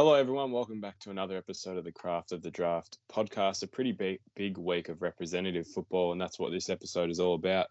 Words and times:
Hello, 0.00 0.14
everyone. 0.14 0.50
Welcome 0.50 0.80
back 0.80 0.98
to 1.00 1.10
another 1.10 1.36
episode 1.36 1.76
of 1.76 1.84
the 1.84 1.92
Craft 1.92 2.32
of 2.32 2.40
the 2.40 2.50
Draft 2.50 2.96
podcast. 3.12 3.62
A 3.62 3.66
pretty 3.66 3.92
big, 3.92 4.18
big 4.34 4.56
week 4.56 4.88
of 4.88 5.02
representative 5.02 5.66
football, 5.66 6.12
and 6.12 6.18
that's 6.18 6.38
what 6.38 6.52
this 6.52 6.70
episode 6.70 7.10
is 7.10 7.20
all 7.20 7.34
about. 7.34 7.66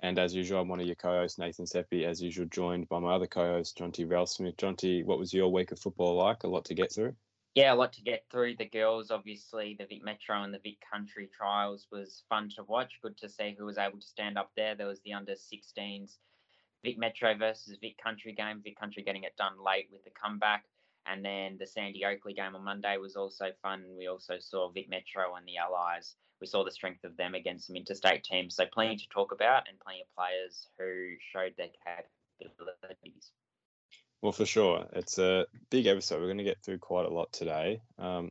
And 0.00 0.18
as 0.18 0.34
usual, 0.34 0.62
I'm 0.62 0.68
one 0.68 0.80
of 0.80 0.86
your 0.86 0.94
co-hosts, 0.94 1.38
Nathan 1.38 1.66
Seppi, 1.66 2.06
as 2.06 2.22
usual, 2.22 2.46
joined 2.46 2.88
by 2.88 3.00
my 3.00 3.12
other 3.12 3.26
co-host, 3.26 3.76
Jonty 3.76 3.92
T. 3.92 4.04
Ralsmith. 4.06 4.56
Jonty, 4.56 5.04
what 5.04 5.18
was 5.18 5.34
your 5.34 5.52
week 5.52 5.72
of 5.72 5.78
football 5.78 6.14
like? 6.14 6.44
A 6.44 6.48
lot 6.48 6.64
to 6.64 6.74
get 6.74 6.90
through. 6.90 7.14
Yeah, 7.54 7.74
a 7.74 7.76
lot 7.76 7.92
to 7.92 8.02
get 8.02 8.24
through. 8.30 8.56
The 8.56 8.64
girls, 8.64 9.10
obviously, 9.10 9.76
the 9.78 9.84
Vic 9.84 10.02
Metro 10.02 10.42
and 10.42 10.54
the 10.54 10.60
Vic 10.60 10.78
Country 10.90 11.28
trials 11.36 11.86
was 11.92 12.22
fun 12.30 12.48
to 12.56 12.64
watch. 12.64 12.94
Good 13.02 13.18
to 13.18 13.28
see 13.28 13.54
who 13.58 13.66
was 13.66 13.76
able 13.76 14.00
to 14.00 14.06
stand 14.06 14.38
up 14.38 14.52
there. 14.56 14.74
There 14.74 14.86
was 14.86 15.02
the 15.04 15.12
under 15.12 15.34
16s 15.34 16.16
Vic 16.82 16.96
Metro 16.96 17.36
versus 17.36 17.76
Vic 17.78 17.98
Country 18.02 18.32
game. 18.32 18.62
Vic 18.64 18.80
Country 18.80 19.02
getting 19.02 19.24
it 19.24 19.36
done 19.36 19.62
late 19.62 19.88
with 19.92 20.02
the 20.04 20.10
comeback. 20.10 20.64
And 21.06 21.24
then 21.24 21.56
the 21.58 21.66
Sandy 21.66 22.04
Oakleigh 22.04 22.36
game 22.36 22.54
on 22.54 22.64
Monday 22.64 22.96
was 22.96 23.16
also 23.16 23.46
fun. 23.62 23.84
We 23.96 24.06
also 24.06 24.36
saw 24.38 24.70
Vic 24.70 24.88
Metro 24.88 25.34
and 25.36 25.46
the 25.46 25.58
Allies. 25.58 26.14
We 26.40 26.46
saw 26.46 26.64
the 26.64 26.70
strength 26.70 27.04
of 27.04 27.16
them 27.16 27.34
against 27.34 27.66
some 27.66 27.76
interstate 27.76 28.24
teams. 28.24 28.56
So 28.56 28.64
plenty 28.72 28.96
to 28.96 29.08
talk 29.08 29.32
about 29.32 29.68
and 29.68 29.78
plenty 29.80 30.00
of 30.00 30.14
players 30.16 30.68
who 30.78 31.16
showed 31.32 31.54
their 31.56 31.68
capabilities. 32.40 33.30
Well, 34.22 34.32
for 34.32 34.46
sure. 34.46 34.86
It's 34.94 35.18
a 35.18 35.46
big 35.70 35.86
episode. 35.86 36.20
We're 36.20 36.26
going 36.26 36.38
to 36.38 36.44
get 36.44 36.62
through 36.62 36.78
quite 36.78 37.06
a 37.06 37.12
lot 37.12 37.32
today. 37.32 37.82
Um, 37.98 38.30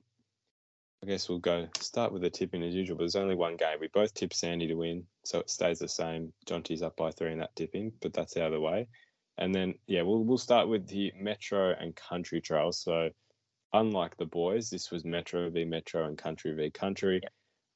I 1.03 1.05
guess 1.05 1.27
we'll 1.27 1.39
go 1.39 1.67
start 1.79 2.13
with 2.13 2.21
the 2.21 2.29
tipping 2.29 2.63
as 2.63 2.73
usual, 2.73 2.95
but 2.95 3.03
there's 3.03 3.17
only 3.17 3.35
one 3.35 3.57
game. 3.57 3.77
We 3.79 3.89
both 3.93 4.13
tip 4.13 4.33
Sandy 4.33 4.67
to 4.67 4.73
win, 4.73 5.05
so 5.25 5.39
it 5.39 5.49
stays 5.49 5.79
the 5.79 5.87
same. 5.89 6.31
Jonty's 6.45 6.81
up 6.81 6.95
by 6.95 7.11
three 7.11 7.33
in 7.33 7.39
that 7.39 7.55
tipping, 7.57 7.91
but 8.01 8.13
that's 8.13 8.37
out 8.37 8.47
of 8.47 8.53
the 8.53 8.61
way. 8.61 8.87
And 9.37 9.53
then, 9.53 9.75
yeah, 9.87 10.03
we'll 10.03 10.23
we'll 10.23 10.37
start 10.37 10.67
with 10.67 10.87
the 10.87 11.11
Metro 11.19 11.73
and 11.73 11.95
Country 11.95 12.39
trials. 12.41 12.79
So, 12.79 13.09
unlike 13.73 14.17
the 14.17 14.25
boys, 14.25 14.69
this 14.69 14.91
was 14.91 15.03
Metro 15.03 15.49
v 15.49 15.65
Metro 15.65 16.05
and 16.05 16.17
Country 16.17 16.53
v 16.53 16.69
Country. 16.69 17.19
Yeah. 17.23 17.29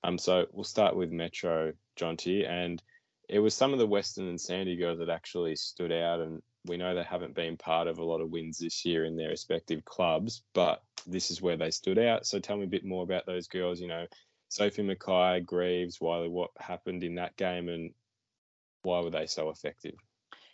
Um, 0.04 0.18
so 0.18 0.46
we'll 0.52 0.64
start 0.64 0.96
with 0.96 1.12
Metro, 1.12 1.74
Jonty, 2.00 2.48
and 2.48 2.82
it 3.28 3.40
was 3.40 3.54
some 3.54 3.74
of 3.74 3.80
the 3.80 3.88
Western 3.88 4.28
and 4.28 4.40
Sandy 4.40 4.78
girls 4.78 5.00
that 5.00 5.10
actually 5.10 5.56
stood 5.56 5.92
out, 5.92 6.22
and 6.22 6.42
we 6.66 6.78
know 6.78 6.96
they 6.96 7.04
haven't 7.04 7.36
been 7.36 7.58
part 7.58 7.88
of 7.88 7.98
a 7.98 8.06
lot 8.06 8.22
of 8.22 8.30
wins 8.30 8.60
this 8.60 8.86
year 8.86 9.06
in 9.06 9.18
their 9.18 9.30
respective 9.30 9.84
clubs, 9.84 10.44
but 10.54 10.82
this 11.06 11.32
is 11.32 11.42
where 11.42 11.58
they 11.58 11.72
stood 11.72 12.00
out. 12.00 12.26
So 12.26 12.40
tell 12.40 12.58
me 12.58 12.64
a 12.66 12.68
bit 12.68 12.86
more 12.86 13.04
about 13.04 13.26
those 13.26 13.48
girls. 13.48 13.82
You 13.82 13.88
know, 13.88 14.06
Sophie 14.50 14.84
Mackay, 14.84 15.42
Greaves, 15.42 16.00
Wiley. 16.00 16.30
What 16.30 16.52
happened 16.58 17.04
in 17.04 17.16
that 17.16 17.36
game, 17.36 17.68
and 17.68 17.92
why 18.84 19.02
were 19.02 19.10
they 19.10 19.26
so 19.26 19.50
effective? 19.50 19.96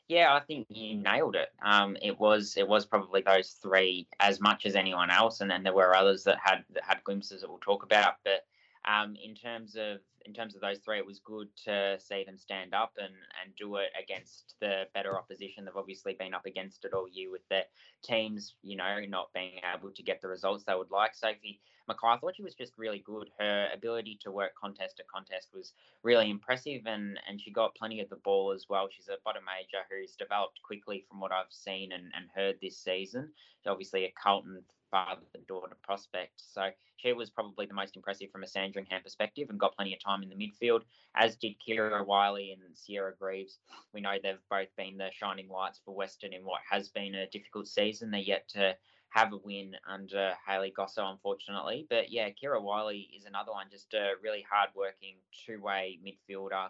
Yeah, 0.08 0.34
I 0.34 0.42
think 0.42 0.68
you 0.70 0.96
nailed 0.98 1.36
it. 1.36 1.50
Um, 1.64 1.98
it 2.02 2.20
was 2.20 2.56
it 2.58 2.68
was 2.68 2.86
probably 2.86 3.22
those 3.22 3.52
three 3.62 4.08
as 4.20 4.42
much 4.42 4.66
as 4.66 4.76
anyone 4.76 5.10
else, 5.10 5.42
and 5.42 5.50
then 5.50 5.64
there 5.64 5.74
were 5.74 5.96
others 5.96 6.24
that 6.26 6.38
had 6.44 6.64
that 6.74 6.84
had 6.84 7.04
glimpses 7.04 7.42
that 7.42 7.50
we'll 7.50 7.60
talk 7.60 7.84
about. 7.84 8.16
But 8.24 8.46
um, 8.86 9.16
in 9.24 9.34
terms 9.34 9.76
of 9.76 10.00
in 10.26 10.34
terms 10.34 10.56
of 10.56 10.62
those 10.62 10.80
three, 10.80 10.98
it 10.98 11.06
was 11.06 11.20
good 11.20 11.48
to 11.66 11.98
see 12.00 12.24
them 12.24 12.38
stand 12.38 12.74
up 12.74 12.94
and, 12.98 13.14
and 13.44 13.56
do 13.56 13.76
it 13.78 13.90
against 14.02 14.56
the 14.60 14.84
better 14.94 15.18
opposition. 15.18 15.66
They've 15.66 15.76
obviously 15.76 16.14
been 16.14 16.34
up 16.34 16.46
against 16.46 16.86
it 16.86 16.94
all 16.94 17.08
year 17.08 17.32
with 17.32 17.48
their 17.50 17.66
teams, 18.04 18.56
you 18.64 18.78
know, 18.78 19.00
not 19.08 19.34
being 19.34 19.60
able 19.74 19.92
to 19.92 20.04
get 20.04 20.22
the 20.22 20.28
results 20.28 20.64
they 20.64 20.76
would 20.76 20.92
like. 20.92 21.16
Sophie 21.16 21.60
Mackay, 21.88 22.08
I 22.08 22.18
thought 22.18 22.36
she 22.36 22.44
was 22.44 22.56
just 22.56 22.74
really 22.78 23.04
good. 23.06 23.30
Her 23.40 23.68
ability 23.74 24.20
to 24.24 24.32
work 24.32 24.52
contest 24.56 24.98
to 24.98 25.04
contest 25.14 25.50
was 25.54 25.74
really 26.02 26.30
impressive, 26.30 26.84
and, 26.86 27.20
and 27.28 27.42
she 27.42 27.52
got 27.52 27.76
plenty 27.76 28.00
of 28.00 28.10
the 28.10 28.16
ball 28.18 28.54
as 28.54 28.68
well. 28.70 28.88
She's 28.90 29.10
a 29.10 29.18
bottom 29.26 29.44
major 29.46 29.84
who's 29.90 30.16
developed 30.16 30.62
quickly 30.64 31.06
from 31.10 31.20
what 31.20 31.32
I've 31.32 31.52
seen 31.52 31.92
and, 31.92 32.06
and 32.16 32.30
heard 32.34 32.58
this 32.62 32.78
season. 32.78 33.30
She's 33.60 33.70
obviously 33.70 34.06
a 34.06 34.14
Carlton 34.22 34.64
father 34.94 35.22
daughter 35.48 35.76
prospect. 35.82 36.34
So 36.38 36.70
she 36.98 37.14
was 37.14 37.32
probably 37.32 37.66
the 37.66 37.74
most 37.74 37.96
impressive 37.96 38.30
from 38.32 38.44
a 38.44 38.48
Sandringham 38.48 39.02
perspective 39.02 39.50
and 39.50 39.60
got 39.60 39.76
plenty 39.76 39.94
of 39.94 40.04
time 40.04 40.22
in 40.22 40.30
the 40.30 40.36
midfield, 40.36 40.82
as 41.16 41.36
did 41.36 41.56
Kira 41.60 42.06
Wiley 42.06 42.52
and 42.52 42.62
Sierra 42.78 43.12
Greaves. 43.20 43.58
We 43.92 44.02
know 44.02 44.14
they've 44.22 44.38
both 44.52 44.68
been 44.78 44.98
the 44.98 45.10
shining 45.12 45.50
lights 45.50 45.82
for 45.84 45.96
Western 45.96 46.32
in 46.32 46.46
what 46.46 46.62
has 46.70 46.90
been 46.90 47.16
a 47.16 47.28
difficult 47.28 47.68
season. 47.68 48.12
They're 48.12 48.22
yet 48.22 48.48
to 48.50 48.76
have 49.10 49.34
a 49.34 49.38
win 49.38 49.76
under 49.92 50.34
Haley 50.48 50.72
Gosso, 50.78 51.12
unfortunately. 51.12 51.88
But 51.90 52.12
yeah, 52.12 52.30
Kira 52.30 52.62
Wiley 52.62 53.10
is 53.18 53.26
another 53.26 53.52
one, 53.52 53.68
just 53.72 53.96
a 53.96 54.14
really 54.22 54.46
hard-working 54.48 55.16
two-way 55.46 56.00
midfielder, 56.06 56.70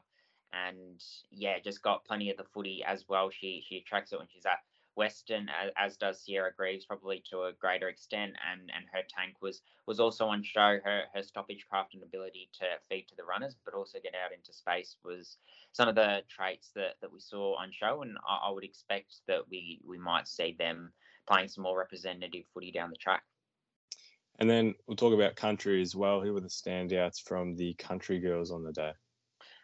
and 0.54 1.04
yeah, 1.30 1.60
just 1.60 1.82
got 1.82 2.06
plenty 2.06 2.32
of 2.32 2.38
the 2.38 2.46
footy 2.54 2.84
as 2.86 3.06
well. 3.10 3.30
She 3.30 3.64
she 3.68 3.78
attracts 3.78 4.14
it 4.14 4.20
when 4.20 4.28
she's 4.34 4.46
at 4.46 4.60
Western, 4.96 5.50
as, 5.50 5.72
as, 5.76 5.98
does 5.98 6.22
Sierra 6.22 6.52
Greaves, 6.56 6.86
probably 6.86 7.24
to 7.30 7.44
a 7.44 7.54
greater 7.54 7.90
extent, 7.90 8.34
and 8.52 8.72
and 8.76 8.86
her 8.94 9.02
tank 9.10 9.36
was 9.42 9.62
was 9.88 10.00
also 10.00 10.28
on 10.28 10.44
show. 10.44 10.80
Her 10.84 11.04
her 11.14 11.24
stoppage 11.24 11.66
craft 11.70 11.94
and 11.94 12.04
ability 12.04 12.50
to 12.60 12.66
feed 12.90 13.08
to 13.10 13.16
the 13.16 13.24
runners, 13.24 13.56
but 13.66 13.74
also 13.74 14.00
get 14.04 14.14
out 14.16 14.34
into 14.34 14.54
space 14.54 14.98
was 15.04 15.38
some 15.72 15.90
of 15.90 15.96
the 15.96 16.22
traits 16.30 16.72
that, 16.76 16.96
that 17.02 17.12
we 17.12 17.20
saw 17.20 17.56
on 17.56 17.72
show, 17.72 18.02
and 18.02 18.18
I, 18.28 18.48
I 18.48 18.52
would 18.52 18.64
expect 18.64 19.22
that 19.28 19.50
we 19.50 19.82
we 19.86 19.98
might 19.98 20.28
see 20.28 20.56
them 20.58 20.92
playing 21.28 21.48
some 21.48 21.64
more 21.64 21.78
representative 21.78 22.46
footy 22.54 22.72
down 22.72 22.90
the 22.90 22.98
track. 22.98 23.24
And 24.40 24.50
then 24.50 24.76
we'll 24.88 24.98
talk 24.98 25.14
about 25.14 25.36
country 25.36 25.82
as 25.82 25.96
well. 25.96 26.22
Who 26.22 26.34
were 26.34 26.42
the 26.42 26.48
standouts 26.48 27.22
from 27.22 27.56
the 27.56 27.74
country 27.76 28.20
girls 28.20 28.52
on 28.52 28.64
the 28.64 28.72
day? 28.72 28.94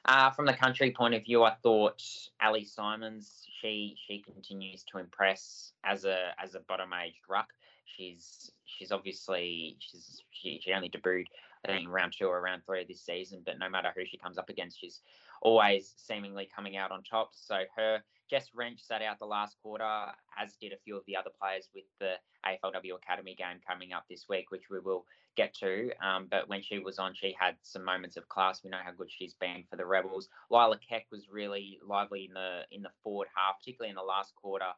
Uh, 0.06 0.32
from 0.32 0.46
the 0.46 0.54
country 0.54 0.92
point 0.92 1.14
of 1.14 1.24
view, 1.24 1.44
I 1.44 1.54
thought 1.62 2.02
Ali 2.42 2.66
Simons. 2.66 3.46
She 3.62 3.98
she 4.08 4.22
continues 4.22 4.84
to 4.92 5.00
impress 5.00 5.74
as 5.84 6.06
a 6.06 6.34
as 6.42 6.56
a 6.56 6.62
bottom 6.62 6.92
aged 6.94 7.18
ruck. 7.30 7.50
She's 7.86 8.52
she's 8.66 8.92
obviously 8.92 9.76
she's 9.80 10.24
she, 10.32 10.62
she 10.64 10.72
only 10.74 10.90
debuted 10.90 11.26
I 11.66 11.68
think 11.68 11.90
round 11.90 12.14
two 12.18 12.26
or 12.28 12.42
round 12.42 12.64
three 12.66 12.82
of 12.82 12.88
this 12.88 13.02
season, 13.02 13.42
but 13.46 13.60
no 13.60 13.70
matter 13.70 13.92
who 13.96 14.06
she 14.06 14.18
comes 14.18 14.38
up 14.38 14.50
against, 14.50 14.80
she's 14.80 15.02
always 15.42 15.94
seemingly 15.98 16.50
coming 16.54 16.78
out 16.78 16.92
on 16.92 17.04
top. 17.04 17.32
So 17.34 17.62
her 17.76 18.00
Jess 18.30 18.50
Wrench 18.54 18.80
sat 18.82 19.02
out 19.02 19.18
the 19.20 19.26
last 19.26 19.58
quarter, 19.62 20.06
as 20.38 20.56
did 20.62 20.72
a 20.72 20.78
few 20.78 20.96
of 20.96 21.04
the 21.08 21.16
other 21.16 21.32
players 21.42 21.68
with 21.74 21.86
the 22.00 22.14
AFLW 22.46 22.96
Academy 22.96 23.36
game 23.36 23.60
coming 23.68 23.92
up 23.92 24.06
this 24.10 24.26
week, 24.30 24.52
which 24.52 24.70
we 24.70 24.80
will 24.80 25.06
get 25.36 25.54
to. 25.56 25.90
Um, 26.06 26.28
but 26.30 26.48
when 26.48 26.62
she 26.62 26.80
was 26.80 27.00
on, 27.00 27.16
she 27.16 27.36
had 27.40 27.56
some 27.64 27.84
moments 27.84 28.18
of 28.18 28.30
class. 28.30 28.64
We 28.64 28.70
know 28.70 28.78
how 28.84 28.92
good 28.92 29.10
she's 29.10 29.34
been 29.34 29.64
for 29.70 29.78
the 29.78 29.86
Rebels. 29.86 30.30
Lila 30.52 30.78
Keck 30.78 31.08
was 31.12 31.30
really 31.32 31.80
lively 31.86 32.26
in 32.26 32.34
the 32.34 32.62
in 32.72 32.84
the 32.84 32.92
forward 33.04 33.30
half, 33.34 33.60
particularly 33.60 33.90
in 33.90 33.96
the 33.96 34.04
last 34.04 34.36
quarter 34.36 34.72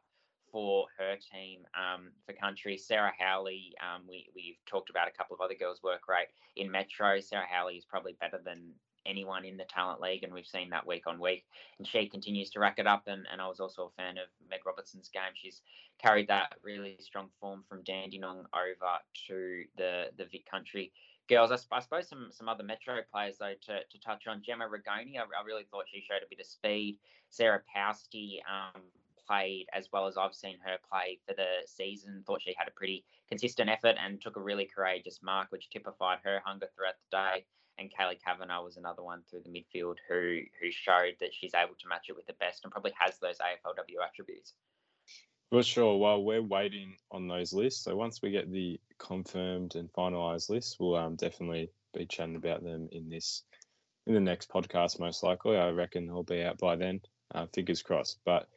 for 0.50 0.86
her 0.98 1.16
team 1.16 1.60
um, 1.74 2.10
for 2.26 2.34
country. 2.34 2.76
Sarah 2.76 3.12
Howley, 3.18 3.74
um, 3.80 4.02
we, 4.06 4.28
we've 4.34 4.58
talked 4.66 4.90
about 4.90 5.08
a 5.08 5.10
couple 5.10 5.34
of 5.34 5.40
other 5.40 5.54
girls' 5.54 5.82
work 5.82 6.06
rate 6.08 6.28
in 6.56 6.70
Metro. 6.70 7.20
Sarah 7.20 7.46
Howley 7.50 7.76
is 7.76 7.86
probably 7.86 8.14
better 8.20 8.38
than 8.44 8.74
anyone 9.06 9.44
in 9.44 9.56
the 9.56 9.64
talent 9.64 10.00
league, 10.00 10.22
and 10.22 10.32
we've 10.32 10.46
seen 10.46 10.70
that 10.70 10.86
week 10.86 11.06
on 11.06 11.20
week. 11.20 11.44
And 11.78 11.86
she 11.86 12.08
continues 12.08 12.50
to 12.50 12.60
rack 12.60 12.78
it 12.78 12.86
up. 12.86 13.04
And, 13.06 13.26
and 13.30 13.40
I 13.40 13.48
was 13.48 13.60
also 13.60 13.86
a 13.86 14.02
fan 14.02 14.18
of 14.18 14.28
Meg 14.48 14.60
Robertson's 14.66 15.08
game. 15.08 15.32
She's 15.34 15.62
carried 16.00 16.28
that 16.28 16.54
really 16.62 16.96
strong 17.00 17.28
form 17.40 17.64
from 17.68 17.82
Dandenong 17.82 18.46
over 18.54 18.98
to 19.28 19.64
the 19.76 20.06
the 20.16 20.24
Vic 20.26 20.46
Country 20.50 20.92
girls. 21.28 21.52
I, 21.52 21.76
I, 21.76 21.80
suppose 21.80 22.08
some 22.08 22.28
some 22.30 22.48
other 22.48 22.64
Metro 22.64 22.96
players 23.10 23.38
though 23.38 23.54
to, 23.66 23.80
to 23.90 24.00
touch 24.00 24.26
on. 24.26 24.42
Gemma 24.42 24.64
Rigoni, 24.64 25.16
I, 25.16 25.22
I, 25.22 25.44
really 25.46 25.64
thought 25.70 25.84
she 25.92 26.00
showed 26.00 26.22
a 26.22 26.28
bit 26.28 26.40
of 26.40 26.46
speed. 26.46 26.98
Sarah 27.30 27.62
Pousty 27.72 28.42
um, 28.50 28.82
played 29.26 29.66
as 29.72 29.88
well 29.92 30.06
as 30.06 30.16
I've 30.16 30.34
seen 30.34 30.56
her 30.64 30.76
play 30.90 31.18
for 31.26 31.34
the 31.34 31.66
season. 31.66 32.22
Thought 32.26 32.42
she 32.42 32.54
had 32.58 32.68
a 32.68 32.72
pretty 32.72 33.04
consistent 33.28 33.70
effort 33.70 33.96
and 34.04 34.20
took 34.20 34.36
a 34.36 34.42
really 34.42 34.66
courageous 34.66 35.20
mark, 35.22 35.48
which 35.50 35.70
typified 35.70 36.18
her 36.24 36.42
hunger 36.44 36.68
throughout 36.74 36.94
the 37.10 37.16
day 37.16 37.44
and 37.82 37.92
Kaylee 37.92 38.22
Kavanagh 38.24 38.62
was 38.62 38.76
another 38.76 39.02
one 39.02 39.22
through 39.28 39.42
the 39.44 39.50
midfield 39.50 39.96
who 40.08 40.40
who 40.60 40.70
showed 40.70 41.16
that 41.20 41.34
she's 41.34 41.54
able 41.54 41.74
to 41.80 41.88
match 41.88 42.06
it 42.08 42.16
with 42.16 42.26
the 42.26 42.32
best 42.34 42.64
and 42.64 42.72
probably 42.72 42.92
has 42.98 43.18
those 43.18 43.38
AFLW 43.38 44.06
attributes. 44.06 44.54
Well, 45.50 45.62
sure. 45.62 45.98
While 45.98 46.24
we're 46.24 46.40
waiting 46.40 46.96
on 47.10 47.28
those 47.28 47.52
lists, 47.52 47.84
so 47.84 47.94
once 47.94 48.22
we 48.22 48.30
get 48.30 48.50
the 48.50 48.80
confirmed 48.98 49.74
and 49.74 49.92
finalised 49.92 50.48
lists, 50.48 50.76
we'll 50.80 50.96
um, 50.96 51.16
definitely 51.16 51.70
be 51.92 52.06
chatting 52.06 52.36
about 52.36 52.62
them 52.62 52.88
in 52.90 53.10
this 53.10 53.42
in 54.06 54.14
the 54.14 54.20
next 54.20 54.48
podcast. 54.48 54.98
Most 54.98 55.22
likely, 55.22 55.58
I 55.58 55.70
reckon 55.70 56.06
they'll 56.06 56.22
be 56.22 56.42
out 56.42 56.58
by 56.58 56.76
then. 56.76 57.00
Uh, 57.34 57.46
fingers 57.52 57.82
crossed. 57.82 58.18
But 58.24 58.48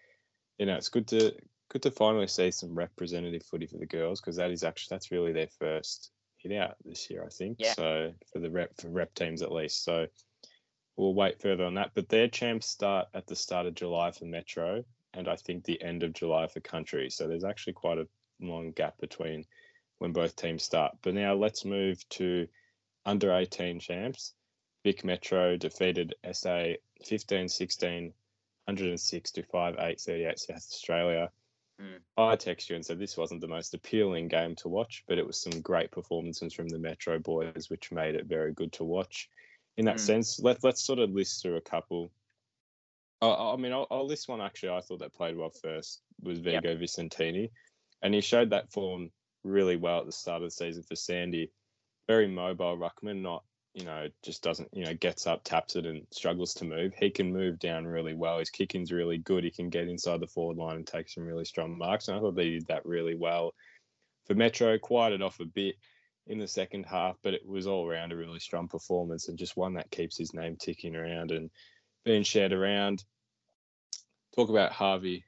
you 0.58 0.68
know, 0.68 0.76
it's 0.76 0.90
good 0.90 1.08
to 1.10 1.34
good 1.70 1.82
to 1.82 1.92
finally 1.92 2.28
see 2.28 2.52
some 2.52 2.76
representative 2.76 3.44
footy 3.44 3.66
for 3.66 3.78
the 3.78 3.88
girls 3.88 4.22
because 4.22 4.38
that 4.38 4.52
is 4.52 4.64
actually 4.64 4.96
that's 4.96 5.12
really 5.12 5.34
their 5.34 5.50
first 5.60 6.12
hit 6.46 6.58
out 6.58 6.76
this 6.84 7.10
year, 7.10 7.24
I 7.24 7.30
think. 7.30 7.58
Yeah. 7.60 7.74
So 7.74 8.14
for 8.32 8.40
the 8.40 8.50
rep 8.50 8.76
for 8.80 8.90
rep 8.90 9.14
teams 9.14 9.42
at 9.42 9.52
least. 9.52 9.84
So 9.84 10.08
we'll 10.96 11.14
wait 11.14 11.42
further 11.42 11.66
on 11.66 11.76
that. 11.76 11.92
But 11.94 12.10
their 12.10 12.28
champs 12.28 12.68
start 12.68 13.08
at 13.14 13.28
the 13.28 13.36
start 13.36 13.66
of 13.66 13.76
July 13.76 14.12
for 14.12 14.26
Metro, 14.26 14.84
and 15.14 15.28
I 15.28 15.36
think 15.36 15.64
the 15.64 15.82
end 15.82 16.04
of 16.04 16.14
July 16.14 16.48
for 16.48 16.60
Country. 16.60 17.10
So 17.10 17.28
there's 17.28 17.44
actually 17.44 17.74
quite 17.74 17.98
a 17.98 18.08
long 18.40 18.72
gap 18.72 18.98
between 19.00 19.46
when 20.00 20.14
both 20.14 20.36
teams 20.36 20.64
start. 20.64 20.96
But 21.02 21.14
now 21.14 21.34
let's 21.34 21.66
move 21.66 22.08
to 22.10 22.48
under 23.06 23.34
18 23.34 23.80
champs. 23.80 24.34
Vic 24.84 25.04
Metro 25.04 25.58
defeated 25.58 26.16
SA 26.32 26.74
15 27.04 27.50
16, 27.50 28.04
106 28.66 29.32
to 29.32 29.44
5 29.44 29.76
8 29.80 30.00
38 30.00 30.40
South 30.40 30.58
Australia. 30.58 31.32
Mm. 31.82 32.00
I 32.18 32.36
texted 32.36 32.70
you 32.70 32.76
and 32.76 32.86
said 32.86 33.00
this 33.00 33.18
wasn't 33.18 33.42
the 33.42 33.48
most 33.48 33.74
appealing 33.74 34.28
game 34.28 34.56
to 34.56 34.70
watch, 34.70 35.04
but 35.08 35.18
it 35.18 35.28
was 35.28 35.40
some 35.40 35.62
great 35.62 35.92
performances 35.92 36.54
from 36.54 36.70
the 36.70 36.80
Metro 36.80 37.20
boys, 37.20 37.70
which 37.70 37.92
made 37.92 38.16
it 38.16 38.26
very 38.26 38.54
good 38.54 38.72
to 38.74 38.84
watch. 38.84 39.30
In 39.78 39.86
that 39.86 39.98
Mm. 39.98 40.00
sense, 40.00 40.40
let, 40.40 40.64
let's 40.64 40.82
sort 40.82 41.00
of 41.00 41.12
list 41.12 41.42
through 41.42 41.58
a 41.58 41.62
couple. 41.62 42.12
I, 43.22 43.28
I 43.28 43.56
mean, 43.58 43.74
I'll, 43.74 43.88
I'll 43.92 44.08
list 44.08 44.30
one 44.30 44.42
actually 44.42 44.70
I 44.70 44.82
thought 44.82 45.00
that 45.00 45.14
played 45.14 45.36
well 45.36 45.50
first 45.50 46.02
was 46.22 46.40
Yep. 46.40 46.64
Vigo 46.64 46.78
Visentini. 46.78 47.52
And 48.02 48.14
he 48.14 48.22
showed 48.22 48.52
that 48.52 48.72
form 48.72 49.12
really 49.44 49.76
well 49.76 50.00
at 50.00 50.06
the 50.06 50.12
start 50.12 50.42
of 50.42 50.48
the 50.48 50.52
season 50.52 50.84
for 50.84 50.96
Sandy. 50.96 51.52
Very 52.08 52.28
mobile 52.28 52.78
ruckman, 52.78 53.22
not 53.22 53.44
you 53.76 53.84
know, 53.84 54.08
just 54.24 54.42
doesn't, 54.42 54.70
you 54.72 54.86
know, 54.86 54.94
gets 54.94 55.28
up, 55.28 55.44
taps 55.44 55.76
it, 55.76 55.86
and 55.86 56.08
struggles 56.10 56.54
to 56.56 56.66
move. 56.66 56.94
He 56.98 57.10
can 57.10 57.34
move 57.34 57.60
down 57.60 57.86
really 57.86 58.14
well. 58.14 58.40
His 58.40 58.50
kicking's 58.50 58.92
really 58.92 59.18
good. 59.18 59.44
He 59.44 59.52
can 59.52 59.70
get 59.70 59.90
inside 59.90 60.22
the 60.22 60.28
forward 60.28 60.56
line 60.56 60.78
and 60.78 60.88
take 60.88 61.10
some 61.10 61.26
really 61.26 61.44
strong 61.44 61.78
marks. 61.78 62.08
And 62.08 62.16
I 62.16 62.22
thought 62.22 62.36
they 62.36 62.52
did 62.52 62.68
that 62.68 62.86
really 62.86 63.16
well. 63.16 63.54
For 64.28 64.34
Metro, 64.34 64.80
quieted 64.80 65.22
off 65.22 65.42
a 65.42 65.46
bit 65.46 65.76
in 66.26 66.40
the 66.40 66.48
second 66.48 66.86
half, 66.86 67.18
but 67.22 67.34
it 67.34 67.46
was 67.46 67.68
all 67.68 67.86
around 67.86 68.14
a 68.14 68.16
really 68.16 68.40
strong 68.40 68.70
performance 68.70 69.28
and 69.28 69.38
just 69.38 69.58
one 69.58 69.74
that 69.74 69.92
keeps 69.92 70.18
his 70.18 70.34
name 70.34 70.56
ticking 70.56 70.96
around 70.96 71.32
and 71.32 71.52
being 72.06 72.24
shared 72.24 72.54
around. 72.54 73.04
Talk 74.38 74.50
about 74.50 74.72
Harvey 74.72 75.26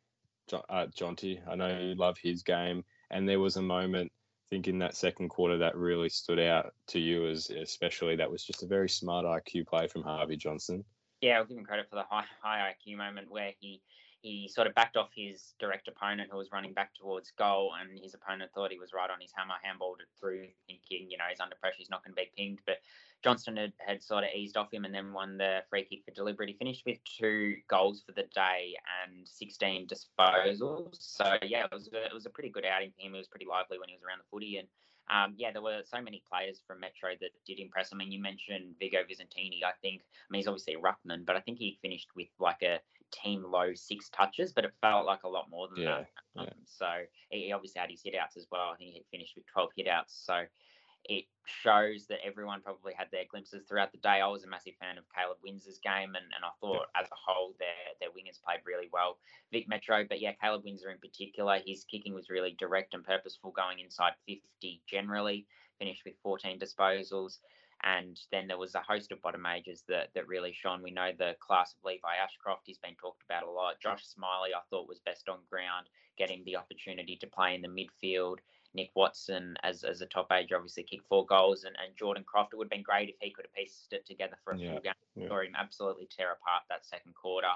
uh, 0.53 0.87
Jonty. 0.97 1.41
I 1.45 1.55
know 1.55 1.77
you 1.77 1.95
love 1.95 2.17
his 2.17 2.43
game, 2.43 2.85
and 3.11 3.27
there 3.27 3.41
was 3.41 3.57
a 3.57 3.61
moment 3.61 4.13
think 4.49 4.67
in 4.67 4.79
that 4.79 4.95
second 4.95 5.29
quarter 5.29 5.57
that 5.57 5.75
really 5.75 6.09
stood 6.09 6.39
out 6.39 6.73
to 6.87 6.99
you 6.99 7.27
as 7.27 7.49
especially 7.49 8.15
that 8.15 8.31
was 8.31 8.43
just 8.43 8.63
a 8.63 8.67
very 8.67 8.89
smart 8.89 9.25
IQ 9.25 9.67
play 9.67 9.87
from 9.87 10.03
Harvey 10.03 10.37
Johnston. 10.37 10.83
Yeah, 11.21 11.37
I'll 11.37 11.45
give 11.45 11.57
him 11.57 11.65
credit 11.65 11.89
for 11.89 11.95
the 11.95 12.03
high 12.03 12.25
high 12.41 12.73
IQ 12.73 12.97
moment 12.97 13.31
where 13.31 13.51
he 13.59 13.81
he 14.27 14.47
sort 14.47 14.67
of 14.67 14.75
backed 14.75 14.97
off 14.97 15.09
his 15.15 15.53
direct 15.57 15.87
opponent 15.87 16.29
who 16.29 16.37
was 16.37 16.51
running 16.51 16.73
back 16.73 16.93
towards 16.93 17.31
goal, 17.31 17.71
and 17.79 17.97
his 17.97 18.13
opponent 18.13 18.51
thought 18.53 18.71
he 18.71 18.79
was 18.79 18.91
right 18.93 19.09
on 19.09 19.21
his 19.21 19.31
hammer, 19.33 19.53
handballed 19.65 20.01
it 20.01 20.07
through, 20.19 20.47
thinking 20.67 21.09
you 21.09 21.17
know 21.17 21.23
he's 21.29 21.39
under 21.39 21.55
pressure, 21.55 21.77
he's 21.77 21.89
not 21.89 22.03
going 22.03 22.13
to 22.13 22.21
be 22.21 22.29
pinged. 22.35 22.59
But 22.65 22.77
Johnston 23.23 23.55
had, 23.55 23.73
had 23.79 24.03
sort 24.03 24.25
of 24.25 24.29
eased 24.35 24.57
off 24.57 24.71
him 24.71 24.83
and 24.83 24.93
then 24.93 25.13
won 25.13 25.37
the 25.37 25.59
free 25.69 25.85
kick 25.85 26.03
for 26.05 26.11
deliberate. 26.11 26.49
He 26.49 26.55
finished 26.55 26.83
with 26.85 26.97
two 27.05 27.55
goals 27.69 28.03
for 28.05 28.11
the 28.11 28.27
day 28.35 28.75
and 29.05 29.25
16 29.27 29.87
disposals. 29.87 30.97
So 30.99 31.37
yeah, 31.43 31.63
it 31.63 31.71
was 31.71 31.89
a, 31.93 32.05
it 32.05 32.13
was 32.13 32.25
a 32.25 32.29
pretty 32.29 32.49
good 32.49 32.65
outing 32.65 32.91
for 32.95 33.05
him. 33.05 33.13
He 33.13 33.17
was 33.17 33.27
pretty 33.27 33.47
lively 33.49 33.79
when 33.79 33.89
he 33.89 33.95
was 33.95 34.03
around 34.03 34.19
the 34.19 34.29
footy 34.29 34.57
and. 34.57 34.67
Um, 35.09 35.35
yeah, 35.37 35.53
there 35.53 35.61
were 35.61 35.83
so 35.85 36.01
many 36.01 36.21
players 36.29 36.59
from 36.67 36.81
Metro 36.81 37.11
that 37.21 37.29
did 37.45 37.61
impress. 37.61 37.91
I 37.93 37.95
mean, 37.95 38.11
you 38.11 38.21
mentioned 38.21 38.75
Vigo 38.77 38.97
Visentini. 39.09 39.63
I 39.63 39.71
think, 39.81 40.01
I 40.03 40.27
mean, 40.29 40.39
he's 40.39 40.49
obviously 40.49 40.73
a 40.73 40.79
ruckman, 40.79 41.25
but 41.25 41.37
I 41.37 41.39
think 41.39 41.59
he 41.59 41.79
finished 41.81 42.09
with 42.13 42.27
like 42.41 42.61
a 42.61 42.79
team 43.11 43.43
low 43.43 43.73
six 43.73 44.09
touches, 44.09 44.53
but 44.53 44.65
it 44.65 44.73
felt 44.81 45.05
like 45.05 45.23
a 45.23 45.29
lot 45.29 45.49
more 45.49 45.67
than 45.67 45.83
Yeah, 45.83 45.97
that. 45.99 46.07
yeah. 46.35 46.41
Um, 46.41 46.49
so 46.65 46.87
he 47.29 47.51
obviously 47.51 47.79
had 47.81 47.89
his 47.89 48.01
hit 48.03 48.15
outs 48.15 48.37
as 48.37 48.47
well. 48.51 48.69
I 48.73 48.77
think 48.77 48.93
he 48.93 49.03
finished 49.11 49.35
with 49.35 49.45
12 49.47 49.69
hit 49.75 49.87
outs. 49.87 50.13
So 50.25 50.45
it 51.05 51.25
shows 51.45 52.07
that 52.07 52.19
everyone 52.25 52.61
probably 52.61 52.93
had 52.93 53.07
their 53.11 53.23
glimpses 53.29 53.63
throughout 53.67 53.91
the 53.91 53.97
day. 53.99 54.19
I 54.21 54.27
was 54.27 54.43
a 54.43 54.47
massive 54.47 54.73
fan 54.79 54.97
of 54.97 55.05
Caleb 55.15 55.37
Windsor's 55.41 55.79
game, 55.79 56.15
and, 56.15 56.25
and 56.35 56.43
I 56.43 56.49
thought 56.59 56.87
as 56.95 57.07
a 57.07 57.15
whole 57.15 57.53
their 57.59 57.67
their 58.01 58.09
wingers 58.09 58.41
played 58.43 58.59
really 58.65 58.89
well. 58.91 59.17
Vic 59.51 59.67
Metro, 59.69 60.03
but 60.07 60.19
yeah, 60.19 60.33
Caleb 60.33 60.63
Windsor 60.65 60.89
in 60.91 60.97
particular, 60.97 61.59
his 61.65 61.85
kicking 61.85 62.13
was 62.13 62.29
really 62.29 62.55
direct 62.59 62.93
and 62.93 63.05
purposeful, 63.05 63.51
going 63.51 63.79
inside 63.79 64.13
50 64.27 64.81
generally. 64.85 65.45
Finished 65.79 66.01
with 66.05 66.15
14 66.23 66.59
disposals. 66.59 67.37
And 67.83 68.19
then 68.31 68.47
there 68.47 68.57
was 68.57 68.75
a 68.75 68.81
host 68.81 69.11
of 69.11 69.21
bottom 69.21 69.41
majors 69.43 69.83
that, 69.87 70.09
that 70.15 70.27
really 70.27 70.51
shone. 70.51 70.81
We 70.81 70.91
know 70.91 71.11
the 71.17 71.35
class 71.39 71.73
of 71.73 71.85
Levi 71.85 72.15
Ashcroft, 72.23 72.63
he's 72.65 72.79
been 72.79 72.95
talked 72.95 73.23
about 73.29 73.43
a 73.47 73.51
lot. 73.51 73.79
Josh 73.79 74.03
Smillie, 74.03 74.55
I 74.55 74.61
thought, 74.69 74.87
was 74.87 74.99
best 74.99 75.29
on 75.29 75.37
ground, 75.49 75.87
getting 76.17 76.43
the 76.45 76.55
opportunity 76.57 77.15
to 77.17 77.27
play 77.27 77.53
in 77.55 77.61
the 77.61 77.67
midfield. 77.67 78.37
Nick 78.73 78.89
Watson, 78.95 79.55
as, 79.63 79.83
as 79.83 80.01
a 80.01 80.05
top 80.07 80.31
age, 80.31 80.51
obviously 80.51 80.83
kicked 80.83 81.07
four 81.07 81.25
goals. 81.25 81.63
And, 81.63 81.75
and 81.83 81.95
Jordan 81.95 82.23
Croft, 82.27 82.53
it 82.53 82.57
would 82.57 82.65
have 82.65 82.71
been 82.71 82.83
great 82.83 83.09
if 83.09 83.15
he 83.21 83.31
could 83.31 83.45
have 83.45 83.53
pieced 83.53 83.93
it 83.93 84.05
together 84.05 84.37
for 84.43 84.53
a 84.53 84.57
Yeah, 84.57 84.71
full 84.71 84.81
game. 84.81 84.93
yeah. 85.15 85.27
Saw 85.27 85.41
him 85.41 85.53
absolutely 85.57 86.07
tear 86.15 86.31
apart 86.33 86.63
that 86.69 86.85
second 86.85 87.13
quarter. 87.15 87.47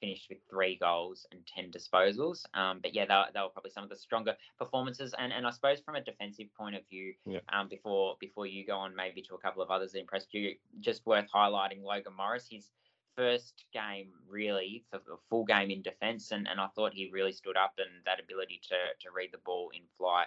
Finished 0.00 0.26
with 0.28 0.38
three 0.50 0.76
goals 0.76 1.26
and 1.32 1.40
10 1.46 1.70
disposals. 1.70 2.44
Um, 2.54 2.80
but 2.82 2.94
yeah, 2.94 3.06
they, 3.06 3.14
were- 3.14 3.30
they 3.32 3.40
were 3.40 3.48
probably 3.48 3.70
some 3.70 3.84
of 3.84 3.90
the 3.90 3.96
stronger 3.96 4.34
performances. 4.58 5.14
And, 5.18 5.32
and 5.32 5.46
I 5.46 5.50
suppose 5.50 5.80
from 5.80 5.94
a 5.94 6.00
defensive 6.02 6.48
point 6.58 6.74
of 6.74 6.82
view, 6.88 7.14
Yeah. 7.24 7.40
um, 7.52 7.68
before 7.68 8.16
before 8.20 8.46
you 8.46 8.66
go 8.66 8.76
on 8.76 8.94
maybe 8.94 9.22
to 9.22 9.34
a 9.34 9.38
couple 9.38 9.62
of 9.62 9.70
others 9.70 9.92
that 9.92 10.00
impressed 10.00 10.34
you, 10.34 10.56
just 10.80 11.06
worth 11.06 11.26
highlighting 11.34 11.82
Logan 11.82 12.12
Morris. 12.16 12.46
His 12.50 12.70
first 13.16 13.64
game 13.72 14.08
really 14.28 14.84
for 14.90 14.96
a 14.96 15.16
full 15.30 15.44
game 15.44 15.70
in 15.70 15.80
defence, 15.82 16.32
and, 16.32 16.48
and 16.48 16.60
I 16.60 16.66
thought 16.74 16.92
he 16.92 17.10
really 17.12 17.32
stood 17.32 17.56
up 17.56 17.74
and 17.78 17.88
that 18.04 18.20
ability 18.20 18.60
to 18.68 18.76
to 19.06 19.12
read 19.14 19.30
the 19.32 19.38
ball 19.38 19.70
in 19.74 19.82
flight 19.96 20.26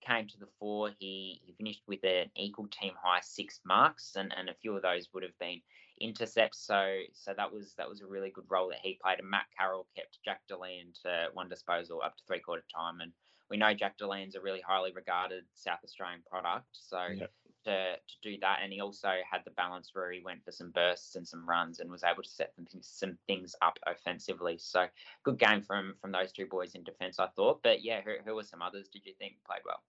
came 0.00 0.26
to 0.28 0.38
the 0.38 0.48
fore. 0.58 0.90
He 0.98 1.40
he 1.44 1.52
finished 1.52 1.82
with 1.86 2.02
an 2.04 2.30
equal 2.36 2.68
team 2.68 2.94
high 3.02 3.20
six 3.20 3.60
marks, 3.64 4.14
and, 4.16 4.32
and 4.36 4.48
a 4.48 4.54
few 4.54 4.74
of 4.76 4.82
those 4.82 5.08
would 5.12 5.24
have 5.24 5.38
been 5.38 5.60
intercepts. 6.00 6.58
So 6.58 7.00
so 7.12 7.34
that 7.36 7.52
was 7.52 7.74
that 7.74 7.88
was 7.88 8.00
a 8.00 8.06
really 8.06 8.30
good 8.30 8.46
role 8.48 8.68
that 8.70 8.80
he 8.82 8.98
played. 9.02 9.18
And 9.20 9.30
Matt 9.30 9.46
Carroll 9.56 9.86
kept 9.94 10.18
Jack 10.24 10.40
Deland 10.48 10.96
to 11.04 11.28
one 11.34 11.48
disposal 11.48 12.02
up 12.02 12.16
to 12.16 12.22
three 12.26 12.40
quarter 12.40 12.64
time, 12.74 13.00
and 13.00 13.12
we 13.50 13.56
know 13.56 13.74
Jack 13.74 13.98
Deland's 13.98 14.34
a 14.36 14.40
really 14.40 14.60
highly 14.60 14.92
regarded 14.92 15.44
South 15.54 15.80
Australian 15.84 16.22
product. 16.28 16.68
So 16.72 16.98
Yep. 17.14 17.32
to 17.64 17.96
to 17.96 18.14
do 18.22 18.38
that, 18.40 18.60
and 18.62 18.72
he 18.72 18.80
also 18.80 19.12
had 19.30 19.42
the 19.44 19.50
balance 19.50 19.90
where 19.92 20.10
he 20.10 20.20
went 20.20 20.44
for 20.44 20.52
some 20.52 20.70
bursts 20.70 21.16
and 21.16 21.26
some 21.26 21.46
runs, 21.48 21.80
and 21.80 21.90
was 21.90 22.04
able 22.04 22.22
to 22.22 22.28
set 22.28 22.54
some 22.54 22.64
things, 22.66 22.86
some 22.88 23.18
things 23.26 23.54
up 23.60 23.78
offensively. 23.86 24.56
So 24.58 24.86
good 25.24 25.38
game 25.38 25.62
from 25.62 25.96
from 26.00 26.12
those 26.12 26.32
two 26.32 26.46
boys 26.46 26.74
in 26.74 26.84
defence, 26.84 27.18
I 27.18 27.26
thought. 27.28 27.62
But 27.62 27.84
yeah, 27.84 28.00
who, 28.02 28.14
who 28.24 28.34
were 28.34 28.44
some 28.44 28.62
others? 28.62 28.88
Did 28.88 29.04
you 29.04 29.12
think 29.18 29.34
played 29.44 29.62
well? 29.66 29.82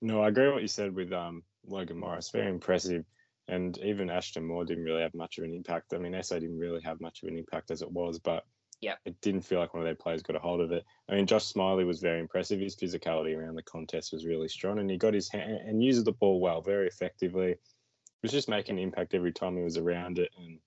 No, 0.00 0.22
I 0.22 0.28
agree 0.28 0.46
with 0.46 0.54
what 0.54 0.62
you 0.62 0.68
said 0.68 0.94
with 0.94 1.12
um, 1.12 1.42
Logan 1.66 1.98
Morris. 1.98 2.30
Very 2.30 2.48
impressive. 2.48 3.04
And 3.48 3.78
even 3.78 4.10
Ashton 4.10 4.44
Moir 4.44 4.64
didn't 4.64 4.84
really 4.84 5.00
have 5.00 5.14
much 5.14 5.38
of 5.38 5.44
an 5.44 5.54
impact. 5.54 5.94
I 5.94 5.98
mean, 5.98 6.14
SA 6.22 6.38
didn't 6.38 6.58
really 6.58 6.82
have 6.82 7.00
much 7.00 7.22
of 7.22 7.28
an 7.28 7.38
impact 7.38 7.70
as 7.70 7.80
it 7.80 7.90
was, 7.90 8.18
but 8.18 8.46
Yeah. 8.80 8.96
it 9.06 9.20
didn't 9.22 9.40
feel 9.40 9.58
like 9.58 9.72
one 9.72 9.82
of 9.82 9.86
their 9.86 9.94
players 9.94 10.22
got 10.22 10.36
a 10.36 10.38
hold 10.38 10.60
of 10.60 10.70
it. 10.70 10.84
I 11.08 11.14
mean, 11.14 11.26
Josh 11.26 11.52
Smillie 11.52 11.86
was 11.86 12.00
very 12.00 12.20
impressive. 12.20 12.60
His 12.60 12.76
physicality 12.76 13.36
around 13.36 13.54
the 13.54 13.62
contest 13.62 14.12
was 14.12 14.26
really 14.26 14.48
strong, 14.48 14.78
and 14.78 14.90
he 14.90 14.98
got 14.98 15.14
his 15.14 15.30
hand 15.30 15.50
and 15.50 15.82
used 15.82 16.04
the 16.04 16.12
ball 16.12 16.40
well, 16.40 16.60
very 16.60 16.86
effectively. 16.86 17.52
He 17.52 18.22
was 18.22 18.32
just 18.32 18.48
making 18.48 18.76
an 18.76 18.82
impact 18.82 19.14
every 19.14 19.32
time 19.32 19.56
he 19.56 19.62
was 19.62 19.78
around 19.78 20.18
it. 20.18 20.30
And 20.36 20.60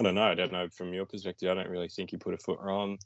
I 0.00 0.04
don't 0.04 0.14
know. 0.14 0.30
I 0.30 0.34
don't 0.34 0.52
know 0.52 0.68
from 0.68 0.94
your 0.94 1.06
perspective. 1.06 1.50
I 1.50 1.54
don't 1.54 1.68
really 1.68 1.88
think 1.88 2.10
he 2.10 2.16
put 2.16 2.34
a 2.34 2.38
foot 2.38 2.60
wrong. 2.60 2.98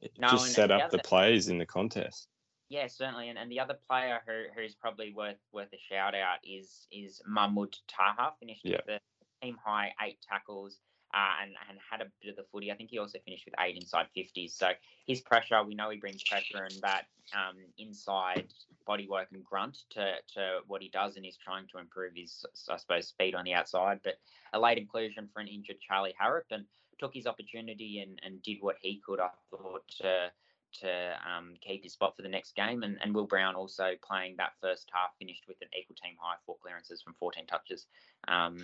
It 0.00 0.12
No, 0.18 0.28
just 0.28 0.52
set 0.52 0.70
up 0.70 0.90
the 0.90 0.98
plays 0.98 1.48
in 1.48 1.58
the 1.58 1.66
contest. 1.66 2.28
Yeah, 2.74 2.88
certainly. 2.88 3.28
And, 3.28 3.38
and 3.38 3.48
the 3.48 3.60
other 3.60 3.78
player 3.88 4.20
who 4.26 4.46
who's 4.52 4.74
probably 4.74 5.12
worth 5.12 5.38
worth 5.52 5.72
a 5.72 5.78
shout 5.78 6.12
out 6.16 6.38
is 6.42 6.88
is 6.90 7.22
Mahmoud 7.24 7.76
Taha. 7.86 8.32
Finished 8.40 8.62
Yeah. 8.64 8.78
with 8.78 8.86
the 8.86 9.00
team 9.40 9.56
high 9.64 9.94
eight 10.02 10.18
tackles 10.28 10.80
uh, 11.14 11.34
and 11.40 11.52
and 11.68 11.78
had 11.88 12.00
a 12.00 12.10
bit 12.20 12.30
of 12.30 12.36
the 12.36 12.42
footy. 12.50 12.72
I 12.72 12.74
think 12.74 12.90
he 12.90 12.98
also 12.98 13.20
finished 13.24 13.44
with 13.44 13.54
eight 13.60 13.76
inside 13.76 14.08
fifties. 14.12 14.54
So 14.54 14.72
his 15.06 15.20
pressure, 15.20 15.62
we 15.62 15.76
know 15.76 15.88
he 15.90 15.98
brings 15.98 16.24
pressure 16.24 16.64
and 16.64 16.82
that 16.82 17.06
um, 17.32 17.58
inside 17.78 18.52
body 18.84 19.06
work 19.08 19.28
and 19.32 19.44
grunt 19.44 19.84
to 19.90 20.14
to 20.34 20.58
what 20.66 20.82
he 20.82 20.88
does, 20.88 21.14
and 21.14 21.24
he's 21.24 21.36
trying 21.36 21.68
to 21.68 21.78
improve 21.78 22.14
his 22.16 22.44
I 22.68 22.76
suppose 22.76 23.06
speed 23.06 23.36
on 23.36 23.44
the 23.44 23.54
outside. 23.54 24.00
But 24.02 24.14
a 24.52 24.58
late 24.58 24.78
inclusion 24.78 25.28
for 25.32 25.38
an 25.38 25.46
injured 25.46 25.78
Charlie 25.78 26.16
Harrop 26.18 26.46
and 26.50 26.64
took 26.98 27.14
his 27.14 27.28
opportunity 27.28 28.00
and, 28.00 28.20
and 28.24 28.42
did 28.42 28.58
what 28.60 28.78
he 28.80 29.00
could. 29.06 29.20
I 29.20 29.30
thought 29.52 29.86
to 30.00 30.32
to 30.80 31.16
um, 31.28 31.54
keep 31.60 31.82
his 31.82 31.92
spot 31.92 32.16
for 32.16 32.22
the 32.22 32.28
next 32.28 32.54
game. 32.54 32.82
And, 32.82 32.98
and 33.02 33.14
Will 33.14 33.26
Brown 33.26 33.54
also 33.54 33.92
playing 34.06 34.36
that 34.38 34.52
first 34.60 34.90
half, 34.92 35.10
finished 35.18 35.44
with 35.48 35.56
an 35.62 35.68
equal 35.78 35.96
team 36.02 36.14
high, 36.20 36.36
four 36.46 36.56
clearances 36.62 37.02
from 37.02 37.14
14 37.18 37.46
touches. 37.46 37.86
Um, 38.28 38.58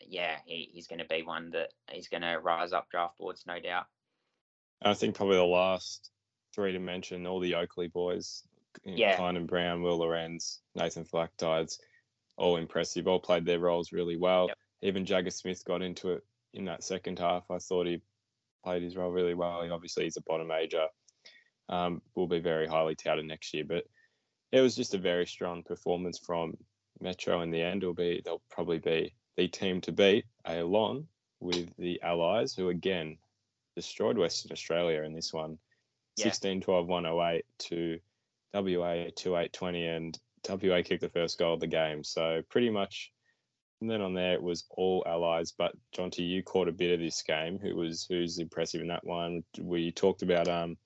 yeah, 0.00 0.36
he, 0.46 0.70
he's 0.72 0.86
going 0.86 0.98
to 1.00 1.06
be 1.06 1.22
one 1.22 1.50
that 1.50 1.72
he's 1.90 2.08
going 2.08 2.22
to 2.22 2.36
rise 2.36 2.72
up 2.72 2.90
draft 2.90 3.18
boards, 3.18 3.44
no 3.46 3.60
doubt. 3.60 3.86
I 4.82 4.94
think 4.94 5.14
probably 5.14 5.36
the 5.36 5.44
last 5.44 6.10
three 6.54 6.72
to 6.72 6.78
mention, 6.78 7.26
all 7.26 7.40
the 7.40 7.54
Oakleigh 7.54 7.92
boys, 7.92 8.42
you 8.84 8.92
know, 8.92 8.98
Yeah. 8.98 9.16
Kynan 9.16 9.46
Brown, 9.46 9.82
Will 9.82 9.98
Lorenz, 9.98 10.60
Nathan 10.74 11.04
Flack, 11.04 11.30
Philactides, 11.38 11.78
all 12.36 12.56
impressive, 12.56 13.08
all 13.08 13.20
played 13.20 13.46
their 13.46 13.58
roles 13.58 13.92
really 13.92 14.16
well. 14.16 14.48
Yep. 14.48 14.58
Even 14.82 15.06
Jagga 15.06 15.32
Smith 15.32 15.64
got 15.64 15.82
into 15.82 16.12
it 16.12 16.24
in 16.52 16.66
that 16.66 16.84
second 16.84 17.18
half. 17.18 17.50
I 17.50 17.58
thought 17.58 17.86
he 17.86 18.02
played 18.64 18.82
his 18.82 18.96
role 18.96 19.10
really 19.10 19.34
well. 19.34 19.62
He 19.62 19.70
obviously 19.70 20.04
he's 20.04 20.16
a 20.16 20.22
bottom 20.22 20.48
major. 20.48 20.86
Um, 21.68 22.00
will 22.14 22.28
be 22.28 22.38
very 22.38 22.66
highly 22.66 22.94
touted 22.94 23.24
next 23.24 23.52
year, 23.52 23.64
but 23.66 23.84
it 24.52 24.60
was 24.60 24.76
just 24.76 24.94
a 24.94 24.98
very 24.98 25.26
strong 25.26 25.62
performance 25.62 26.18
from 26.18 26.56
Metro 27.00 27.42
in 27.42 27.50
the 27.50 27.62
end. 27.62 27.82
Will 27.82 27.94
be 27.94 28.22
they'll 28.24 28.42
probably 28.50 28.78
be 28.78 29.14
the 29.36 29.48
team 29.48 29.80
to 29.82 29.92
beat, 29.92 30.24
along 30.44 31.08
with 31.40 31.68
the 31.76 32.00
Allies, 32.02 32.54
who 32.54 32.68
again 32.68 33.18
destroyed 33.74 34.16
Western 34.16 34.52
Australia 34.52 35.02
in 35.02 35.12
this 35.12 35.32
one. 35.32 35.58
Yeah. 36.16 36.24
16 36.24 36.62
12 36.62 36.86
108 36.86 37.44
to 37.58 37.98
WA 38.54 39.04
2 39.14 39.36
8 39.36 39.52
20, 39.52 39.86
and 39.86 40.18
WA 40.48 40.82
kicked 40.82 41.02
the 41.02 41.10
first 41.10 41.38
goal 41.38 41.54
of 41.54 41.60
the 41.60 41.66
game. 41.66 42.04
So 42.04 42.42
pretty 42.48 42.70
much 42.70 43.12
from 43.78 43.88
then 43.88 44.00
on 44.00 44.14
there, 44.14 44.34
it 44.34 44.42
was 44.42 44.64
all 44.70 45.04
allies. 45.06 45.52
But 45.52 45.72
Jonty, 45.94 46.26
you 46.28 46.42
caught 46.42 46.68
a 46.68 46.72
bit 46.72 46.92
of 46.92 47.00
this 47.00 47.22
game. 47.22 47.58
Who 47.58 47.76
was 47.76 48.06
who's 48.08 48.38
impressive 48.38 48.80
in 48.80 48.88
that 48.88 49.04
one? 49.04 49.42
We 49.60 49.92
talked 49.92 50.22
about 50.22 50.48
um 50.48 50.76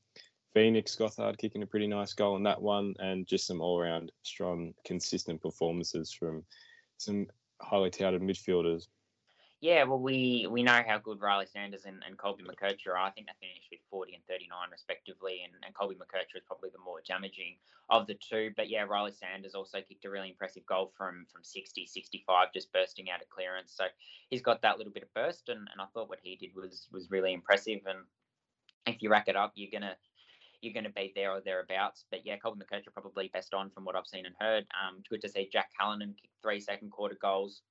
Phoenix 0.55 0.97
Gothard 0.97 1.39
kicking 1.39 1.63
a 1.63 1.67
pretty 1.67 1.87
nice 1.87 2.13
goal 2.13 2.37
in 2.37 2.43
that 2.45 2.61
one, 2.61 2.95
and 2.99 3.27
just 3.27 3.47
some 3.47 3.61
all 3.61 3.81
round 3.81 4.11
strong, 4.23 4.75
consistent 4.85 5.41
performances 5.41 6.13
from 6.13 6.45
some 6.97 7.27
highly 7.61 7.91
touted 7.91 8.23
midfielders. 8.23 8.89
Yeah, 9.61 9.85
well, 9.85 9.99
we 9.99 10.47
we 10.51 10.63
know 10.63 10.83
how 10.87 10.99
good 10.99 11.21
Riley 11.21 11.45
Sanders 11.45 11.85
and, 11.85 12.03
and 12.07 12.17
Colby 12.17 12.45
McKercher 12.45 12.93
are. 12.93 12.97
I 12.97 13.11
think 13.11 13.27
they 13.27 13.47
finished 13.47 13.69
with 13.71 13.81
40 13.91 14.15
and 14.15 14.25
39 14.27 14.57
respectively, 14.73 15.43
and, 15.45 15.53
and 15.65 15.75
Colby 15.75 15.97
McKercher 15.97 16.37
is 16.37 16.43
probably 16.47 16.71
the 16.71 16.79
more 16.83 17.03
damaging 17.07 17.57
of 17.91 18.07
the 18.07 18.15
two. 18.15 18.53
But 18.57 18.71
yeah, 18.71 18.85
Riley 18.85 19.13
Sanders 19.13 19.55
also 19.55 19.83
kicked 19.83 20.07
a 20.07 20.11
really 20.11 20.31
impressive 20.31 20.65
goal 20.65 20.93
from 20.97 21.27
from 21.31 21.45
60, 21.45 21.85
65, 21.87 22.55
just 22.55 22.73
bursting 22.73 23.11
out 23.11 23.21
of 23.21 23.29
clearance. 23.29 23.75
So 23.77 23.85
he's 24.31 24.41
got 24.41 24.63
that 24.63 24.79
little 24.79 24.95
bit 24.95 25.03
of 25.03 25.13
burst, 25.13 25.51
and, 25.51 25.59
and 25.59 25.81
I 25.81 25.85
thought 25.93 26.09
what 26.09 26.21
he 26.23 26.37
did 26.37 26.55
was 26.55 26.89
was 26.91 27.11
really 27.11 27.35
impressive. 27.35 27.81
And 27.87 27.99
if 28.87 29.03
you 29.03 29.11
rack 29.11 29.29
it 29.29 29.37
up, 29.37 29.53
you're 29.57 29.71
gonna 29.71 29.95
you're 30.63 30.75
going 30.75 30.85
to 30.85 30.91
be 30.91 31.13
there 31.15 31.33
or 31.33 31.41
thereabouts. 31.41 32.05
But 32.11 32.21
yeah, 32.25 32.37
Colby 32.37 32.61
McKercher 32.61 32.93
probably 32.93 33.31
best 33.33 33.55
on 33.55 33.71
from 33.71 33.85
what 33.85 33.97
I've 33.97 34.07
seen 34.07 34.27
and 34.27 34.35
heard. 34.41 34.67
Um, 34.75 35.03
good 35.09 35.23
to 35.23 35.29
see 35.29 35.49
Jack 35.53 35.71
Callanan 35.79 36.15
kick 36.21 36.31
three 36.43 36.61
second 36.61 36.91
quarter 36.91 37.17
goals 37.21 37.63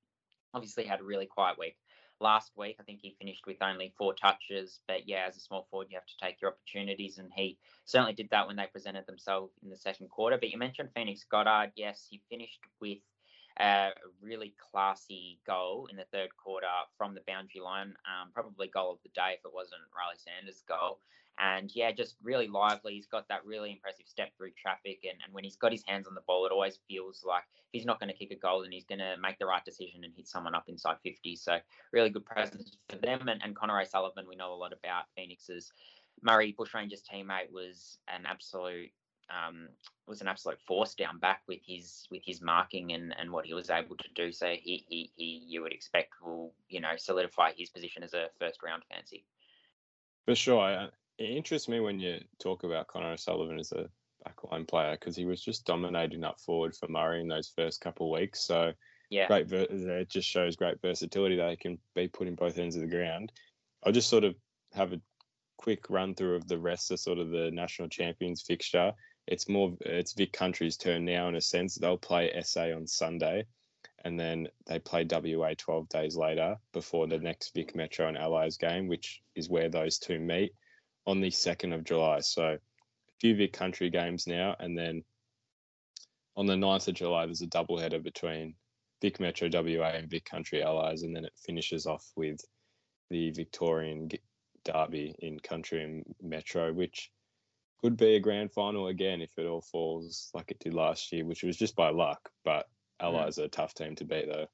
obviously 0.53 0.85
had 0.85 0.99
a 0.99 1.03
really 1.03 1.25
quiet 1.25 1.57
week 1.59 1.75
last 2.19 2.51
week. 2.57 2.77
I 2.79 2.83
think 2.83 2.99
he 3.01 3.15
finished 3.19 3.45
with 3.45 3.61
only 3.61 3.93
four 3.97 4.13
touches, 4.13 4.79
but 4.87 5.07
yeah, 5.07 5.25
as 5.27 5.37
a 5.37 5.39
small 5.39 5.67
forward, 5.69 5.87
you 5.89 5.97
have 5.97 6.05
to 6.05 6.25
take 6.25 6.41
your 6.41 6.51
opportunities, 6.51 7.17
and 7.17 7.31
he 7.35 7.57
certainly 7.85 8.13
did 8.13 8.29
that 8.31 8.47
when 8.47 8.55
they 8.55 8.67
presented 8.71 9.05
themselves 9.05 9.53
in 9.63 9.69
the 9.69 9.77
second 9.77 10.09
quarter. 10.09 10.37
But 10.37 10.49
you 10.49 10.57
mentioned 10.57 10.89
Phoenix 10.95 11.25
Gothard. 11.29 11.71
Yes, 11.75 12.07
he 12.09 12.21
finished 12.29 12.59
with 12.79 12.99
a 13.59 13.89
really 14.21 14.53
classy 14.71 15.39
goal 15.45 15.87
in 15.91 15.97
the 15.97 16.05
third 16.13 16.29
quarter 16.37 16.67
from 16.97 17.13
the 17.13 17.21
boundary 17.27 17.61
line. 17.61 17.93
Um, 18.05 18.31
probably 18.33 18.67
goal 18.67 18.93
of 18.93 18.99
the 19.03 19.09
day 19.09 19.35
if 19.37 19.45
it 19.45 19.53
wasn't 19.53 19.81
Riley 19.95 20.17
Sanders' 20.17 20.63
goal. 20.67 20.99
And 21.39 21.71
yeah, 21.73 21.91
just 21.91 22.15
really 22.21 22.47
lively. 22.47 22.93
He's 22.93 23.07
got 23.07 23.27
that 23.29 23.45
really 23.45 23.71
impressive 23.71 24.07
step 24.07 24.29
through 24.35 24.51
traffic. 24.61 24.99
And, 25.03 25.19
and 25.23 25.33
when 25.33 25.45
he's 25.45 25.55
got 25.55 25.71
his 25.71 25.83
hands 25.87 26.05
on 26.05 26.13
the 26.13 26.21
ball, 26.27 26.45
it 26.45 26.51
always 26.51 26.79
feels 26.87 27.23
like 27.25 27.43
he's 27.71 27.85
not 27.85 27.99
going 27.99 28.11
to 28.11 28.17
kick 28.17 28.31
a 28.31 28.35
goal 28.35 28.63
and 28.63 28.73
he's 28.73 28.85
going 28.85 28.99
to 28.99 29.15
make 29.21 29.39
the 29.39 29.45
right 29.45 29.63
decision 29.63 30.03
and 30.03 30.13
hit 30.15 30.27
someone 30.27 30.53
up 30.53 30.65
inside 30.67 30.97
50. 31.01 31.37
So 31.37 31.57
really 31.93 32.09
good 32.09 32.25
presence 32.25 32.77
for 32.89 32.97
them. 32.97 33.29
And, 33.29 33.41
and 33.41 33.55
Connor 33.55 33.79
O'Sullivan, 33.79 34.25
we 34.27 34.35
know 34.35 34.53
a 34.53 34.55
lot 34.55 34.73
about 34.73 35.05
Phoenix's. 35.15 35.71
Murray 36.21 36.53
Bushrangers 36.59 37.01
teammate 37.01 37.51
was 37.51 37.99
an 38.13 38.25
absolute 38.25 38.91
um, 39.29 39.69
was 40.07 40.21
an 40.21 40.27
absolute 40.27 40.59
force 40.67 40.95
down 40.95 41.19
back 41.19 41.43
with 41.47 41.59
his 41.65 42.07
with 42.09 42.23
his 42.25 42.41
marking 42.41 42.93
and, 42.93 43.15
and 43.17 43.31
what 43.31 43.45
he 43.45 43.53
was 43.53 43.69
able 43.69 43.95
to 43.95 44.07
do. 44.15 44.31
So 44.31 44.47
he, 44.59 44.83
he 44.89 45.11
he 45.15 45.43
you 45.47 45.61
would 45.61 45.71
expect 45.71 46.13
will 46.21 46.53
you 46.67 46.81
know 46.81 46.93
solidify 46.97 47.51
his 47.55 47.69
position 47.69 48.03
as 48.03 48.13
a 48.13 48.27
first 48.39 48.61
round 48.63 48.83
fancy. 48.91 49.23
For 50.25 50.35
sure, 50.35 50.89
it 51.19 51.35
interests 51.35 51.67
me 51.67 51.81
when 51.81 51.99
you 51.99 52.19
talk 52.41 52.63
about 52.63 52.87
Connor 52.87 53.11
O'Sullivan 53.11 53.59
as 53.59 53.73
a 53.73 53.89
backline 54.25 54.67
player 54.67 54.93
because 54.93 55.15
he 55.15 55.25
was 55.25 55.41
just 55.41 55.65
dominating 55.65 56.23
up 56.23 56.39
forward 56.39 56.75
for 56.75 56.87
Murray 56.87 57.19
in 57.19 57.27
those 57.27 57.51
first 57.53 57.81
couple 57.81 58.07
of 58.07 58.19
weeks. 58.19 58.39
So 58.39 58.71
yeah, 59.09 59.27
great. 59.27 59.47
Ver- 59.47 59.67
it 59.69 60.09
just 60.09 60.29
shows 60.29 60.55
great 60.55 60.81
versatility 60.81 61.35
that 61.35 61.49
he 61.49 61.57
can 61.57 61.77
be 61.93 62.07
put 62.07 62.27
in 62.27 62.35
both 62.35 62.57
ends 62.57 62.75
of 62.75 62.81
the 62.81 62.87
ground. 62.87 63.33
I'll 63.83 63.91
just 63.91 64.09
sort 64.09 64.23
of 64.23 64.35
have 64.73 64.93
a 64.93 65.01
quick 65.57 65.89
run 65.89 66.15
through 66.15 66.35
of 66.35 66.47
the 66.47 66.57
rest 66.57 66.89
of 66.89 66.99
sort 66.99 67.19
of 67.19 67.31
the 67.31 67.51
national 67.51 67.89
champions 67.89 68.41
fixture. 68.41 68.93
It's 69.27 69.49
more 69.49 69.75
it's 69.81 70.13
Vic 70.13 70.31
Country's 70.31 70.77
turn 70.77 71.03
now 71.03 71.27
in 71.27 71.35
a 71.35 71.41
sense. 71.41 71.75
They'll 71.75 71.97
play 71.97 72.31
SA 72.43 72.71
on 72.73 72.87
Sunday, 72.87 73.45
and 74.05 74.17
then 74.17 74.47
they 74.67 74.79
play 74.79 75.05
WA 75.09 75.53
12 75.57 75.89
days 75.89 76.15
later 76.15 76.55
before 76.71 77.07
the 77.07 77.19
next 77.19 77.53
Vic 77.53 77.75
Metro 77.75 78.07
and 78.07 78.17
Allies 78.17 78.55
game, 78.55 78.87
which 78.87 79.21
is 79.35 79.49
where 79.49 79.67
those 79.67 79.99
two 79.99 80.17
meet 80.17 80.53
on 81.05 81.21
the 81.21 81.29
2nd 81.29 81.73
of 81.73 81.83
July. 81.83 82.19
So 82.19 82.43
a 82.43 82.59
few 83.19 83.35
Vic 83.35 83.53
Country 83.53 83.89
games 83.89 84.27
now. 84.27 84.55
And 84.59 84.77
then 84.77 85.03
on 86.35 86.45
the 86.45 86.55
9th 86.55 86.87
of 86.87 86.95
July, 86.95 87.25
there's 87.25 87.41
a 87.41 87.47
double 87.47 87.77
header 87.77 87.99
between 87.99 88.55
Vic 89.01 89.19
Metro 89.19 89.49
WA 89.51 89.89
and 89.89 90.09
Vic 90.09 90.25
Country 90.25 90.61
Allies. 90.63 91.03
And 91.03 91.15
then 91.15 91.25
it 91.25 91.33
finishes 91.45 91.85
off 91.85 92.05
with 92.15 92.39
the 93.09 93.31
Victorian 93.31 94.09
Derby 94.63 95.15
in 95.19 95.39
Country 95.39 95.83
and 95.83 96.03
Metro, 96.21 96.71
which 96.73 97.11
could 97.81 97.97
be 97.97 98.15
a 98.15 98.19
grand 98.19 98.51
final 98.51 98.87
again 98.87 99.21
if 99.21 99.31
it 99.37 99.45
all 99.45 99.61
falls 99.61 100.29
like 100.33 100.51
it 100.51 100.59
did 100.59 100.73
last 100.73 101.11
year, 101.11 101.25
which 101.25 101.43
was 101.43 101.57
just 101.57 101.75
by 101.75 101.89
luck. 101.89 102.29
But. 102.43 102.67
Allies 103.01 103.37
mm. 103.37 103.43
are 103.43 103.45
a 103.45 103.49
tough 103.49 103.73
team 103.73 103.95
to 103.95 104.05
beat, 104.05 104.27
though. 104.27 104.47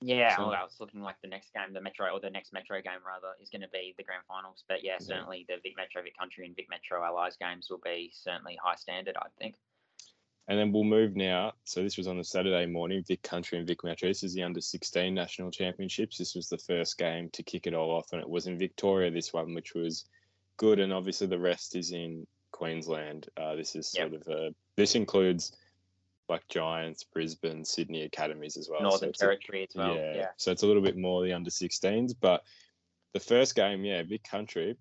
Yeah, 0.00 0.36
so, 0.36 0.48
well, 0.48 0.54
I 0.54 0.62
was 0.62 0.76
looking 0.80 1.00
like 1.00 1.16
the 1.22 1.28
next 1.28 1.52
game, 1.54 1.72
the 1.72 1.80
Metro 1.80 2.08
or 2.10 2.20
the 2.20 2.30
next 2.30 2.52
Metro 2.52 2.80
game 2.82 3.00
rather, 3.06 3.34
is 3.40 3.48
going 3.48 3.62
to 3.62 3.68
be 3.68 3.94
the 3.96 4.04
grand 4.04 4.22
finals. 4.28 4.64
But 4.68 4.84
yeah, 4.84 4.98
certainly 4.98 5.46
the 5.48 5.56
Vic 5.62 5.74
Metro, 5.76 6.02
Vic 6.02 6.16
Country, 6.18 6.46
and 6.46 6.54
Vic 6.54 6.66
Metro 6.68 7.02
Allies 7.02 7.36
games 7.40 7.68
will 7.70 7.80
be 7.82 8.10
certainly 8.12 8.58
high 8.62 8.74
standard, 8.74 9.16
I 9.16 9.28
think. 9.38 9.54
And 10.46 10.58
then 10.58 10.72
we'll 10.72 10.84
move 10.84 11.16
now. 11.16 11.52
So 11.64 11.82
this 11.82 11.96
was 11.96 12.06
on 12.06 12.18
the 12.18 12.24
Saturday 12.24 12.66
morning, 12.66 13.02
Vic 13.06 13.22
Country 13.22 13.56
and 13.56 13.66
Vic 13.66 13.82
Metro. 13.82 14.08
This 14.08 14.22
is 14.22 14.34
the 14.34 14.42
under 14.42 14.60
16 14.60 15.14
national 15.14 15.50
championships. 15.50 16.18
This 16.18 16.34
was 16.34 16.48
the 16.48 16.58
first 16.58 16.98
game 16.98 17.30
to 17.30 17.42
kick 17.42 17.66
it 17.66 17.72
all 17.72 17.90
off, 17.90 18.12
and 18.12 18.20
it 18.20 18.28
was 18.28 18.46
in 18.46 18.58
Victoria. 18.58 19.10
This 19.10 19.32
one, 19.32 19.54
which 19.54 19.74
was 19.74 20.04
good, 20.58 20.80
and 20.80 20.92
obviously 20.92 21.28
the 21.28 21.38
rest 21.38 21.76
is 21.76 21.92
in 21.92 22.26
Queensland. 22.52 23.28
Uh, 23.38 23.54
this 23.54 23.74
is 23.74 23.88
sort 23.88 24.12
yep. 24.12 24.20
of 24.20 24.28
a. 24.28 24.54
This 24.76 24.94
includes 24.94 25.56
like 26.28 26.46
Giants, 26.48 27.04
Brisbane, 27.04 27.64
Sydney 27.64 28.02
academies 28.02 28.56
as 28.56 28.68
well. 28.68 28.82
Northern 28.82 29.14
so 29.14 29.26
Territory 29.26 29.60
a, 29.60 29.64
as 29.64 29.74
well. 29.74 29.94
Yeah, 29.94 30.14
yeah. 30.14 30.28
So 30.36 30.52
it's 30.52 30.62
a 30.62 30.66
little 30.66 30.82
bit 30.82 30.96
more 30.96 31.22
the 31.22 31.32
under 31.32 31.50
16s. 31.50 32.14
But 32.18 32.42
the 33.12 33.20
first 33.20 33.54
game, 33.54 33.84
yeah, 33.84 34.02
Vic 34.02 34.24
Country, 34.24 34.76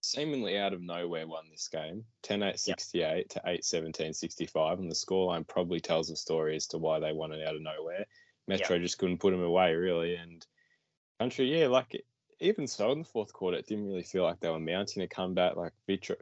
seemingly 0.00 0.58
out 0.58 0.72
of 0.72 0.80
nowhere 0.80 1.26
won 1.26 1.44
this 1.50 1.68
game 1.68 2.04
10 2.22 2.42
8 2.42 2.58
68 2.58 3.16
yep. 3.16 3.28
to 3.28 3.42
8 3.44 3.64
17 3.64 4.12
65. 4.12 4.78
And 4.78 4.90
the 4.90 4.94
scoreline 4.94 5.46
probably 5.46 5.80
tells 5.80 6.10
a 6.10 6.16
story 6.16 6.56
as 6.56 6.66
to 6.68 6.78
why 6.78 7.00
they 7.00 7.12
won 7.12 7.32
it 7.32 7.46
out 7.46 7.56
of 7.56 7.62
nowhere. 7.62 8.06
Metro 8.48 8.76
yep. 8.76 8.82
just 8.82 8.98
couldn't 8.98 9.18
put 9.18 9.32
them 9.32 9.42
away, 9.42 9.74
really. 9.74 10.14
And 10.16 10.46
Country, 11.18 11.58
yeah, 11.58 11.66
like 11.68 12.04
even 12.40 12.66
so 12.66 12.92
in 12.92 13.00
the 13.00 13.04
fourth 13.04 13.32
quarter, 13.32 13.56
it 13.56 13.66
didn't 13.66 13.86
really 13.86 14.02
feel 14.02 14.22
like 14.22 14.40
they 14.40 14.50
were 14.50 14.60
mounting 14.60 15.02
a 15.02 15.08
comeback. 15.08 15.56
Like 15.56 15.72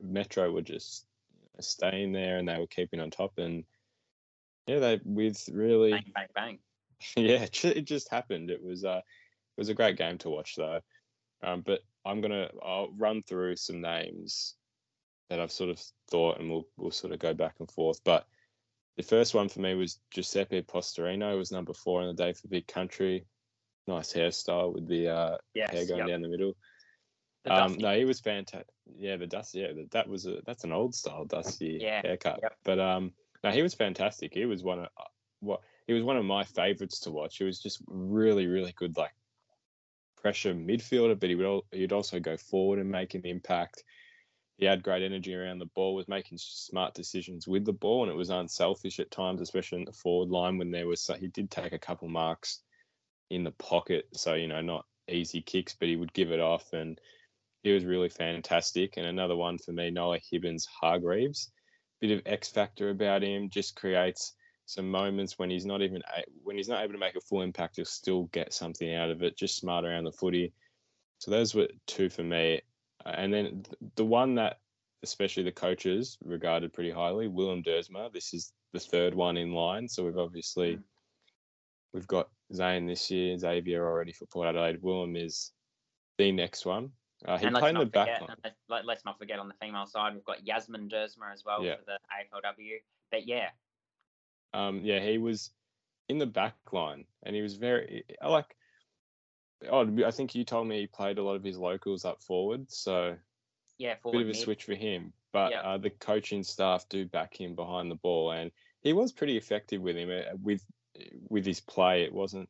Metro 0.02 0.50
were 0.50 0.62
just 0.62 1.06
staying 1.60 2.12
there 2.12 2.38
and 2.38 2.48
they 2.48 2.58
were 2.58 2.66
keeping 2.66 3.00
on 3.00 3.10
top. 3.10 3.38
And 3.38 3.64
yeah, 4.66 4.78
they 4.78 5.00
with 5.04 5.48
really 5.52 5.92
bang 5.92 6.12
bang 6.14 6.28
bang. 6.34 6.58
yeah, 7.16 7.46
it 7.64 7.84
just 7.84 8.10
happened. 8.10 8.50
It 8.50 8.62
was 8.62 8.84
uh, 8.84 9.00
it 9.00 9.60
was 9.60 9.68
a 9.68 9.74
great 9.74 9.96
game 9.96 10.18
to 10.18 10.30
watch 10.30 10.56
though. 10.56 10.80
Um, 11.42 11.62
but 11.64 11.80
I'm 12.04 12.20
gonna 12.20 12.50
I'll 12.62 12.92
run 12.96 13.22
through 13.22 13.56
some 13.56 13.80
names 13.80 14.54
that 15.30 15.40
I've 15.40 15.52
sort 15.52 15.70
of 15.70 15.82
thought, 16.10 16.38
and 16.38 16.50
we'll 16.50 16.66
we'll 16.76 16.90
sort 16.90 17.12
of 17.12 17.18
go 17.18 17.34
back 17.34 17.56
and 17.60 17.70
forth. 17.70 18.00
But 18.04 18.26
the 18.96 19.02
first 19.02 19.34
one 19.34 19.48
for 19.48 19.60
me 19.60 19.74
was 19.74 19.98
Giuseppe 20.10 20.62
Posterino. 20.62 21.36
Was 21.36 21.52
number 21.52 21.74
four 21.74 22.00
on 22.00 22.08
the 22.08 22.14
day 22.14 22.32
for 22.32 22.48
Vic 22.48 22.66
Country. 22.66 23.26
Nice 23.86 24.12
hairstyle 24.12 24.72
with 24.72 24.88
the 24.88 25.08
uh, 25.08 25.36
yes, 25.54 25.70
hair 25.70 25.86
going 25.86 26.00
yep. 26.00 26.08
down 26.08 26.22
the 26.22 26.28
middle. 26.28 26.54
The 27.44 27.54
um, 27.54 27.76
no, 27.78 27.94
he 27.94 28.06
was 28.06 28.20
fantastic. 28.20 28.66
Yeah, 28.96 29.16
the 29.16 29.26
dusty. 29.26 29.60
Yeah, 29.60 29.72
that 29.90 30.08
was 30.08 30.26
a 30.26 30.38
that's 30.46 30.64
an 30.64 30.72
old 30.72 30.94
style 30.94 31.26
dusty 31.26 31.78
yeah, 31.82 32.00
haircut. 32.02 32.40
Yep. 32.42 32.56
But 32.64 32.78
um, 32.78 33.12
no, 33.44 33.50
he 33.50 33.62
was 33.62 33.74
fantastic. 33.74 34.32
He 34.32 34.46
was 34.46 34.64
one 34.64 34.78
of 34.78 34.86
uh, 34.86 35.04
what 35.40 35.60
he 35.86 35.92
was 35.92 36.02
one 36.02 36.16
of 36.16 36.24
my 36.24 36.44
favorites 36.44 37.00
to 37.00 37.10
watch. 37.10 37.36
He 37.36 37.44
was 37.44 37.60
just 37.60 37.82
really, 37.86 38.46
really 38.46 38.72
good, 38.74 38.96
like 38.96 39.12
pressure 40.16 40.54
midfielder, 40.54 41.20
but 41.20 41.28
he 41.28 41.34
would 41.34 41.60
he'd 41.70 41.92
also 41.92 42.18
go 42.18 42.38
forward 42.38 42.78
and 42.78 42.90
make 42.90 43.14
an 43.14 43.26
impact. 43.26 43.84
He 44.56 44.64
had 44.64 44.82
great 44.82 45.02
energy 45.02 45.34
around 45.34 45.58
the 45.58 45.66
ball, 45.66 45.94
was 45.94 46.08
making 46.08 46.38
smart 46.38 46.94
decisions 46.94 47.46
with 47.46 47.66
the 47.66 47.72
ball, 47.74 48.02
and 48.02 48.10
it 48.10 48.16
was 48.16 48.30
unselfish 48.30 48.98
at 48.98 49.10
times, 49.10 49.42
especially 49.42 49.80
in 49.80 49.84
the 49.84 49.92
forward 49.92 50.30
line 50.30 50.56
when 50.56 50.70
there 50.70 50.86
was. 50.86 51.10
He 51.20 51.28
did 51.28 51.50
take 51.50 51.74
a 51.74 51.78
couple 51.78 52.08
marks 52.08 52.62
in 53.28 53.44
the 53.44 53.50
pocket, 53.52 54.06
so 54.14 54.32
you 54.32 54.48
know 54.48 54.62
not 54.62 54.86
easy 55.06 55.42
kicks, 55.42 55.76
but 55.78 55.88
he 55.88 55.96
would 55.96 56.14
give 56.14 56.32
it 56.32 56.40
off, 56.40 56.72
and 56.72 56.98
he 57.62 57.72
was 57.72 57.84
really 57.84 58.08
fantastic. 58.08 58.96
And 58.96 59.04
another 59.04 59.36
one 59.36 59.58
for 59.58 59.72
me, 59.72 59.90
Noah 59.90 60.18
Hibbins 60.18 60.66
Hargreaves 60.80 61.50
bit 62.06 62.18
of 62.18 62.22
X 62.26 62.50
factor 62.50 62.90
about 62.90 63.22
him. 63.22 63.48
Just 63.48 63.76
creates 63.76 64.34
some 64.66 64.90
moments 64.90 65.38
when 65.38 65.48
he's 65.48 65.64
not 65.64 65.80
even 65.80 66.02
when 66.42 66.56
he's 66.56 66.68
not 66.68 66.82
able 66.82 66.92
to 66.92 66.98
make 66.98 67.16
a 67.16 67.20
full 67.20 67.40
impact, 67.40 67.76
he'll 67.76 67.84
still 67.86 68.24
get 68.24 68.52
something 68.52 68.94
out 68.94 69.10
of 69.10 69.22
it. 69.22 69.38
Just 69.38 69.56
smart 69.56 69.86
around 69.86 70.04
the 70.04 70.12
footy. 70.12 70.52
So 71.18 71.30
those 71.30 71.54
were 71.54 71.68
two 71.86 72.10
for 72.10 72.22
me. 72.22 72.60
Uh, 73.06 73.14
and 73.16 73.32
then 73.32 73.64
the 73.96 74.04
one 74.04 74.34
that 74.34 74.58
especially 75.02 75.42
the 75.44 75.52
coaches 75.52 76.18
regarded 76.24 76.72
pretty 76.72 76.90
highly, 76.90 77.28
Willem 77.28 77.62
Duursma. 77.62 78.12
This 78.12 78.34
is 78.34 78.52
the 78.72 78.80
third 78.80 79.14
one 79.14 79.36
in 79.36 79.52
line. 79.52 79.88
So 79.88 80.04
we've 80.04 80.18
obviously 80.18 80.76
mm. 80.76 80.82
we've 81.94 82.06
got 82.06 82.28
Zane 82.54 82.86
this 82.86 83.10
year, 83.10 83.38
Xavier 83.38 83.86
already 83.86 84.12
for 84.12 84.26
Port 84.26 84.48
Adelaide. 84.48 84.82
Willem 84.82 85.16
is 85.16 85.52
the 86.18 86.32
next 86.32 86.66
one. 86.66 86.90
Uh, 87.26 87.38
he 87.38 87.46
and 87.46 87.56
played 87.56 87.74
in 87.74 87.80
the 87.80 87.86
back 87.86 88.20
line. 88.20 88.36
Let's, 88.68 88.86
let's 88.86 89.04
not 89.04 89.18
forget 89.18 89.38
on 89.38 89.48
the 89.48 89.54
female 89.60 89.86
side, 89.86 90.14
we've 90.14 90.24
got 90.24 90.46
Yasmin 90.46 90.88
Duursma 90.88 91.32
as 91.32 91.42
well 91.44 91.64
yeah. 91.64 91.76
for 91.76 91.84
the 91.86 91.98
AFLW. 92.12 92.76
But 93.10 93.26
yeah. 93.26 93.48
Um, 94.52 94.80
yeah, 94.84 95.00
he 95.00 95.18
was 95.18 95.50
in 96.08 96.18
the 96.18 96.26
back 96.26 96.54
line 96.72 97.04
and 97.22 97.34
he 97.34 97.42
was 97.42 97.54
very, 97.54 98.04
I 98.20 98.28
like, 98.28 98.54
oh, 99.70 99.88
I 100.04 100.10
think 100.10 100.34
you 100.34 100.44
told 100.44 100.68
me 100.68 100.80
he 100.80 100.86
played 100.86 101.18
a 101.18 101.22
lot 101.22 101.36
of 101.36 101.44
his 101.44 101.56
locals 101.56 102.04
up 102.04 102.22
forward. 102.22 102.70
So 102.70 103.16
Yeah, 103.78 103.94
bit 104.04 104.14
of 104.14 104.20
a 104.20 104.24
mid. 104.24 104.36
switch 104.36 104.64
for 104.64 104.74
him. 104.74 105.12
But 105.32 105.50
Yeah. 105.50 105.62
uh, 105.62 105.78
the 105.78 105.90
coaching 105.90 106.44
staff 106.44 106.88
do 106.88 107.06
back 107.06 107.40
him 107.40 107.56
behind 107.56 107.90
the 107.90 107.96
ball, 107.96 108.30
and 108.30 108.52
he 108.82 108.92
was 108.92 109.12
pretty 109.12 109.36
effective 109.36 109.82
with 109.82 109.96
him 109.96 110.10
uh, 110.10 110.36
with 110.40 110.64
with 111.28 111.44
his 111.44 111.60
play. 111.60 112.04
It 112.04 112.12
wasn't. 112.12 112.48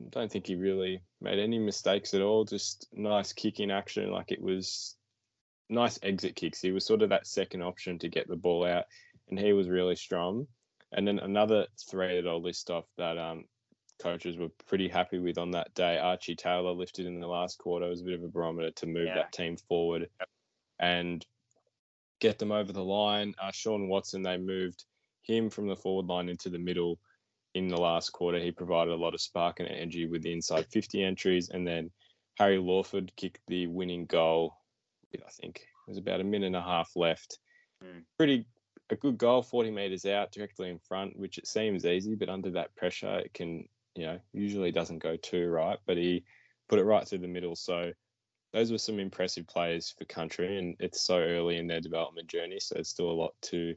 I 0.00 0.08
don't 0.10 0.30
think 0.30 0.46
he 0.46 0.56
really 0.56 1.00
made 1.20 1.38
any 1.38 1.58
mistakes 1.58 2.14
at 2.14 2.20
all. 2.22 2.44
Just 2.44 2.88
nice 2.92 3.32
kicking 3.32 3.70
action, 3.70 4.10
like 4.10 4.32
it 4.32 4.42
was 4.42 4.96
nice 5.68 5.98
exit 6.02 6.36
kicks. 6.36 6.60
He 6.60 6.72
was 6.72 6.84
sort 6.84 7.02
of 7.02 7.10
that 7.10 7.26
second 7.26 7.62
option 7.62 7.98
to 8.00 8.08
get 8.08 8.28
the 8.28 8.36
ball 8.36 8.66
out, 8.66 8.84
and 9.28 9.38
he 9.38 9.52
was 9.52 9.68
really 9.68 9.96
strong. 9.96 10.46
And 10.92 11.06
then 11.06 11.18
another 11.18 11.66
three 11.90 12.20
that 12.20 12.28
I'll 12.28 12.42
list 12.42 12.70
off 12.70 12.84
that 12.98 13.18
um, 13.18 13.44
coaches 14.00 14.36
were 14.36 14.50
pretty 14.66 14.88
happy 14.88 15.18
with 15.18 15.38
on 15.38 15.52
that 15.52 15.72
day. 15.74 15.98
Archie 15.98 16.36
Taylor 16.36 16.72
lifted 16.72 17.06
in 17.06 17.20
the 17.20 17.26
last 17.26 17.58
quarter 17.58 17.88
was 17.88 18.00
a 18.00 18.04
bit 18.04 18.14
of 18.14 18.22
a 18.22 18.28
barometer 18.28 18.70
to 18.72 18.86
move 18.86 19.06
Yeah. 19.06 19.14
that 19.14 19.32
team 19.32 19.56
forward 19.56 20.08
and 20.78 21.24
get 22.20 22.38
them 22.38 22.52
over 22.52 22.72
the 22.72 22.84
line. 22.84 23.34
Uh, 23.42 23.50
Sean 23.52 23.88
Watson, 23.88 24.22
they 24.22 24.36
moved 24.36 24.84
him 25.22 25.50
from 25.50 25.66
the 25.68 25.76
forward 25.76 26.06
line 26.06 26.28
into 26.28 26.48
the 26.50 26.58
middle 26.58 26.98
in 27.54 27.68
the 27.68 27.80
last 27.80 28.10
quarter. 28.10 28.38
He 28.38 28.50
provided 28.50 28.92
a 28.92 28.96
lot 28.96 29.14
of 29.14 29.20
spark 29.20 29.60
and 29.60 29.68
energy 29.68 30.06
with 30.06 30.22
the 30.22 30.32
inside 30.32 30.66
50 30.66 31.02
entries. 31.02 31.50
And 31.50 31.66
then 31.66 31.90
Harry 32.38 32.58
Lawford 32.58 33.12
kicked 33.16 33.40
the 33.46 33.66
winning 33.66 34.06
goal 34.06 34.54
I 35.22 35.30
think, 35.30 35.56
it 35.58 35.90
was 35.90 35.98
about 35.98 36.20
a 36.20 36.24
minute 36.24 36.46
and 36.46 36.56
a 36.56 36.62
half 36.62 36.90
left. 36.96 37.38
Mm. 37.82 38.04
Pretty 38.16 38.46
a 38.90 38.96
good 38.96 39.16
goal, 39.16 39.42
40 39.42 39.70
metres 39.70 40.04
out, 40.04 40.32
directly 40.32 40.68
in 40.68 40.78
front, 40.78 41.18
which 41.18 41.38
it 41.38 41.46
seems 41.46 41.86
easy, 41.86 42.14
but 42.14 42.28
under 42.28 42.50
that 42.50 42.74
pressure, 42.76 43.18
it 43.18 43.32
can, 43.32 43.66
you 43.94 44.04
know, 44.04 44.20
usually 44.32 44.70
doesn't 44.70 44.98
go 44.98 45.16
too 45.16 45.48
right. 45.48 45.78
But 45.86 45.96
he 45.96 46.24
put 46.68 46.78
it 46.78 46.84
right 46.84 47.06
through 47.06 47.18
the 47.18 47.28
middle. 47.28 47.56
So 47.56 47.92
those 48.52 48.70
were 48.70 48.78
some 48.78 48.98
impressive 48.98 49.46
players 49.46 49.94
for 49.96 50.04
country, 50.04 50.58
and 50.58 50.76
it's 50.80 51.06
so 51.06 51.18
early 51.18 51.56
in 51.56 51.66
their 51.66 51.80
development 51.80 52.28
journey, 52.28 52.60
so 52.60 52.74
there's 52.74 52.90
still 52.90 53.10
a 53.10 53.12
lot 53.12 53.34
to 53.42 53.74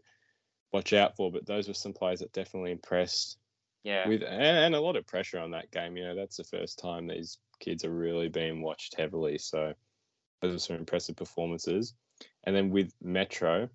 watch 0.74 0.94
out 0.94 1.16
for. 1.16 1.32
But 1.32 1.46
those 1.46 1.68
were 1.68 1.74
some 1.74 1.94
players 1.94 2.20
that 2.20 2.34
definitely 2.34 2.72
impressed 2.72 3.38
Yeah. 3.88 4.06
with, 4.06 4.22
and, 4.22 4.42
and 4.42 4.76
a 4.76 4.82
lot 4.82 4.98
of 4.98 5.08
pressure 5.08 5.40
on 5.40 5.52
that 5.52 5.72
game. 5.72 5.96
You 5.96 6.04
know, 6.04 6.16
that's 6.16 6.36
the 6.36 6.44
first 6.44 6.78
time 6.78 7.08
these 7.08 7.38
kids 7.62 7.86
are 7.86 7.90
really 7.90 8.28
being 8.28 8.62
watched 8.62 8.96
heavily. 8.98 9.38
So 9.38 9.74
those 10.42 10.56
are 10.56 10.60
some 10.60 10.76
impressive 10.76 11.16
performances. 11.16 11.94
And 12.44 12.54
then 12.54 12.70
with 12.70 12.92
Metro, 13.02 13.70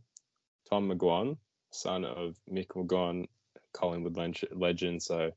Tom 0.69 0.91
McGuane, 0.91 1.39
son 1.71 2.05
of 2.05 2.37
Mick 2.53 2.69
McGuane, 2.69 3.27
Collingwood 3.73 4.37
legend. 4.53 5.03
So, 5.03 5.31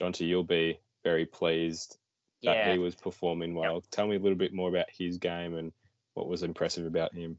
Jonty, 0.00 0.28
you'll 0.28 0.44
be 0.44 0.78
very 1.02 1.26
pleased 1.26 1.98
that 2.44 2.56
yeah. 2.56 2.72
he 2.72 2.78
was 2.78 2.94
performing 2.94 3.56
well. 3.56 3.82
Tell 3.90 4.06
me 4.06 4.14
a 4.14 4.20
little 4.20 4.38
bit 4.38 4.54
more 4.54 4.68
about 4.68 4.86
his 4.96 5.18
game 5.18 5.56
and 5.56 5.72
what 6.14 6.28
was 6.28 6.44
impressive 6.44 6.86
about 6.86 7.14
him. 7.14 7.38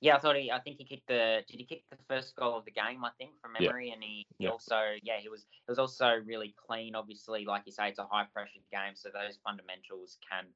Yeah, 0.00 0.16
I 0.16 0.20
thought 0.20 0.36
he. 0.36 0.50
I 0.50 0.60
think 0.60 0.78
he 0.78 0.84
kicked 0.84 1.08
the. 1.08 1.42
Did 1.46 1.60
he 1.60 1.66
kick 1.66 1.84
the 1.90 1.98
first 2.08 2.34
goal 2.36 2.56
of 2.56 2.64
the 2.64 2.70
game? 2.70 3.04
I 3.04 3.10
think 3.18 3.38
from 3.40 3.52
Yeah. 3.58 3.72
memory, 3.72 3.90
and 3.90 4.02
he, 4.02 4.26
he 4.38 4.46
Yeah. 4.46 4.50
also. 4.50 4.96
Yeah, 5.02 5.18
he 5.20 5.28
was. 5.28 5.46
He 5.50 5.70
was 5.70 5.78
also 5.78 6.14
really 6.24 6.54
clean. 6.56 6.94
Obviously, 6.94 7.44
like 7.44 7.64
you 7.66 7.72
say, 7.72 7.88
it's 7.90 7.98
a 7.98 8.06
high 8.06 8.26
pressured 8.32 8.62
game, 8.72 8.96
so 8.96 9.10
those 9.12 9.38
fundamentals 9.44 10.18
can 10.28 10.54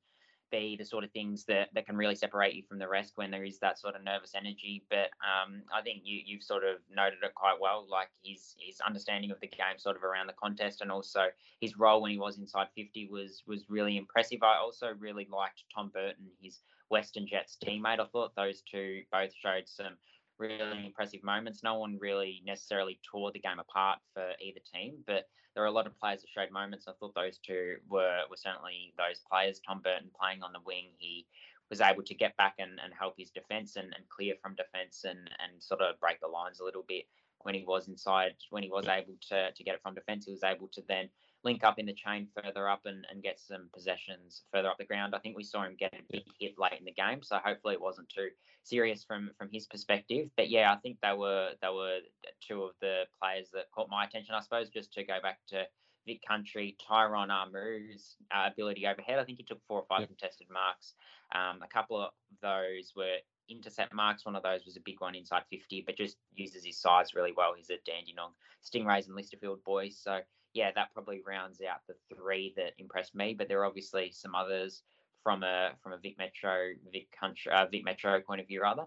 be 0.50 0.76
the 0.76 0.84
sort 0.84 1.02
of 1.04 1.10
things 1.12 1.44
that, 1.46 1.68
that 1.74 1.84
can 1.86 1.96
really 1.96 2.14
separate 2.14 2.54
you 2.54 2.62
from 2.68 2.78
the 2.78 2.86
rest 2.88 3.12
when 3.16 3.30
there 3.30 3.44
is 3.44 3.58
that 3.58 3.78
sort 3.78 3.96
of 3.96 4.02
nervous 4.04 4.34
energy. 4.34 4.84
But 4.88 5.10
um, 5.24 5.64
I 5.72 5.82
think 5.82 6.02
you 6.04 6.22
you've 6.24 6.42
sort 6.42 6.64
of 6.64 6.78
noted 6.88 7.18
it 7.22 7.34
quite 7.34 7.58
well. 7.60 7.86
Like 7.88 8.08
his 8.22 8.56
his 8.58 8.80
understanding 8.80 9.30
of 9.30 9.40
the 9.40 9.48
game, 9.48 9.78
sort 9.78 9.96
of 9.96 10.04
around 10.04 10.28
the 10.28 10.34
contest, 10.34 10.80
and 10.80 10.90
also 10.90 11.26
his 11.60 11.76
role 11.76 12.00
when 12.00 12.12
he 12.12 12.18
was 12.18 12.38
inside 12.38 12.68
fifty 12.74 13.08
was 13.08 13.42
was 13.46 13.68
really 13.68 13.96
impressive. 13.98 14.42
I 14.42 14.56
also 14.56 14.94
really 14.98 15.26
liked 15.30 15.64
Tom 15.74 15.90
Burton, 15.90 16.30
his 16.40 16.60
Western 16.94 17.26
Jets 17.26 17.56
teammate. 17.60 17.98
I 17.98 18.06
thought 18.06 18.36
those 18.36 18.62
two 18.70 19.02
both 19.10 19.32
showed 19.34 19.64
some 19.66 19.96
really 20.38 20.86
impressive 20.86 21.24
moments. 21.24 21.64
No 21.64 21.74
one 21.74 21.98
really 22.00 22.40
necessarily 22.46 23.00
tore 23.02 23.32
the 23.32 23.40
game 23.40 23.58
apart 23.58 23.98
for 24.12 24.30
either 24.40 24.60
team, 24.72 25.02
but 25.04 25.26
there 25.52 25.64
were 25.64 25.72
a 25.74 25.78
lot 25.78 25.88
of 25.88 25.98
players 25.98 26.20
that 26.20 26.30
showed 26.30 26.52
moments. 26.52 26.86
I 26.86 26.92
thought 26.92 27.12
those 27.16 27.38
two 27.38 27.78
were 27.90 28.20
were 28.30 28.36
certainly 28.36 28.94
those 28.96 29.18
players. 29.28 29.60
Tom 29.66 29.80
Burton 29.82 30.10
playing 30.16 30.44
on 30.44 30.52
the 30.52 30.60
wing, 30.64 30.90
he 30.98 31.26
was 31.68 31.80
able 31.80 32.04
to 32.04 32.14
get 32.14 32.36
back 32.36 32.54
and, 32.60 32.78
and 32.84 32.92
help 32.96 33.14
his 33.18 33.30
defence 33.30 33.74
and, 33.74 33.92
and 33.96 34.08
clear 34.08 34.34
from 34.40 34.54
defence 34.54 35.02
and, 35.02 35.18
and 35.42 35.60
sort 35.60 35.80
of 35.80 35.98
break 35.98 36.20
the 36.20 36.28
lines 36.28 36.60
a 36.60 36.64
little 36.64 36.84
bit 36.86 37.06
when 37.40 37.56
he 37.56 37.64
was 37.66 37.88
inside, 37.88 38.34
when 38.50 38.62
he 38.62 38.70
was 38.70 38.86
able 38.86 39.16
to, 39.30 39.50
to 39.50 39.64
get 39.64 39.74
it 39.74 39.82
from 39.82 39.94
defence, 39.94 40.26
he 40.26 40.30
was 40.30 40.44
able 40.44 40.68
to 40.68 40.82
then 40.88 41.08
link 41.44 41.62
up 41.64 41.78
in 41.78 41.86
the 41.86 41.92
chain 41.92 42.26
further 42.34 42.68
up 42.68 42.82
and, 42.86 43.06
and 43.10 43.22
get 43.22 43.38
some 43.38 43.68
possessions 43.72 44.42
further 44.52 44.68
up 44.68 44.78
the 44.78 44.84
ground. 44.84 45.14
I 45.14 45.18
think 45.18 45.36
we 45.36 45.44
saw 45.44 45.62
him 45.64 45.76
get 45.78 45.92
a 45.92 46.02
big 46.10 46.24
hit 46.40 46.54
late 46.58 46.78
in 46.78 46.84
the 46.84 46.92
game, 46.92 47.22
so 47.22 47.38
hopefully 47.44 47.74
it 47.74 47.80
wasn't 47.80 48.08
too 48.08 48.28
serious 48.62 49.04
from 49.04 49.30
from 49.38 49.48
his 49.52 49.66
perspective. 49.66 50.30
But 50.36 50.48
yeah, 50.50 50.72
I 50.72 50.76
think 50.76 50.98
they 51.02 51.12
were 51.12 51.50
they 51.60 51.68
were 51.68 51.98
two 52.46 52.62
of 52.62 52.72
the 52.80 53.04
players 53.20 53.50
that 53.52 53.70
caught 53.74 53.90
my 53.90 54.04
attention. 54.04 54.34
I 54.34 54.40
suppose 54.40 54.70
just 54.70 54.92
to 54.94 55.04
go 55.04 55.18
back 55.22 55.38
to 55.48 55.64
Vic 56.06 56.20
Country, 56.26 56.76
Tyron 56.86 57.28
Armu's 57.30 58.16
uh, 58.34 58.48
ability 58.52 58.86
overhead. 58.86 59.18
I 59.18 59.24
think 59.24 59.38
he 59.38 59.44
took 59.44 59.60
four 59.66 59.80
or 59.80 59.86
five 59.88 60.00
Yep. 60.00 60.08
contested 60.08 60.48
marks. 60.50 60.94
Um, 61.34 61.62
a 61.62 61.68
couple 61.68 62.00
of 62.00 62.10
those 62.42 62.92
were 62.96 63.16
intercept 63.48 63.92
marks. 63.92 64.24
One 64.24 64.36
of 64.36 64.42
those 64.42 64.64
was 64.64 64.76
a 64.76 64.80
big 64.80 65.00
one 65.00 65.14
inside 65.14 65.42
50, 65.50 65.82
but 65.86 65.96
just 65.96 66.16
uses 66.34 66.64
his 66.64 66.78
size 66.80 67.14
really 67.14 67.32
well. 67.36 67.52
He's 67.56 67.70
a 67.70 67.76
Dandenong 67.86 68.32
Stingrays 68.64 69.06
and 69.08 69.16
Lysterfield 69.16 69.62
boys. 69.64 69.98
So 69.98 70.20
yeah, 70.54 70.70
that 70.74 70.94
probably 70.94 71.20
rounds 71.26 71.60
out 71.60 71.80
the 71.86 71.94
three 72.14 72.54
that 72.56 72.72
impressed 72.78 73.14
me. 73.14 73.34
But 73.34 73.48
there 73.48 73.60
are 73.60 73.66
obviously 73.66 74.12
some 74.12 74.34
others 74.34 74.82
from 75.22 75.42
a 75.42 75.72
from 75.82 75.92
a 75.92 75.98
Vic 75.98 76.16
Metro 76.16 76.72
Vic 76.92 77.08
Country 77.18 77.52
uh, 77.52 77.66
Vic 77.66 77.84
Metro 77.84 78.20
point 78.20 78.40
of 78.40 78.46
view, 78.46 78.62
rather. 78.62 78.84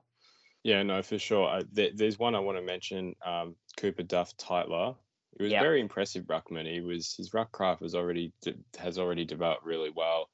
Yeah, 0.63 0.83
no, 0.83 1.01
for 1.01 1.19
sure. 1.19 1.49
Uh, 1.49 1.63
there, 1.71 1.91
there's 1.93 2.17
one 2.17 2.35
I 2.35 2.39
want 2.39 2.57
to 2.57 2.63
mention. 2.63 3.15
Um, 3.25 3.55
Cooper 3.77 4.03
Duff 4.03 4.35
Tytler. 4.37 4.95
He 5.37 5.43
was 5.43 5.51
Yeah. 5.53 5.61
very 5.61 5.79
impressive 5.81 6.25
ruckman. 6.25 6.71
He 6.71 6.81
was 6.81 7.13
his 7.15 7.33
ruck 7.33 7.51
craft 7.51 7.81
was 7.81 7.95
already 7.95 8.33
has 8.77 8.97
already 8.97 9.25
developed 9.25 9.65
really 9.65 9.91
well. 9.95 10.29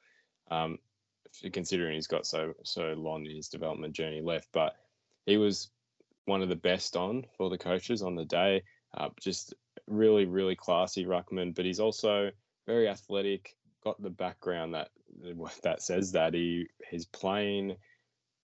Um, 0.50 0.78
considering 1.52 1.96
he's 1.96 2.08
got 2.08 2.26
so 2.26 2.54
so 2.63 2.93
long 2.93 3.26
in 3.26 3.36
his 3.36 3.50
development 3.50 3.93
journey 3.96 4.22
left, 4.22 4.50
but 4.54 4.76
he 5.26 5.38
was 5.38 5.72
one 6.26 6.41
of 6.41 6.50
the 6.50 6.56
best 6.56 6.96
on 6.96 7.26
for 7.38 7.50
the 7.50 7.58
coaches 7.58 8.02
on 8.02 8.15
the 8.15 8.26
day. 8.26 8.63
Uh, 8.96 9.10
just 9.19 9.54
really 9.88 10.26
really 10.26 10.56
classy 10.56 11.06
ruckman, 11.06 11.56
but 11.56 11.65
he's 11.65 11.80
also 11.80 12.32
very 12.67 12.88
athletic. 12.88 13.56
Got 13.84 14.02
the 14.02 14.10
background 14.10 14.74
that 14.74 14.89
that 15.63 15.82
says 15.82 16.12
that 16.13 16.34
he 16.34 16.67
he's 16.89 17.06
playing 17.06 17.78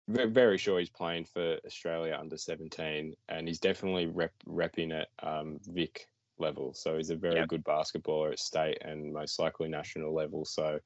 very 0.10 0.58
sure 0.58 0.80
he's 0.80 0.90
playing 0.90 1.26
for 1.26 1.58
Australia 1.66 2.18
under 2.20 2.38
17, 2.38 3.16
and 3.28 3.48
he's 3.48 3.60
definitely 3.60 4.08
rep, 4.08 4.34
repping 4.48 4.92
at 4.92 5.10
um, 5.26 5.60
Vic 5.68 6.08
level. 6.40 6.74
So 6.74 6.98
he's 6.98 7.12
a 7.12 7.16
very 7.16 7.36
Yep. 7.38 7.48
good 7.48 7.64
basketballer 7.64 8.32
at 8.32 8.40
state 8.40 8.80
and 8.82 9.14
most 9.14 9.40
likely 9.40 9.70
national 9.70 10.14
level. 10.14 10.46
So 10.46 10.80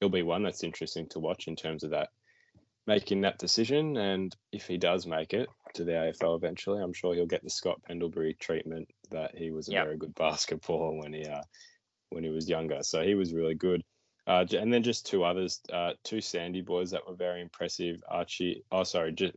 he'll 0.00 0.08
be 0.08 0.22
one 0.22 0.42
that's 0.42 0.64
interesting 0.64 1.08
to 1.10 1.20
watch 1.20 1.46
in 1.46 1.56
terms 1.56 1.84
of 1.84 1.90
that 1.90 2.08
making 2.86 3.20
that 3.20 3.38
decision. 3.38 3.96
And 3.96 4.34
if 4.52 4.66
he 4.66 4.78
does 4.78 5.06
make 5.06 5.32
it 5.32 5.48
to 5.74 5.84
the 5.84 5.92
AFL 5.92 6.36
eventually, 6.36 6.82
I'm 6.82 6.92
sure 6.92 7.14
he'll 7.14 7.26
get 7.26 7.44
the 7.44 7.50
Scott 7.50 7.80
Pendlebury 7.84 8.34
treatment 8.34 8.88
that 9.10 9.36
he 9.36 9.50
was 9.50 9.68
a 9.68 9.72
Yep. 9.72 9.84
very 9.84 9.96
good 9.96 10.14
basketballer 10.14 10.98
when 11.00 11.12
he 11.12 11.24
uh, 11.24 11.42
when 12.10 12.24
he 12.24 12.30
was 12.30 12.48
younger. 12.48 12.82
So 12.82 13.02
he 13.02 13.14
was 13.14 13.32
really 13.32 13.54
good. 13.54 13.82
Uh, 14.26 14.44
and 14.58 14.72
then 14.72 14.82
just 14.82 15.06
two 15.06 15.22
others, 15.22 15.60
uh, 15.72 15.92
two 16.02 16.20
Sandy 16.20 16.60
boys 16.60 16.90
that 16.90 17.06
were 17.06 17.14
very 17.14 17.40
impressive. 17.40 18.02
Archie, 18.08 18.64
oh 18.72 18.82
sorry, 18.82 19.12
just, 19.12 19.34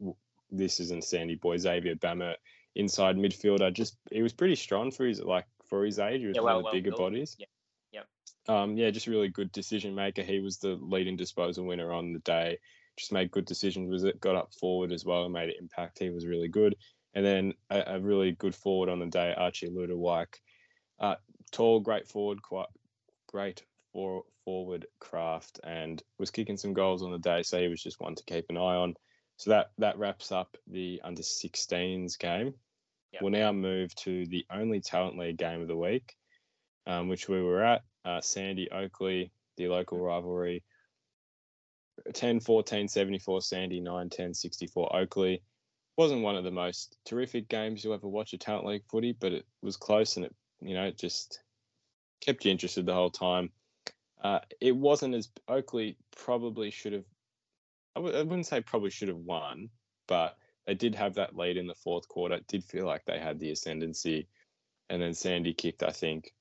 this 0.49 0.79
isn't 0.79 1.03
Sandy 1.03 1.36
boy. 1.36 1.58
Xavier 1.58 1.95
Bammer, 1.95 2.34
inside 2.75 3.15
midfielder, 3.15 3.71
just 3.71 3.97
he 4.12 4.23
was 4.23 4.34
pretty 4.34 4.55
strong 4.55 4.89
for 4.89 5.05
his 5.05 5.21
like 5.21 5.45
for 5.67 5.86
his 5.86 5.99
age. 5.99 6.21
He 6.21 6.27
was 6.27 6.38
Yeah, 6.38 6.41
one 6.41 6.55
of 6.55 6.60
the 6.60 6.63
well 6.63 6.73
bigger 6.73 6.89
built. 6.91 7.01
bodies. 7.01 7.36
Yeah. 7.38 7.45
Yep. 7.91 8.08
Um, 8.47 8.77
yeah, 8.77 8.89
just 8.89 9.05
really 9.05 9.29
good 9.29 9.51
decision 9.51 9.93
maker. 9.93 10.23
He 10.23 10.39
was 10.39 10.58
the 10.58 10.79
leading 10.82 11.15
disposal 11.15 11.65
winner 11.65 11.91
on 11.93 12.13
the 12.13 12.19
day. 12.19 12.58
Just 12.97 13.12
made 13.12 13.29
good 13.32 13.45
decisions. 13.45 13.89
Was 13.89 14.03
it 14.03 14.19
got 14.19 14.36
up 14.36 14.53
forward 14.60 14.91
as 14.91 15.05
well 15.05 15.23
and 15.23 15.34
made 15.34 15.49
an 15.49 15.55
impact. 15.60 15.99
He 15.99 16.10
was 16.10 16.25
really 16.25 16.47
good. 16.47 16.75
And 17.13 17.26
then 17.26 17.54
a, 17.69 17.95
a 17.95 18.00
really 18.00 18.32
good 18.32 18.56
forward 18.56 18.89
on 18.89 19.00
the 19.00 19.08
day, 19.08 19.34
Archie 19.36 19.69
Luderwijk. 19.69 20.28
Uh, 21.00 21.15
tall, 21.52 21.80
great 21.80 22.08
forward, 22.08 22.41
quite 22.41 22.67
great 23.28 23.63
for 23.93 24.24
forward 24.45 24.86
craft, 25.00 25.60
and 25.63 26.02
was 26.17 26.32
kicking 26.32 26.58
some 26.58 26.74
goals 26.74 27.04
on 27.04 27.12
the 27.12 27.19
day. 27.19 27.43
So 27.43 27.60
he 27.60 27.67
was 27.67 27.82
just 27.82 28.00
one 28.00 28.15
to 28.15 28.24
keep 28.26 28.45
an 28.50 28.58
eye 28.58 28.76
on. 28.76 28.95
So 29.38 29.52
that 29.52 29.72
that 29.78 29.98
wraps 29.98 30.32
up 30.32 30.58
the 30.67 31.02
under 31.04 31.22
16s 31.22 32.19
game. 32.19 32.54
Yep. 33.13 33.22
We'll 33.22 33.32
now 33.32 33.52
move 33.52 33.95
to 33.95 34.28
the 34.28 34.45
only 34.52 34.82
talent 34.82 35.17
league 35.17 35.38
game 35.38 35.62
of 35.62 35.67
the 35.67 35.78
week, 35.78 36.13
um, 36.86 37.08
which 37.08 37.28
we 37.28 37.41
were 37.41 37.63
at. 37.63 37.82
Uh, 38.06 38.22
Sandy 38.22 38.69
Oakleigh, 38.72 39.30
the 39.58 39.67
local 39.67 40.00
rivalry. 40.00 40.63
10 42.13 42.39
14 42.39 42.88
74 42.88 43.41
Sandy, 43.41 43.80
9 43.80 44.10
10 44.10 44.34
64 44.34 44.95
Oakleigh. 44.95 45.39
Wasn't 45.99 46.21
one 46.21 46.38
of 46.38 46.45
the 46.45 46.51
most 46.51 46.97
terrific 47.05 47.49
games 47.49 47.83
you'll 47.83 47.93
ever 47.93 48.07
watch 48.07 48.31
a 48.31 48.38
talent 48.38 48.65
league 48.65 48.85
footy, 48.89 49.12
but 49.12 49.33
it 49.33 49.45
was 49.62 49.75
close 49.75 50.15
and 50.15 50.25
it, 50.25 50.33
you 50.62 50.73
know, 50.73 50.85
it 50.85 50.97
just 50.97 51.41
kept 52.21 52.45
you 52.45 52.51
interested 52.51 52.85
the 52.85 52.93
whole 52.93 53.09
time. 53.09 53.51
Uh, 54.23 54.39
it 54.62 54.73
wasn't 54.73 55.13
as 55.13 55.27
Oakleigh 55.49 55.95
probably 56.15 56.71
should 56.71 56.93
have 56.93 57.03
I 57.97 57.99
w- 57.99 58.17
I 58.17 58.21
wouldn't 58.21 58.47
say 58.47 58.62
probably 58.62 58.91
should 58.91 59.09
have 59.09 59.17
won, 59.17 59.69
but 60.07 60.38
they 60.65 60.73
did 60.73 60.95
have 60.95 61.15
that 61.15 61.35
lead 61.35 61.57
in 61.57 61.67
the 61.67 61.75
fourth 61.75 62.07
quarter. 62.07 62.35
It 62.35 62.47
did 62.47 62.63
feel 62.63 62.85
like 62.85 63.03
they 63.03 63.19
had 63.19 63.38
the 63.38 63.51
ascendancy, 63.51 64.29
and 64.89 65.01
then 65.01 65.13
Sandy 65.13 65.53
kicked, 65.53 65.83
I 65.83 65.91
think, 65.91 66.33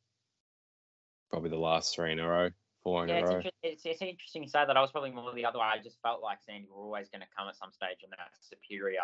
probably 1.31 1.51
the 1.51 1.57
last 1.57 1.97
three 1.97 2.13
in 2.13 2.21
a 2.21 2.29
row, 2.29 2.51
four 2.85 3.03
in 3.03 3.11
Yeah, 3.11 3.17
a 3.17 3.21
it's, 3.23 3.31
row. 3.31 3.37
inter- 3.39 3.51
it's, 3.65 3.87
it's 3.87 4.03
interesting 4.03 4.45
to 4.45 4.51
say 4.51 4.65
that. 4.65 4.77
I 4.77 4.81
was 4.81 4.93
probably 4.93 5.11
more 5.11 5.35
the 5.35 5.47
other 5.47 5.59
way. 5.59 5.65
I 5.65 5.83
just 5.83 6.01
felt 6.01 6.23
like 6.23 6.39
Sandy 6.45 6.69
were 6.69 6.77
always 6.77 7.09
going 7.09 7.23
to 7.23 7.29
come 7.37 7.49
at 7.49 7.57
some 7.57 7.73
stage 7.73 7.99
and 8.05 8.13
that 8.13 8.31
superior, 8.41 9.01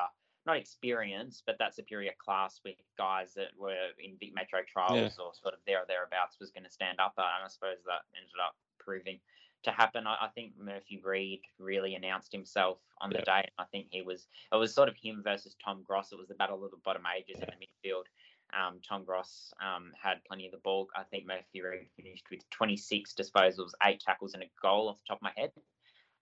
not 0.47 0.57
experience, 0.57 1.43
but 1.47 1.57
that 1.59 1.75
superior 1.75 2.13
class 2.19 2.61
with 2.65 2.77
guys 2.99 3.35
that 3.35 3.49
were 3.59 3.91
in 4.03 4.17
big 4.21 4.35
metro 4.35 4.61
trials 4.67 5.19
or 5.19 5.33
sort 5.35 5.55
of 5.55 5.61
there 5.67 5.79
or 5.79 5.87
thereabouts 5.89 6.39
was 6.41 6.51
going 6.51 6.65
to 6.65 6.71
stand 6.71 7.01
up. 7.01 7.15
And 7.17 7.45
I 7.45 7.49
suppose 7.49 7.79
that 7.87 8.03
ended 8.17 8.35
up 8.45 8.55
proving 8.79 9.21
to 9.65 9.71
happen. 9.71 10.07
I, 10.07 10.27
I 10.27 10.29
think 10.35 10.53
Murphy 10.59 11.01
Reid 11.03 11.41
really 11.59 11.95
announced 11.95 12.33
himself 12.33 12.79
on 13.01 13.11
the 13.11 13.19
Yeah. 13.27 13.43
day. 13.43 13.49
I 13.59 13.65
think 13.65 13.89
he 13.91 14.03
was, 14.03 14.27
it 14.53 14.57
was 14.57 14.75
sort 14.75 14.89
of 14.89 14.97
him 14.97 15.23
versus 15.25 15.57
Tom 15.65 15.83
Gross. 15.83 16.13
It 16.13 16.19
was 16.19 16.29
the 16.29 16.35
battle 16.35 16.65
of 16.65 16.71
the 16.71 16.77
bottom 16.85 17.05
ages 17.17 17.41
in 17.41 17.49
the 17.49 17.89
midfield. 17.89 18.05
Um, 18.53 18.81
Tom 18.87 19.05
Gross 19.05 19.53
um, 19.61 19.93
had 20.01 20.23
plenty 20.27 20.47
of 20.47 20.53
the 20.53 20.59
ball. 20.59 20.89
I 20.95 21.03
think 21.05 21.27
Murphy 21.27 21.63
Reid 21.63 21.89
finished 21.97 22.27
with 22.31 22.49
26 22.51 23.15
disposals, 23.15 23.71
eight 23.83 24.01
tackles, 24.01 24.35
and 24.35 24.43
a 24.43 24.51
goal 24.63 24.89
off 24.89 24.99
the 24.99 25.05
top 25.09 25.19
of 25.19 25.23
my 25.23 25.33
head. 25.35 25.51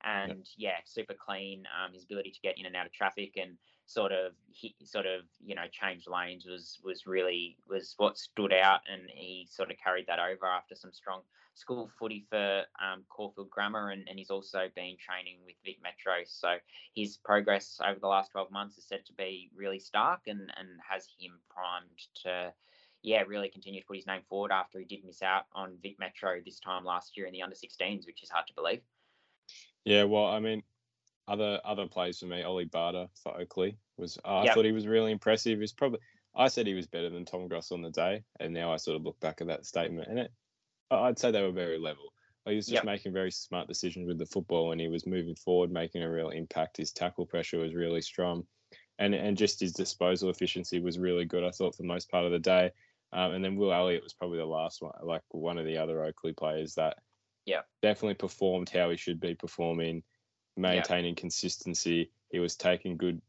And 0.05 0.49
yeah, 0.57 0.77
super 0.85 1.15
clean. 1.15 1.65
Um, 1.67 1.93
his 1.93 2.05
ability 2.05 2.31
to 2.31 2.41
get 2.41 2.59
in 2.59 2.67
and 2.67 2.75
out 2.75 2.87
of 2.87 2.93
traffic 2.93 3.37
and 3.37 3.57
sort 3.93 4.13
of 4.13 4.33
he 4.51 4.75
sort 4.85 5.07
of 5.07 5.23
you 5.45 5.55
know 5.55 5.67
changed 5.71 6.09
lanes 6.09 6.47
was 6.47 6.79
was 6.85 7.07
really 7.07 7.57
was 7.69 7.95
what 7.97 8.19
stood 8.19 8.53
out, 8.53 8.81
and 8.91 9.03
he 9.09 9.47
sort 9.51 9.71
of 9.71 9.77
carried 9.79 10.07
that 10.07 10.19
over 10.19 10.47
after 10.47 10.75
some 10.75 10.93
strong 10.93 11.21
school 11.55 11.91
footy 11.99 12.25
for 12.31 12.63
um, 12.83 13.05
Caulfield 13.09 13.51
Grammar, 13.51 13.91
and, 13.91 14.07
and 14.09 14.19
he's 14.19 14.31
also 14.31 14.69
been 14.75 14.97
training 14.99 15.39
with 15.45 15.55
Vic 15.65 15.79
Metro. 15.83 16.25
So 16.25 16.57
his 16.95 17.17
progress 17.19 17.79
over 17.87 18.01
the 18.01 18.07
last 18.07 18.31
12 18.33 18.51
months 18.51 18.79
is 18.79 18.85
said 18.85 19.05
to 19.07 19.13
be 19.13 19.51
really 19.55 19.79
stark 19.79 20.21
and, 20.27 20.41
and 20.57 20.69
has 20.89 21.07
him 21.19 21.33
primed 21.51 22.25
to, 22.25 22.53
yeah, 23.03 23.23
really 23.23 23.49
continue 23.49 23.81
to 23.81 23.87
put 23.87 23.97
his 23.97 24.07
name 24.07 24.23
forward 24.29 24.51
after 24.51 24.79
he 24.79 24.85
did 24.85 25.05
miss 25.05 25.23
out 25.23 25.45
on 25.53 25.77
Vic 25.83 25.97
Metro 25.99 26.41
this 26.45 26.61
time 26.61 26.85
last 26.85 27.17
year 27.17 27.27
in 27.27 27.33
the 27.33 27.43
under 27.43 27.57
16s, 27.57 28.07
which 28.07 28.23
is 28.23 28.31
hard 28.31 28.47
to 28.47 28.55
believe. 28.55 28.81
Yeah, 29.85 30.05
well, 30.05 30.27
I 30.27 30.39
mean, 30.39 30.63
other 31.29 31.61
other 31.65 31.87
plays 31.87 32.19
for 32.19 32.27
me, 32.27 32.43
Ollie 32.43 32.65
Barter 32.65 33.09
for 33.23 33.41
Oakleigh 33.41 33.77
was. 33.97 34.19
Uh, 34.25 34.39
I 34.41 34.47
thought 34.47 34.65
he 34.65 34.73
was 34.73 34.87
really 34.87 35.13
impressive. 35.13 35.61
He's 35.61 35.73
probably. 35.73 36.01
I 36.35 36.49
said 36.49 36.67
he 36.67 36.75
was 36.75 36.87
better 36.87 37.11
than 37.11 37.25
Tom 37.25 37.49
Gross 37.49 37.73
on 37.73 37.83
the 37.83 37.91
day, 37.91 38.25
and 38.41 38.55
now 38.55 38.73
I 38.73 38.77
sort 38.77 38.97
of 38.97 39.03
look 39.03 39.21
back 39.21 39.41
at 39.41 39.49
that 39.49 39.67
statement, 39.67 40.09
and 40.09 40.19
it. 40.19 40.33
I'd 40.91 41.19
say 41.19 41.31
they 41.31 41.43
were 41.43 41.53
very 41.53 41.79
level. 41.79 42.13
He 42.47 42.57
was 42.57 42.67
just 42.67 42.75
Yep. 42.75 42.85
making 42.85 43.13
very 43.13 43.31
smart 43.31 43.69
decisions 43.69 44.07
with 44.09 44.19
the 44.19 44.27
football, 44.27 44.73
and 44.73 44.81
he 44.81 44.89
was 44.89 45.07
moving 45.07 45.37
forward, 45.37 45.71
making 45.71 46.03
a 46.03 46.11
real 46.11 46.31
impact. 46.31 46.77
His 46.77 46.93
tackle 46.93 47.27
pressure 47.27 47.59
was 47.59 47.75
really 47.75 48.03
strong, 48.03 48.47
and 48.99 49.15
and 49.15 49.37
just 49.37 49.61
his 49.61 49.73
disposal 49.73 50.31
efficiency 50.31 50.81
was 50.81 50.99
really 50.99 51.25
good. 51.25 51.45
I 51.45 51.51
thought 51.51 51.77
for 51.77 51.83
the 51.83 51.89
most 51.89 52.11
part 52.11 52.25
of 52.25 52.33
the 52.33 52.39
day, 52.39 52.73
um, 53.13 53.33
and 53.33 53.45
then 53.45 53.57
Will 53.57 53.73
Elliott 53.73 54.03
was 54.03 54.15
probably 54.15 54.39
the 54.39 54.47
last 54.47 54.83
one, 54.83 54.93
like 55.03 55.23
one 55.31 55.59
of 55.59 55.67
the 55.67 55.79
other 55.79 56.05
Oakleigh 56.05 56.35
players 56.37 56.75
that 56.75 56.99
yeah, 57.47 57.63
definitely 57.83 58.15
performed 58.15 58.71
how 58.71 58.91
he 58.91 58.97
should 58.97 59.21
be 59.21 59.35
performing, 59.35 60.03
maintaining 60.57 61.15
consistency. 61.15 62.11
He 62.31 62.39
was 62.39 62.57
taking 62.57 62.97
good. 62.97 63.21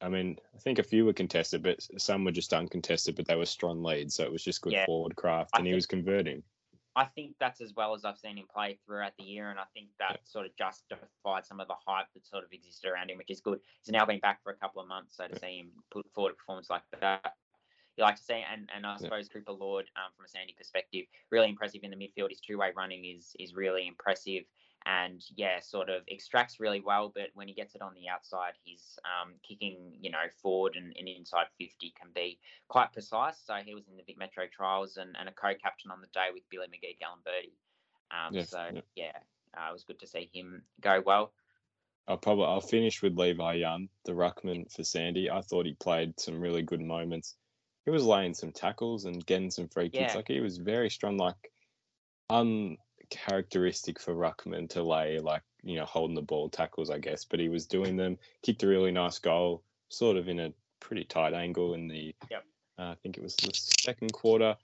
I 0.00 0.08
mean, 0.08 0.38
I 0.54 0.58
think 0.58 0.78
a 0.78 0.82
few 0.82 1.04
were 1.04 1.12
contested, 1.12 1.62
but 1.62 1.82
some 2.00 2.24
were 2.24 2.32
just 2.32 2.52
uncontested, 2.52 3.16
but 3.16 3.26
they 3.26 3.36
were 3.36 3.46
strong 3.46 3.82
leads. 3.82 4.14
So 4.14 4.24
it 4.24 4.32
was 4.32 4.42
just 4.44 4.62
good 4.62 4.72
Yeah. 4.72 4.86
forward 4.86 5.16
craft, 5.16 5.50
I 5.52 5.58
and 5.58 5.66
he 5.66 5.72
think- 5.72 5.76
was 5.78 5.86
converting. 5.86 6.42
I 6.94 7.06
think 7.06 7.36
that's 7.40 7.62
as 7.62 7.72
well 7.74 7.94
as 7.94 8.04
I've 8.04 8.18
seen 8.18 8.36
him 8.36 8.46
play 8.52 8.78
throughout 8.84 9.16
the 9.16 9.24
year, 9.24 9.48
and 9.50 9.58
I 9.58 9.64
think 9.72 9.88
that 9.98 10.20
sort 10.28 10.44
of 10.44 10.54
justified 10.56 11.46
some 11.46 11.58
of 11.58 11.66
the 11.66 11.74
hype 11.86 12.12
that 12.12 12.26
sort 12.26 12.44
of 12.44 12.52
existed 12.52 12.90
around 12.90 13.10
him, 13.10 13.16
which 13.16 13.30
is 13.30 13.40
good. 13.40 13.60
He's 13.82 13.90
now 13.92 14.04
been 14.04 14.20
back 14.20 14.42
for 14.42 14.52
a 14.52 14.56
couple 14.56 14.82
of 14.82 14.88
months, 14.88 15.16
so 15.16 15.26
to 15.26 15.32
Yeah. 15.32 15.38
see 15.40 15.58
him 15.60 15.72
put 15.90 16.10
forward 16.12 16.32
a 16.32 16.34
performance 16.34 16.68
like 16.68 16.82
that, 17.00 17.38
you 17.96 18.04
like 18.04 18.16
to 18.16 18.22
see. 18.22 18.34
And 18.42 18.70
and 18.74 18.84
I 18.86 18.98
suppose 18.98 19.30
Cooper 19.30 19.52
Lord, 19.52 19.90
um, 19.96 20.12
from 20.14 20.26
a 20.26 20.28
Sandy 20.28 20.52
perspective, 20.52 21.06
really 21.30 21.48
impressive 21.48 21.82
in 21.82 21.90
the 21.90 21.96
midfield. 21.96 22.28
His 22.28 22.40
two 22.40 22.58
way 22.58 22.72
running 22.72 23.06
is 23.06 23.34
is 23.38 23.54
really 23.54 23.86
impressive, 23.86 24.44
and 24.86 25.22
yeah, 25.36 25.60
sort 25.60 25.88
of 25.88 26.02
extracts 26.08 26.60
really 26.60 26.80
well. 26.80 27.12
But 27.14 27.28
when 27.34 27.48
he 27.48 27.54
gets 27.54 27.74
it 27.74 27.82
on 27.82 27.94
the 27.94 28.08
outside, 28.08 28.54
his 28.64 28.98
um, 29.04 29.34
kicking, 29.46 29.96
you 30.00 30.10
know, 30.10 30.26
forward 30.42 30.76
and, 30.76 30.94
and 30.98 31.08
inside 31.08 31.46
fifty 31.58 31.92
can 31.98 32.10
be 32.14 32.38
quite 32.68 32.92
precise. 32.92 33.38
So 33.44 33.54
he 33.64 33.74
was 33.74 33.88
in 33.88 33.96
the 33.96 34.02
Vic 34.02 34.18
Metro 34.18 34.44
trials 34.46 34.96
and, 34.96 35.16
and 35.18 35.28
a 35.28 35.32
co-captain 35.32 35.90
on 35.90 36.00
the 36.00 36.08
day 36.12 36.28
with 36.32 36.42
Billy 36.50 36.66
McGee 36.66 36.98
Gallenberti. 36.98 37.52
Um, 38.10 38.34
Yes, 38.34 38.50
so 38.50 38.66
yeah. 38.72 38.80
yeah, 38.94 39.16
uh, 39.56 39.70
it 39.70 39.72
was 39.72 39.84
good 39.84 40.00
to 40.00 40.06
see 40.06 40.30
him 40.32 40.62
go 40.80 41.02
well. 41.04 41.32
I'll 42.08 42.18
probably 42.18 42.46
I'll 42.46 42.60
finish 42.60 43.00
with 43.00 43.16
Levi 43.16 43.54
Young, 43.54 43.88
the 44.04 44.12
ruckman 44.12 44.70
for 44.72 44.82
Sandy. 44.82 45.30
I 45.30 45.40
thought 45.40 45.66
he 45.66 45.74
played 45.74 46.18
some 46.18 46.40
really 46.40 46.62
good 46.62 46.80
moments. 46.80 47.36
He 47.84 47.90
was 47.90 48.04
laying 48.04 48.34
some 48.34 48.52
tackles 48.52 49.04
and 49.04 49.24
getting 49.24 49.50
some 49.50 49.68
free 49.68 49.88
kicks. 49.88 50.12
Yeah. 50.12 50.16
Like 50.16 50.28
he 50.28 50.40
was 50.40 50.58
very 50.58 50.90
strong. 50.90 51.16
Like 51.16 51.50
uncharacteristic 53.12 53.98
for 53.98 54.14
ruckman 54.14 54.68
to 54.70 54.82
lay 54.82 55.18
like 55.18 55.42
you 55.62 55.76
know 55.76 55.84
holding 55.84 56.14
the 56.14 56.22
ball 56.22 56.48
tackles, 56.48 56.90
I 56.90 56.98
guess. 56.98 57.24
But 57.24 57.40
he 57.40 57.48
was 57.48 57.66
doing 57.66 57.96
them. 57.96 58.18
Kicked 58.42 58.62
a 58.62 58.66
really 58.66 58.92
nice 58.92 59.18
goal, 59.18 59.62
sort 59.88 60.16
of 60.16 60.28
in 60.28 60.40
a 60.40 60.52
pretty 60.80 61.04
tight 61.04 61.34
angle 61.34 61.74
in 61.74 61.88
the. 61.88 62.14
Yep. 62.30 62.44
Uh, 62.78 62.82
I 62.82 62.96
think 63.02 63.16
it 63.16 63.22
was 63.22 63.36
the 63.36 63.50
second 63.52 64.12
quarter, 64.12 64.56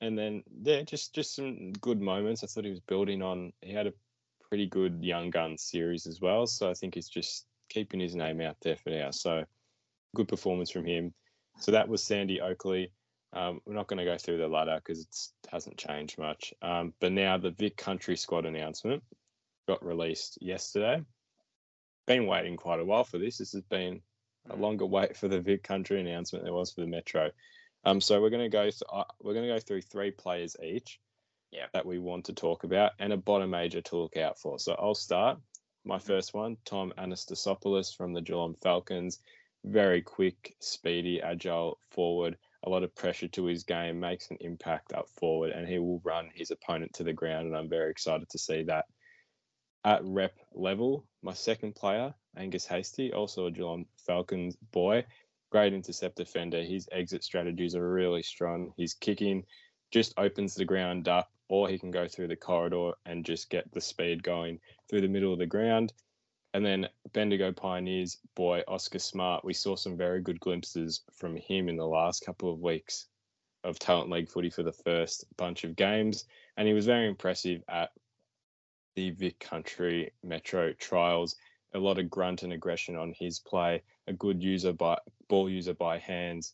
and 0.00 0.18
then 0.18 0.42
yeah, 0.62 0.82
just 0.82 1.14
just 1.14 1.34
some 1.34 1.72
good 1.74 2.00
moments. 2.00 2.42
I 2.42 2.46
thought 2.46 2.64
he 2.64 2.70
was 2.70 2.80
building 2.80 3.22
on. 3.22 3.52
He 3.60 3.72
had 3.72 3.86
a 3.86 3.92
pretty 4.48 4.66
good 4.66 4.98
young 5.02 5.30
gun 5.30 5.56
series 5.56 6.06
as 6.06 6.20
well. 6.20 6.46
So 6.46 6.70
I 6.70 6.74
think 6.74 6.94
he's 6.94 7.08
just 7.08 7.46
keeping 7.68 8.00
his 8.00 8.14
name 8.14 8.40
out 8.40 8.56
there 8.62 8.76
for 8.76 8.90
now. 8.90 9.10
So 9.10 9.44
good 10.14 10.28
performance 10.28 10.70
from 10.70 10.84
him. 10.84 11.14
So 11.58 11.72
that 11.72 11.88
was 11.88 12.02
Sandy 12.02 12.40
Oakleigh. 12.40 12.88
Um, 13.32 13.60
we're 13.64 13.74
not 13.74 13.86
going 13.86 13.98
to 13.98 14.04
go 14.04 14.18
through 14.18 14.38
the 14.38 14.48
ladder 14.48 14.76
because 14.76 15.00
it 15.00 15.50
hasn't 15.50 15.78
changed 15.78 16.18
much. 16.18 16.52
Um, 16.60 16.92
but 17.00 17.12
now 17.12 17.38
the 17.38 17.50
Vic 17.50 17.76
Country 17.76 18.16
squad 18.16 18.44
announcement 18.46 19.02
got 19.66 19.84
released 19.84 20.38
yesterday. 20.42 21.02
Been 22.06 22.26
waiting 22.26 22.56
quite 22.56 22.80
a 22.80 22.84
while 22.84 23.04
for 23.04 23.18
this. 23.18 23.38
This 23.38 23.52
has 23.52 23.62
been 23.62 24.02
a 24.50 24.56
Mm. 24.56 24.60
longer 24.60 24.86
wait 24.86 25.16
for 25.16 25.28
the 25.28 25.40
Vic 25.40 25.62
Country 25.62 26.00
announcement 26.00 26.44
than 26.44 26.52
it 26.52 26.56
was 26.56 26.72
for 26.72 26.80
the 26.82 26.86
Metro. 26.88 27.30
Um, 27.84 28.00
so 28.00 28.20
we're 28.20 28.30
going 28.30 28.42
to 28.42 28.48
go. 28.48 28.64
Th- 28.64 28.82
uh, 28.92 29.04
we're 29.20 29.34
going 29.34 29.46
to 29.48 29.54
go 29.54 29.60
through 29.60 29.82
three 29.82 30.10
players 30.10 30.56
each 30.62 31.00
Yeah. 31.52 31.66
that 31.72 31.86
we 31.86 31.98
want 31.98 32.24
to 32.26 32.32
talk 32.32 32.64
about 32.64 32.92
and 32.98 33.12
a 33.12 33.16
bottom 33.16 33.50
major 33.50 33.80
to 33.82 33.96
look 33.96 34.16
out 34.16 34.38
for. 34.38 34.58
So 34.58 34.74
I'll 34.78 34.94
start. 34.94 35.38
My 35.84 35.96
Mm-hmm. 35.96 36.06
first 36.06 36.34
one, 36.34 36.56
Tom 36.64 36.92
Anastasopoulos 36.98 37.96
from 37.96 38.12
the 38.12 38.20
Geelong 38.22 38.54
Falcons. 38.62 39.20
Very 39.64 40.02
quick, 40.02 40.56
speedy, 40.60 41.22
agile 41.22 41.78
forward. 41.90 42.36
A 42.64 42.70
lot 42.70 42.84
of 42.84 42.94
pressure 42.94 43.28
to 43.28 43.46
his 43.46 43.64
game, 43.64 43.98
makes 43.98 44.30
an 44.30 44.38
impact 44.40 44.92
up 44.92 45.08
forward, 45.18 45.50
and 45.50 45.66
he 45.66 45.78
will 45.78 46.00
run 46.04 46.30
his 46.34 46.50
opponent 46.50 46.92
to 46.94 47.04
the 47.04 47.12
ground. 47.12 47.46
And 47.46 47.56
I'm 47.56 47.68
very 47.68 47.90
excited 47.90 48.28
to 48.30 48.38
see 48.38 48.62
that. 48.64 48.86
At 49.84 50.04
rep 50.04 50.34
level, 50.54 51.04
my 51.22 51.32
second 51.32 51.74
player, 51.74 52.14
Angus 52.36 52.66
Hasty, 52.66 53.12
also 53.12 53.46
a 53.46 53.50
Geelong 53.50 53.86
Falcons 54.06 54.56
boy, 54.70 55.04
great 55.50 55.72
intercept 55.72 56.16
defender. 56.16 56.62
His 56.62 56.88
exit 56.92 57.24
strategies 57.24 57.74
are 57.74 57.92
really 57.92 58.22
strong. 58.22 58.72
His 58.76 58.94
kicking 58.94 59.44
just 59.90 60.14
opens 60.16 60.54
the 60.54 60.64
ground 60.64 61.08
up, 61.08 61.30
or 61.48 61.68
he 61.68 61.78
can 61.78 61.90
go 61.90 62.06
through 62.06 62.28
the 62.28 62.36
corridor 62.36 62.92
and 63.04 63.26
just 63.26 63.50
get 63.50 63.70
the 63.72 63.80
speed 63.80 64.22
going 64.22 64.60
through 64.88 65.00
the 65.00 65.08
middle 65.08 65.32
of 65.32 65.38
the 65.40 65.46
ground. 65.46 65.92
And 66.54 66.64
then 66.64 66.88
Bendigo 67.12 67.50
Pioneers 67.52 68.18
boy 68.34 68.62
Oscar 68.68 68.98
Smart, 68.98 69.44
we 69.44 69.54
saw 69.54 69.74
some 69.74 69.96
very 69.96 70.20
good 70.20 70.38
glimpses 70.38 71.00
from 71.12 71.36
him 71.36 71.68
in 71.68 71.76
the 71.76 71.86
last 71.86 72.26
couple 72.26 72.52
of 72.52 72.60
weeks 72.60 73.06
of 73.64 73.78
talent 73.78 74.10
league 74.10 74.28
footy 74.28 74.50
for 74.50 74.62
the 74.62 74.72
first 74.72 75.24
bunch 75.36 75.64
of 75.64 75.76
games, 75.76 76.26
and 76.56 76.68
he 76.68 76.74
was 76.74 76.86
very 76.86 77.08
impressive 77.08 77.62
at 77.68 77.90
the 78.96 79.10
Vic 79.10 79.38
Country 79.38 80.12
Metro 80.22 80.72
trials. 80.74 81.36
A 81.74 81.78
lot 81.78 81.98
of 81.98 82.10
grunt 82.10 82.42
and 82.42 82.52
aggression 82.52 82.96
on 82.96 83.14
his 83.18 83.38
play, 83.38 83.82
a 84.06 84.12
good 84.12 84.42
user 84.42 84.74
by 84.74 84.98
ball 85.28 85.48
user 85.48 85.72
by 85.72 85.98
hands, 85.98 86.52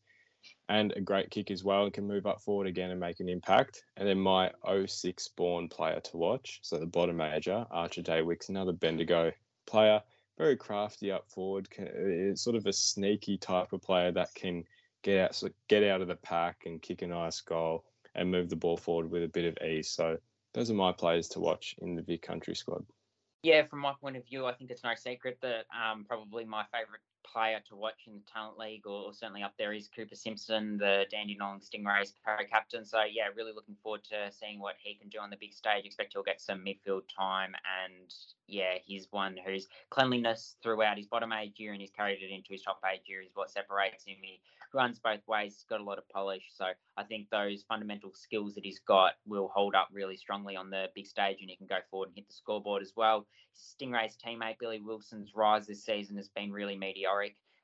and 0.68 0.92
a 0.92 1.00
great 1.00 1.30
kick 1.30 1.50
as 1.50 1.64
well 1.64 1.84
and 1.84 1.92
can 1.92 2.06
move 2.06 2.26
up 2.26 2.40
forward 2.40 2.68
again 2.68 2.92
and 2.92 3.00
make 3.00 3.18
an 3.18 3.28
impact. 3.28 3.82
And 3.96 4.06
then 4.06 4.20
my 4.20 4.52
06 4.86 5.26
born 5.28 5.68
player 5.68 5.98
to 5.98 6.16
watch, 6.16 6.60
so 6.62 6.78
the 6.78 6.86
bottom 6.86 7.16
major, 7.16 7.66
Archer 7.70 8.02
Day-Wicks, 8.02 8.48
another 8.48 8.72
Bendigo 8.72 9.32
player, 9.68 10.02
very 10.36 10.56
crafty 10.56 11.12
up 11.12 11.28
forward, 11.28 11.68
can, 11.70 11.88
is 11.94 12.42
sort 12.42 12.56
of 12.56 12.66
a 12.66 12.72
sneaky 12.72 13.38
type 13.38 13.72
of 13.72 13.82
player 13.82 14.10
that 14.12 14.34
can 14.34 14.64
get 15.02 15.24
out, 15.24 15.34
so 15.34 15.48
get 15.68 15.84
out 15.84 16.00
of 16.00 16.08
the 16.08 16.16
pack 16.16 16.62
and 16.66 16.82
kick 16.82 17.02
a 17.02 17.06
nice 17.06 17.40
goal 17.40 17.84
and 18.14 18.30
move 18.30 18.48
the 18.48 18.56
ball 18.56 18.76
forward 18.76 19.10
with 19.10 19.22
a 19.22 19.28
bit 19.28 19.44
of 19.44 19.66
ease. 19.66 19.90
So 19.90 20.16
those 20.54 20.70
are 20.70 20.74
my 20.74 20.92
players 20.92 21.28
to 21.28 21.40
watch 21.40 21.76
in 21.78 21.94
the 21.94 22.02
Vic 22.02 22.22
Country 22.22 22.54
squad. 22.54 22.84
Yeah, 23.42 23.64
from 23.66 23.78
my 23.80 23.92
point 24.00 24.16
of 24.16 24.26
view, 24.26 24.46
I 24.46 24.54
think 24.54 24.70
it's 24.70 24.82
no 24.82 24.94
secret 24.96 25.38
that 25.42 25.66
um, 25.72 26.04
probably 26.04 26.44
my 26.44 26.64
favourite 26.72 27.00
player 27.32 27.60
to 27.68 27.76
watch 27.76 28.06
in 28.06 28.14
the 28.14 28.22
talent 28.32 28.58
league, 28.58 28.86
or, 28.86 29.12
certainly 29.12 29.42
up 29.42 29.54
there 29.58 29.72
is 29.72 29.88
Cooper 29.94 30.14
Simpson, 30.14 30.78
the 30.78 31.04
Dandenong 31.10 31.60
Stingrays 31.60 32.12
co-captain. 32.24 32.84
So 32.84 32.98
yeah, 33.10 33.24
really 33.36 33.52
looking 33.52 33.76
forward 33.82 34.04
to 34.04 34.30
seeing 34.30 34.58
what 34.60 34.74
he 34.78 34.94
can 34.94 35.08
do 35.08 35.18
on 35.18 35.30
the 35.30 35.36
big 35.36 35.52
stage. 35.52 35.84
Expect 35.84 36.12
he'll 36.12 36.22
get 36.22 36.40
some 36.40 36.64
midfield 36.64 37.02
time, 37.14 37.54
and 37.84 38.12
yeah, 38.46 38.74
he's 38.84 39.08
one 39.10 39.36
whose 39.44 39.68
cleanliness 39.90 40.56
throughout 40.62 40.96
his 40.96 41.06
bottom 41.06 41.32
age 41.32 41.54
year 41.56 41.72
and 41.72 41.80
he's 41.80 41.90
carried 41.90 42.22
it 42.22 42.34
into 42.34 42.48
his 42.50 42.62
top 42.62 42.80
age 42.90 43.02
year 43.06 43.20
is 43.20 43.28
what 43.34 43.50
separates 43.50 44.04
him. 44.04 44.16
He 44.22 44.40
runs 44.72 44.98
both 44.98 45.26
ways. 45.26 45.54
He's 45.54 45.64
got 45.68 45.80
a 45.80 45.84
lot 45.84 45.98
of 45.98 46.08
polish. 46.08 46.44
So 46.56 46.66
I 46.96 47.02
think 47.04 47.28
those 47.30 47.64
fundamental 47.68 48.12
skills 48.14 48.54
that 48.54 48.64
he's 48.64 48.80
got 48.80 49.14
will 49.26 49.48
hold 49.54 49.74
up 49.74 49.88
really 49.92 50.16
strongly 50.16 50.56
on 50.56 50.70
the 50.70 50.86
big 50.94 51.06
stage 51.06 51.38
and 51.40 51.50
he 51.50 51.56
can 51.56 51.66
go 51.66 51.78
forward 51.90 52.08
and 52.08 52.16
hit 52.16 52.28
the 52.28 52.34
scoreboard 52.34 52.82
as 52.82 52.92
well. 52.96 53.26
Stingray's 53.56 54.16
teammate 54.16 54.58
Billy 54.60 54.80
Wilson's 54.80 55.34
rise 55.34 55.66
this 55.66 55.84
season 55.84 56.16
has 56.16 56.28
been 56.28 56.52
really 56.52 56.76
meteoric 56.76 57.17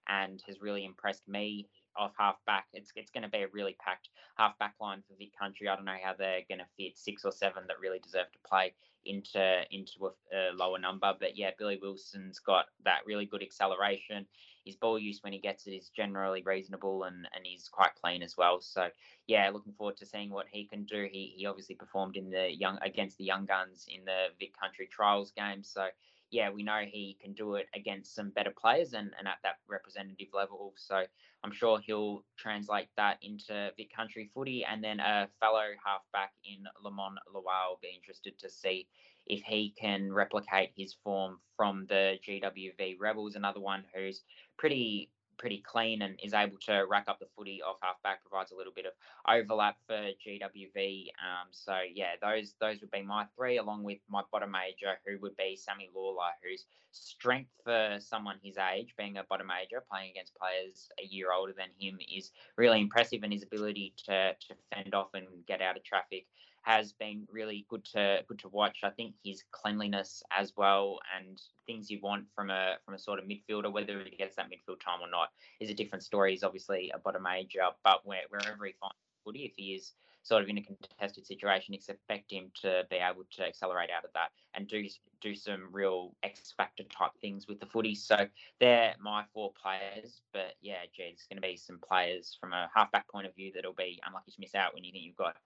and 0.08 0.42
has 0.46 0.60
really 0.60 0.84
impressed 0.84 1.26
me 1.28 1.68
off 1.96 2.12
half 2.18 2.36
back. 2.46 2.66
It's 2.72 2.90
it's 2.96 3.10
going 3.10 3.22
to 3.22 3.28
be 3.28 3.42
a 3.42 3.48
really 3.48 3.76
packed 3.78 4.08
half 4.36 4.58
back 4.58 4.74
line 4.80 5.02
for 5.06 5.14
Vic 5.16 5.32
Country. 5.38 5.68
I 5.68 5.76
don't 5.76 5.84
know 5.84 5.96
how 6.02 6.14
they're 6.18 6.42
going 6.48 6.58
to 6.58 6.66
fit 6.76 6.98
six 6.98 7.24
or 7.24 7.32
seven 7.32 7.64
that 7.68 7.80
really 7.80 7.98
deserve 7.98 8.30
to 8.32 8.48
play 8.48 8.74
into 9.06 9.62
into 9.70 10.06
a, 10.06 10.36
a, 10.36 10.52
lower 10.54 10.78
number. 10.78 11.12
But 11.18 11.36
yeah, 11.36 11.50
Billy 11.58 11.78
Wilson's 11.80 12.38
got 12.38 12.66
that 12.84 13.00
really 13.06 13.26
good 13.26 13.42
acceleration. 13.42 14.26
His 14.64 14.76
ball 14.76 14.98
use 14.98 15.22
when 15.22 15.34
he 15.34 15.38
gets 15.38 15.66
it 15.66 15.72
is 15.72 15.90
generally 15.90 16.42
reasonable 16.42 17.04
and, 17.04 17.28
and 17.34 17.44
he's 17.44 17.68
quite 17.68 17.94
clean 18.02 18.22
as 18.22 18.36
well. 18.36 18.60
So 18.60 18.88
yeah, 19.26 19.50
looking 19.52 19.74
forward 19.74 19.98
to 19.98 20.06
seeing 20.06 20.30
what 20.30 20.46
he 20.50 20.64
can 20.64 20.84
do. 20.84 21.06
He 21.10 21.34
he 21.36 21.46
obviously 21.46 21.74
performed 21.74 22.16
in 22.16 22.30
the 22.30 22.48
young 22.50 22.78
against 22.82 23.18
the 23.18 23.24
young 23.24 23.44
guns 23.44 23.86
in 23.88 24.04
the 24.04 24.28
Vic 24.38 24.58
Country 24.58 24.88
Trials 24.90 25.32
game. 25.36 25.62
So 25.62 25.86
yeah, 26.34 26.50
we 26.50 26.64
know 26.64 26.80
he 26.84 27.16
can 27.22 27.32
do 27.32 27.54
it 27.54 27.68
against 27.76 28.12
some 28.12 28.30
better 28.30 28.50
players 28.50 28.92
and, 28.92 29.12
and 29.16 29.28
at 29.28 29.38
that 29.44 29.58
representative 29.68 30.26
level. 30.34 30.74
So 30.76 31.04
I'm 31.44 31.52
sure 31.52 31.78
he'll 31.78 32.24
translate 32.36 32.88
that 32.96 33.18
into 33.22 33.70
Vic 33.76 33.94
Country 33.94 34.28
footy. 34.34 34.64
And 34.64 34.82
then 34.82 34.98
a 34.98 35.28
fellow 35.38 35.62
halfback 35.84 36.32
in 36.44 36.64
Lamont 36.82 37.20
Lawal 37.32 37.70
will 37.70 37.78
be 37.80 37.96
interested 37.96 38.36
to 38.40 38.50
see 38.50 38.88
if 39.26 39.42
he 39.42 39.74
can 39.80 40.12
replicate 40.12 40.72
his 40.76 40.96
form 41.04 41.38
from 41.56 41.86
the 41.88 42.18
GWV 42.26 42.96
Rebels, 42.98 43.36
another 43.36 43.60
one 43.60 43.84
who's 43.94 44.22
pretty 44.58 45.10
pretty 45.38 45.58
clean 45.58 46.02
and 46.02 46.18
is 46.22 46.34
able 46.34 46.56
to 46.66 46.84
rack 46.88 47.04
up 47.08 47.18
the 47.18 47.26
footy 47.36 47.62
off 47.62 47.76
halfback, 47.82 48.24
provides 48.24 48.52
a 48.52 48.56
little 48.56 48.72
bit 48.72 48.86
of 48.86 48.92
overlap 49.28 49.76
for 49.86 50.10
GWV. 50.26 51.08
Um, 51.08 51.48
so 51.50 51.78
yeah, 51.92 52.12
those 52.20 52.54
those 52.60 52.80
would 52.80 52.90
be 52.90 53.02
my 53.02 53.26
three, 53.36 53.58
along 53.58 53.82
with 53.84 53.98
my 54.08 54.22
bottom 54.32 54.50
major, 54.50 54.98
who 55.06 55.18
would 55.20 55.36
be 55.36 55.56
Sammy 55.56 55.90
Lalor, 55.94 56.32
whose 56.42 56.66
strength 56.92 57.50
for 57.64 57.98
someone 58.00 58.36
his 58.42 58.56
age, 58.56 58.94
being 58.96 59.16
a 59.16 59.24
bottom 59.24 59.48
major, 59.48 59.82
playing 59.90 60.10
against 60.10 60.34
players 60.34 60.88
a 61.02 61.06
year 61.06 61.32
older 61.32 61.52
than 61.56 61.68
him, 61.78 61.98
is 62.14 62.32
really 62.56 62.80
impressive, 62.80 63.22
and 63.22 63.32
his 63.32 63.42
ability 63.42 63.94
to 64.06 64.34
to 64.34 64.54
fend 64.72 64.94
off 64.94 65.14
and 65.14 65.26
get 65.46 65.60
out 65.60 65.76
of 65.76 65.84
traffic 65.84 66.26
has 66.64 66.92
been 66.92 67.26
really 67.30 67.66
good 67.68 67.84
to 67.84 68.24
good 68.26 68.38
to 68.40 68.48
watch. 68.48 68.78
I 68.82 68.90
think 68.90 69.14
his 69.22 69.44
cleanliness 69.52 70.22
as 70.36 70.52
well 70.56 70.98
and 71.16 71.40
things 71.66 71.90
you 71.90 72.00
want 72.02 72.24
from 72.34 72.50
a 72.50 72.76
from 72.84 72.94
a 72.94 72.98
sort 72.98 73.18
of 73.18 73.26
midfielder, 73.26 73.72
whether 73.72 74.02
he 74.02 74.16
gets 74.16 74.36
that 74.36 74.46
midfield 74.46 74.80
time 74.80 75.00
or 75.02 75.10
not, 75.10 75.28
is 75.60 75.70
a 75.70 75.74
different 75.74 76.04
story. 76.04 76.32
He's 76.32 76.42
obviously 76.42 76.90
a 76.94 76.98
bottom 76.98 77.22
major, 77.22 77.60
but 77.84 78.04
where, 78.04 78.22
wherever 78.28 78.64
he 78.64 78.74
finds 78.80 78.96
footy, 79.24 79.44
if 79.44 79.52
he 79.56 79.74
is 79.74 79.92
sort 80.22 80.42
of 80.42 80.48
in 80.48 80.56
a 80.56 80.62
contested 80.62 81.26
situation, 81.26 81.74
expect 81.74 82.32
him 82.32 82.50
to 82.62 82.84
be 82.88 82.96
able 82.96 83.24
to 83.30 83.46
accelerate 83.46 83.90
out 83.94 84.04
of 84.04 84.10
that 84.14 84.30
and 84.54 84.66
do 84.66 84.86
do 85.20 85.34
some 85.34 85.68
real 85.70 86.14
X 86.22 86.54
factor 86.56 86.84
type 86.84 87.12
things 87.20 87.46
with 87.46 87.60
the 87.60 87.66
footy. 87.66 87.94
So 87.94 88.26
they're 88.58 88.94
my 89.00 89.24
four 89.34 89.52
players. 89.52 90.22
But 90.32 90.54
yeah, 90.62 90.84
gee, 90.94 91.14
there's 91.14 91.26
going 91.30 91.42
to 91.42 91.46
be 91.46 91.56
some 91.56 91.78
players 91.78 92.36
from 92.40 92.52
a 92.54 92.70
halfback 92.74 93.06
point 93.08 93.26
of 93.26 93.34
view 93.34 93.52
that'll 93.54 93.74
be 93.74 94.00
unlucky 94.06 94.32
to 94.32 94.40
miss 94.40 94.54
out 94.54 94.74
when 94.74 94.82
you 94.82 94.92
think 94.92 95.04
you've 95.04 95.16
got 95.16 95.36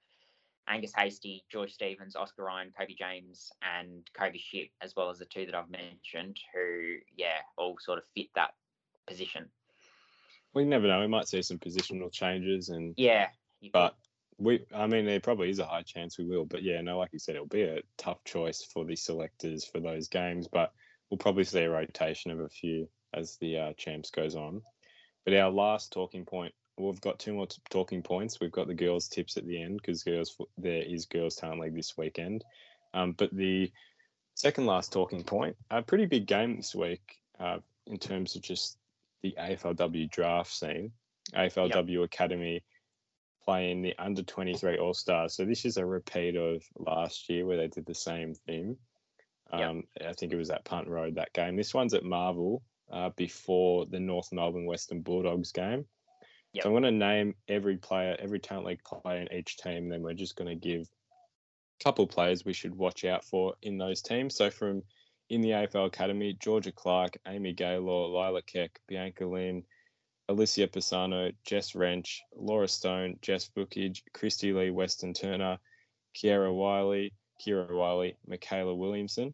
Angus 0.69 0.93
Hasty, 0.97 1.45
George 1.51 1.73
Stevens, 1.73 2.17
Oscar 2.17 2.45
Ryan, 2.45 2.73
Kobe 2.79 2.95
James, 2.95 3.51
and 3.63 4.09
Kobe 4.15 4.39
Ship, 4.39 4.69
as 4.81 4.95
well 4.97 5.11
as 5.11 5.19
the 5.19 5.25
two 5.25 5.47
that 5.47 5.55
I've 5.55 5.71
mentioned, 5.71 6.37
who, 6.55 6.97
yeah, 7.17 7.39
all 7.57 7.77
sort 7.81 7.99
of 7.99 8.05
fit 8.15 8.29
that 8.35 8.51
position. 9.07 9.49
We 10.55 10.65
never 10.65 10.87
know. 10.87 11.01
We 11.01 11.07
might 11.07 11.29
see 11.29 11.43
some 11.43 11.59
positional 11.59 12.13
changes, 12.13 12.69
and 12.69 12.95
yeah, 12.97 13.29
but 13.73 13.97
we, 14.39 14.65
I 14.75 14.87
mean, 14.87 15.05
there 15.05 15.21
probably 15.21 15.51
is 15.51 15.59
a 15.59 15.67
high 15.67 15.83
chance 15.83 16.19
we 16.19 16.25
will. 16.25 16.45
But 16.45 16.63
yeah, 16.63 16.81
no, 16.81 16.99
like 16.99 17.11
you 17.13 17.19
said, 17.19 17.35
it'll 17.35 17.47
be 17.47 17.63
a 17.63 17.83
tough 17.97 18.23
choice 18.25 18.63
for 18.73 18.85
the 18.85 18.97
selectors 18.97 19.65
for 19.65 19.81
those 19.81 20.09
games. 20.09 20.49
But 20.51 20.73
we'll 21.11 21.19
probably 21.19 21.45
see 21.45 21.61
a 21.61 21.71
rotation 21.71 22.31
of 22.31 22.41
a 22.41 22.49
few 22.49 22.89
as 23.15 23.37
the 23.41 23.59
uh, 23.59 23.73
champs 23.77 24.11
goes 24.11 24.37
on. 24.37 24.63
But 25.25 25.35
our 25.35 25.51
last 25.51 25.93
talking 25.93 26.25
point 26.25 26.55
we've 26.79 27.01
got 27.01 27.19
two 27.19 27.35
more 27.35 27.47
t- 27.47 27.61
talking 27.71 28.03
points. 28.03 28.41
We've 28.41 28.53
got 28.53 28.67
the 28.67 28.75
girls' 28.75 29.09
tips 29.09 29.37
at 29.37 29.47
the 29.47 29.61
end 29.61 29.77
because 29.77 30.03
girls 30.03 30.37
there 30.57 30.83
is 30.83 31.07
girls' 31.07 31.37
talent 31.37 31.61
league 31.61 31.75
this 31.75 31.97
weekend. 31.97 32.45
Um, 32.95 33.13
but 33.13 33.35
the 33.35 33.71
second 34.35 34.67
last 34.67 34.93
talking 34.93 35.25
point, 35.25 35.57
a 35.71 35.83
pretty 35.83 36.07
big 36.07 36.27
game 36.27 36.57
this 36.57 36.75
week 36.75 37.03
uh, 37.39 37.59
in 37.87 37.99
terms 37.99 38.37
of 38.37 38.43
just 38.43 38.79
the 39.23 39.35
AFLW 39.39 40.11
draft 40.11 40.53
scene. 40.53 40.93
AFLW 41.35 41.89
yep. 41.89 42.05
Academy 42.05 42.63
playing 43.45 43.83
the 43.83 43.95
under 43.99 44.23
23 44.23 44.79
All 44.79 44.95
Stars. 44.95 45.35
So 45.35 45.45
this 45.45 45.65
is 45.65 45.77
a 45.77 45.85
repeat 45.85 46.37
of 46.37 46.63
last 46.79 47.29
year 47.29 47.47
where 47.47 47.57
they 47.57 47.69
did 47.69 47.87
the 47.87 47.95
same 47.95 48.35
thing. 48.35 48.77
Um, 49.51 49.85
yep. 49.99 50.11
I 50.11 50.13
think 50.13 50.33
it 50.33 50.37
was 50.37 50.51
at 50.51 50.65
Punt 50.65 50.89
Road 50.89 51.15
that 51.15 51.33
game. 51.33 51.57
This 51.57 51.75
one's 51.75 51.95
at 51.95 52.05
Marvel 52.05 52.63
uh, 52.93 53.11
before 53.17 53.87
the 53.87 54.01
North 54.01 54.33
Melbourne 54.33 54.67
Western 54.67 55.01
Bulldogs 55.01 55.53
game. 55.53 55.87
Yep. 56.59 56.65
So 56.65 56.71
I'm 56.71 56.83
going 56.83 56.93
to 56.93 57.07
name 57.07 57.35
every 57.47 57.77
player, 57.77 58.17
every 58.19 58.41
talent 58.41 58.67
league 58.67 58.83
player 58.83 59.21
in 59.21 59.33
each 59.33 59.59
team. 59.59 59.89
Then 59.89 60.03
we're 60.03 60.13
just 60.13 60.35
going 60.35 60.49
to 60.49 60.57
give 60.57 60.83
a 60.83 61.85
couple 61.85 62.05
players 62.09 62.45
we 62.45 62.53
should 62.53 62.75
watch 62.75 63.05
out 63.05 63.25
for 63.25 63.55
in 63.63 63.79
those 63.79 64.03
teams. 64.03 64.35
So 64.35 64.51
from 64.51 64.83
in 65.31 65.41
the 65.41 65.51
AFL 65.51 65.87
Academy, 65.87 66.37
Georgia 66.41 66.73
Clark, 66.73 67.17
Amy 67.29 67.53
Gaylor, 67.53 68.09
Lila 68.09 68.43
Keck, 68.43 68.81
Bianca 68.89 69.25
Lynn, 69.25 69.63
Alicia 70.29 70.67
Pisano, 70.67 71.33
Jess 71.45 71.77
Wrench, 71.77 72.23
Laura 72.35 72.67
Stone, 72.67 73.21
Jess 73.23 73.49
Bookage, 73.57 74.03
Christy 74.13 74.53
Lee 74.53 74.71
Weston 74.71 75.15
Turner, 75.15 75.59
Kiera 76.17 76.53
Wiley, 76.53 77.13
Kira 77.41 77.71
Wiley, 77.71 78.17
Michaela 78.27 78.75
Williamson. 78.75 79.33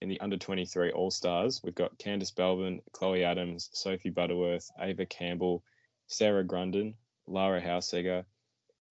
In 0.00 0.08
the 0.08 0.20
under 0.20 0.36
23 0.36 0.90
All 0.90 1.12
Stars, 1.12 1.60
we've 1.62 1.76
got 1.76 1.96
Candice 1.98 2.34
Belvin, 2.34 2.80
Chloe 2.90 3.22
Adams, 3.22 3.70
Sophie 3.72 4.10
Butterworth, 4.10 4.68
Ava 4.80 5.06
Campbell, 5.06 5.62
Sarah 6.08 6.44
Grundon, 6.44 6.94
Lara 7.26 7.60
Hausegger, 7.60 8.24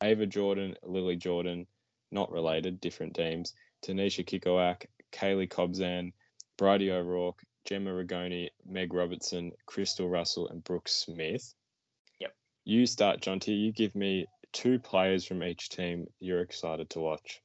Ava 0.01 0.25
Jordan, 0.25 0.75
Lily 0.84 1.15
Jordan, 1.15 1.67
not 2.12 2.32
related, 2.32 2.82
different 2.82 3.15
teams, 3.15 3.54
Tanisha 3.86 4.25
Kikoak, 4.25 4.86
Kaylee 5.12 5.49
Cobzan, 5.49 6.13
Bridie 6.58 6.91
O'Rourke, 6.91 7.43
Gemma 7.65 7.91
Rigoni, 7.91 8.49
Meg 8.65 8.93
Robertson, 8.93 9.51
Crystal 9.65 10.10
Russell, 10.10 10.47
and 10.49 10.63
Brooke 10.63 10.88
Smith. 10.88 11.54
Yep. 12.19 12.36
You 12.63 12.86
start, 12.86 13.21
Jonty 13.21 13.60
You 13.60 13.71
give 13.71 13.95
me 13.95 14.28
two 14.54 14.80
players 14.80 15.25
from 15.25 15.43
each 15.43 15.69
team 15.69 16.08
you're 16.19 16.41
excited 16.41 16.89
to 16.91 16.99
watch. 16.99 17.41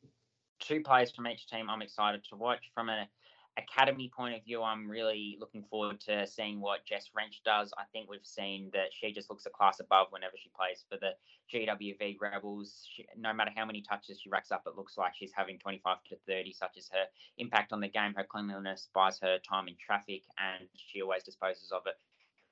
Two 0.61 0.83
players 0.83 1.11
from 1.13 1.27
each 1.27 1.47
team 1.47 1.71
I'm 1.71 1.83
excited 1.83 2.23
to 2.31 2.37
watch. 2.37 2.71
From 2.75 2.89
a 2.89 3.09
academy 3.57 4.11
point 4.15 4.37
of 4.37 4.45
view, 4.45 4.63
I'm 4.63 4.89
really 4.89 5.37
looking 5.41 5.65
forward 5.71 6.01
to 6.03 6.27
seeing 6.27 6.61
what 6.61 6.85
Jess 6.87 7.11
Wrench 7.15 7.43
does. 7.45 7.73
I 7.77 7.85
think 7.93 8.09
we've 8.09 8.25
seen 8.25 8.71
that 8.73 8.89
she 8.93 9.13
just 9.13 9.31
looks 9.31 9.47
a 9.47 9.51
class 9.51 9.81
above 9.81 10.09
whenever 10.11 10.35
she 10.37 10.51
plays 10.57 10.85
for 10.89 10.99
the 10.99 11.13
GWV 11.53 12.17
Rebels. 12.21 12.87
She, 12.95 13.07
no 13.17 13.33
matter 13.33 13.51
how 13.55 13.65
many 13.65 13.83
touches 13.83 14.21
she 14.21 14.31
racks 14.31 14.51
up, 14.51 14.63
it 14.67 14.77
looks 14.77 14.97
like 14.97 15.13
she's 15.17 15.33
having 15.35 15.59
25 15.59 15.99
to 16.11 16.17
30, 16.27 16.53
such 16.53 16.77
as 16.79 16.89
her 16.93 17.05
impact 17.39 17.73
on 17.73 17.81
the 17.81 17.89
game. 17.89 18.15
Her 18.17 18.25
cleanliness 18.25 18.89
buys 18.95 19.19
her 19.21 19.39
time 19.39 19.69
in 19.69 19.77
traffic, 19.85 20.23
and 20.39 20.69
she 20.77 21.03
always 21.03 21.25
disposes 21.25 21.73
of 21.73 21.83
it 21.87 21.95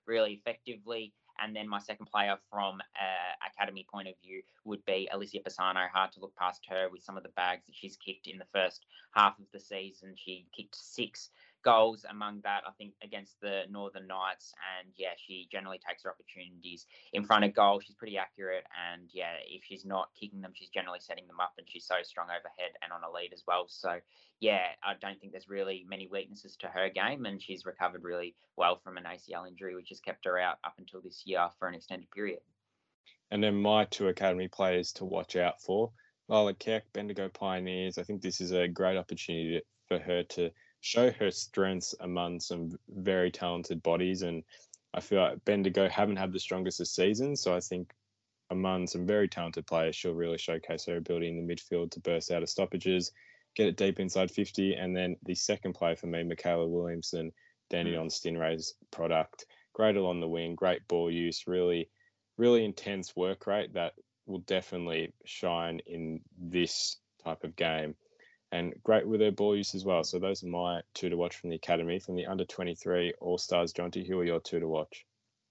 really 0.07 0.33
effectively. 0.33 1.13
And 1.41 1.55
then 1.55 1.69
my 1.69 1.79
second 1.79 2.07
player 2.07 2.37
from 2.51 2.81
uh, 2.81 3.48
academy 3.59 3.87
point 3.91 4.09
of 4.09 4.15
view 4.23 4.43
would 4.65 4.85
be 4.85 5.09
Alicia 5.13 5.41
Pisano. 5.41 5.89
Hard 5.89 6.13
to 6.13 6.21
look 6.21 6.35
past 6.37 6.65
her 6.69 6.89
with 6.91 7.03
some 7.03 7.17
of 7.17 7.23
the 7.23 7.31
bags 7.31 7.65
that 7.67 7.75
she's 7.75 7.97
kicked 7.97 8.27
in 8.27 8.39
the 8.39 8.45
first 8.53 8.87
half 9.13 9.39
of 9.39 9.47
the 9.53 9.61
season. 9.61 10.15
She 10.17 10.47
kicked 10.57 10.77
six 10.77 11.31
goals 11.65 12.07
among 12.09 12.41
that, 12.43 12.63
I 12.67 12.71
think, 12.79 12.95
against 13.03 13.41
the 13.41 13.63
Northern 13.71 14.07
Knights. 14.07 14.55
And 14.79 14.93
yeah, 14.97 15.15
she 15.17 15.49
generally 15.51 15.79
takes 15.79 16.05
her 16.05 16.11
opportunities 16.11 16.87
in 17.13 17.25
front 17.25 17.45
of 17.45 17.55
goal. 17.55 17.81
She's 17.81 17.97
pretty 17.97 18.17
accurate. 18.17 18.65
And 18.93 19.09
yeah, 19.13 19.35
if 19.47 19.65
she's 19.65 19.85
not 19.85 20.11
kicking 20.19 20.41
them, 20.41 20.53
she's 20.55 20.69
generally 20.71 21.01
setting 21.01 21.27
them 21.27 21.41
up. 21.41 21.55
And 21.59 21.67
she's 21.69 21.87
so 21.87 21.97
strong 22.03 22.29
overhead 22.29 22.73
and 22.83 22.93
on 22.93 23.03
a 23.03 23.13
lead 23.13 23.33
as 23.33 23.43
well. 23.47 23.67
So 23.69 23.99
yeah, 24.41 24.67
I 24.85 24.95
don't 25.01 25.21
think 25.21 25.33
there's 25.33 25.49
really 25.49 25.85
many 25.89 26.07
weaknesses 26.07 26.57
to 26.61 26.69
her 26.69 26.89
game. 26.89 27.27
And 27.27 27.43
she's 27.43 27.67
recovered 27.67 28.05
really 28.05 28.35
well 28.57 28.81
from 28.83 28.97
an 28.97 29.05
ACL 29.05 29.49
injury, 29.49 29.75
which 29.75 29.89
has 29.91 30.01
kept 30.01 30.25
her 30.27 30.39
out 30.39 30.59
up 30.65 30.75
until 30.79 31.01
this 31.01 31.23
year 31.27 31.49
for 31.59 31.69
an 31.69 31.75
extended 31.75 32.11
period. 32.11 32.41
And 33.31 33.43
then 33.43 33.61
my 33.61 33.85
two 33.85 34.09
academy 34.09 34.49
players 34.49 34.93
to 34.95 35.05
watch 35.05 35.37
out 35.37 35.61
for. 35.61 35.91
Lila 36.29 36.55
Keck, 36.55 36.85
Bendigo 36.93 37.29
Pioneers. 37.29 37.99
I 37.99 38.03
think 38.03 38.21
this 38.21 38.41
is 38.41 38.53
a 38.53 38.69
great 38.69 38.97
opportunity 38.97 39.63
for 39.87 39.99
her 39.99 40.23
to 40.23 40.51
show 40.81 41.11
her 41.11 41.31
strengths 41.31 41.95
among 42.01 42.41
some 42.41 42.79
very 42.89 43.31
talented 43.31 43.83
bodies. 43.83 44.23
And 44.23 44.45
I 44.95 45.01
feel 45.01 45.21
like 45.21 45.45
Bendigo 45.45 45.89
haven't 45.89 46.17
had 46.17 46.33
the 46.33 46.41
strongest 46.41 46.81
of 46.81 46.89
seasons, 46.89 47.41
so 47.41 47.55
I 47.55 47.61
think 47.61 47.93
among 48.51 48.87
some 48.87 49.07
very 49.07 49.29
talented 49.29 49.67
players, 49.67 49.97
she'll 49.97 50.15
really 50.15 50.39
showcase 50.39 50.87
her 50.87 50.97
ability 50.97 51.29
in 51.29 51.37
the 51.37 51.55
midfield 51.55 51.91
to 51.93 52.01
burst 52.01 52.31
out 52.31 52.43
of 52.43 52.49
stoppages, 52.49 53.13
get 53.55 53.69
it 53.69 53.77
deep 53.77 54.01
inside 54.01 54.31
50. 54.31 54.75
And 54.75 54.97
then 54.97 55.17
the 55.25 55.35
second 55.35 55.75
player 55.75 55.97
for 55.97 56.07
me, 56.07 56.23
Michaela 56.23 56.67
Williamson, 56.67 57.33
Dandenong 57.71 58.07
mm. 58.07 58.13
Stingray's 58.13 58.75
product. 58.91 59.47
Great 59.75 59.97
along 59.97 60.21
the 60.21 60.29
wing, 60.29 60.55
great 60.55 60.87
ball 60.89 61.11
use, 61.11 61.47
really, 61.47 61.91
really 62.39 62.65
intense 62.65 63.15
work 63.15 63.47
rate 63.47 63.75
that 63.75 63.95
will 64.27 64.39
definitely 64.41 65.13
shine 65.25 65.81
in 65.87 66.21
this 66.39 66.97
type 67.23 67.45
of 67.45 67.57
game. 67.57 67.95
And 68.51 68.75
great 68.83 69.07
with 69.07 69.21
her 69.21 69.31
ball 69.31 69.55
use 69.55 69.75
as 69.75 69.85
well. 69.85 70.05
So 70.05 70.19
those 70.19 70.43
are 70.43 70.47
my 70.49 70.81
two 70.95 71.11
to 71.11 71.17
watch 71.17 71.37
from 71.37 71.51
the 71.51 71.57
academy. 71.57 71.99
From 71.99 72.17
the 72.17 72.27
under 72.27 72.47
23 72.47 73.13
All 73.21 73.37
Stars, 73.37 73.75
Jonty, 73.75 74.07
who 74.07 74.19
are 74.19 74.25
your 74.25 74.41
two 74.41 74.61
to 74.61 74.69
watch? 74.69 75.05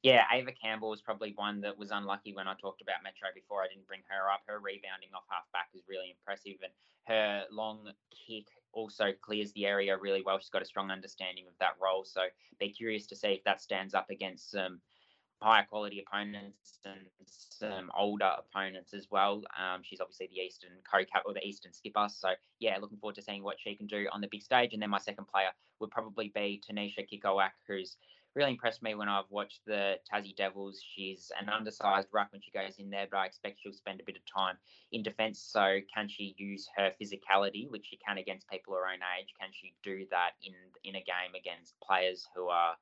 Yeah, 0.04 0.23
Ava 0.32 0.52
Campbell 0.52 0.89
was 0.89 1.02
probably 1.02 1.34
one 1.36 1.62
that 1.62 1.78
was 1.78 1.91
unlucky 1.91 2.34
when 2.34 2.47
I 2.47 2.54
talked 2.54 2.82
about 2.82 3.04
Metro 3.04 3.28
before. 3.36 3.62
I 3.62 3.67
didn't 3.67 3.88
bring 3.88 4.02
her 4.08 4.32
up. 4.32 4.41
Her 4.47 4.60
rebounding 4.60 5.10
off 5.13 5.26
half 5.28 5.52
back 5.52 5.69
is 5.76 5.84
really 5.88 6.12
impressive, 6.12 6.58
and 6.63 6.71
her 7.08 7.43
long 7.52 7.91
kick 8.28 8.47
also 8.73 9.12
clears 9.21 9.52
the 9.54 9.65
area 9.65 9.97
really 9.97 10.21
well. 10.21 10.38
She's 10.39 10.50
got 10.50 10.62
a 10.62 10.65
strong 10.65 10.91
understanding 10.91 11.45
of 11.47 11.54
that 11.60 11.73
role. 11.82 12.06
So 12.06 12.21
be 12.60 12.69
curious 12.69 13.08
to 13.08 13.15
see 13.15 13.30
if 13.30 13.43
that 13.43 13.62
stands 13.62 13.93
up 13.93 14.10
against 14.10 14.52
some 14.52 14.80
higher 15.41 15.65
quality 15.69 16.04
opponents 16.06 16.80
and 16.86 17.02
some 17.26 17.91
older 17.97 18.32
opponents 18.39 18.93
as 18.93 19.08
well. 19.12 19.43
Um, 19.58 19.82
she's 19.84 20.02
obviously 20.02 20.28
the 20.28 20.41
Eastern 20.41 20.71
co-cap 20.91 21.23
or 21.26 21.34
the 21.34 21.45
Eastern 21.45 21.73
skipper. 21.73 22.08
So 22.10 22.30
yeah, 22.60 22.78
looking 22.80 22.97
forward 22.97 23.15
to 23.15 23.21
seeing 23.21 23.43
what 23.43 23.58
she 23.60 23.76
can 23.76 23.88
do 23.88 24.08
on 24.12 24.21
the 24.21 24.28
big 24.28 24.41
stage. 24.41 24.73
And 24.73 24.82
then 24.82 24.89
my 24.89 25.00
second 25.00 25.26
player 25.28 25.50
would 25.80 25.91
probably 25.91 26.32
be 26.34 26.62
Tanisha 26.67 27.08
Kikowak, 27.08 27.52
who's 27.67 27.97
really 28.36 28.52
impressed 28.52 28.84
me 28.84 28.93
when 28.93 29.10
I've 29.10 29.30
watched 29.30 29.62
the 29.65 29.95
Tassie 30.12 30.36
Devils. 30.36 30.80
She's 30.95 31.32
an 31.39 31.50
undersized 31.50 32.08
ruck 32.12 32.32
when 32.32 32.41
she 32.41 32.52
goes 32.52 32.76
in 32.78 32.89
there, 32.89 33.08
but 33.10 33.17
I 33.17 33.26
expect 33.26 33.60
she'll 33.62 33.73
spend 33.73 34.00
a 34.00 34.04
bit 34.04 34.15
of 34.15 34.21
time 34.32 34.58
in 34.91 35.02
defence. 35.02 35.39
So 35.39 35.80
can 35.93 36.08
she 36.08 36.36
use 36.38 36.69
her 36.78 36.91
physicality, 37.02 37.69
which 37.69 37.88
she 37.89 37.97
can 37.97 38.17
against 38.17 38.47
people 38.50 38.76
her 38.76 38.86
own 38.86 39.00
age? 39.19 39.30
Can 39.39 39.50
she 39.52 39.73
do 39.84 40.06
that 40.12 40.32
in 40.43 40.54
in 40.84 40.95
a 40.95 41.00
game 41.00 41.34
against 41.36 41.80
players 41.80 42.28
who 42.36 42.47
are, 42.47 42.76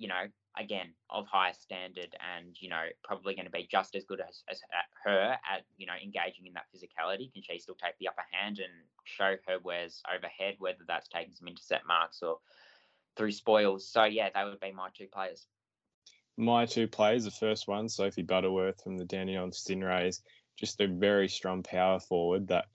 you 0.00 0.08
know, 0.08 0.24
again 0.58 0.88
of 1.08 1.26
higher 1.28 1.52
standard 1.52 2.16
and 2.34 2.56
you 2.58 2.68
know 2.68 2.82
probably 3.04 3.36
going 3.36 3.44
to 3.44 3.52
be 3.52 3.68
just 3.70 3.94
as 3.94 4.04
good 4.04 4.20
as, 4.20 4.42
as 4.50 4.60
her 5.04 5.36
at 5.48 5.62
you 5.76 5.86
know 5.86 5.92
engaging 6.02 6.46
in 6.46 6.54
that 6.54 6.66
physicality? 6.74 7.32
Can 7.32 7.42
she 7.42 7.60
still 7.60 7.76
take 7.76 7.96
the 8.00 8.08
upper 8.08 8.24
hand 8.32 8.58
and 8.58 8.72
show 9.04 9.36
her 9.46 9.58
wares 9.62 10.02
overhead, 10.12 10.56
whether 10.58 10.84
that's 10.88 11.08
taking 11.08 11.34
some 11.34 11.46
intercept 11.46 11.86
marks 11.86 12.22
or 12.22 12.38
through 13.16 13.32
spoils. 13.32 13.86
So 13.86 14.04
yeah, 14.04 14.30
they 14.34 14.44
would 14.44 14.60
be 14.60 14.72
my 14.72 14.88
two 14.96 15.06
players. 15.06 15.46
My 16.36 16.64
two 16.64 16.88
players, 16.88 17.24
the 17.24 17.30
first 17.30 17.68
one, 17.68 17.88
Sophie 17.88 18.22
Butterworth 18.22 18.82
from 18.82 18.96
the 18.96 19.04
Dandenong 19.04 19.50
Stingrays, 19.50 20.20
just 20.56 20.80
a 20.80 20.86
very 20.86 21.28
strong 21.28 21.62
power 21.62 22.00
forward 22.00 22.48
that 22.48 22.66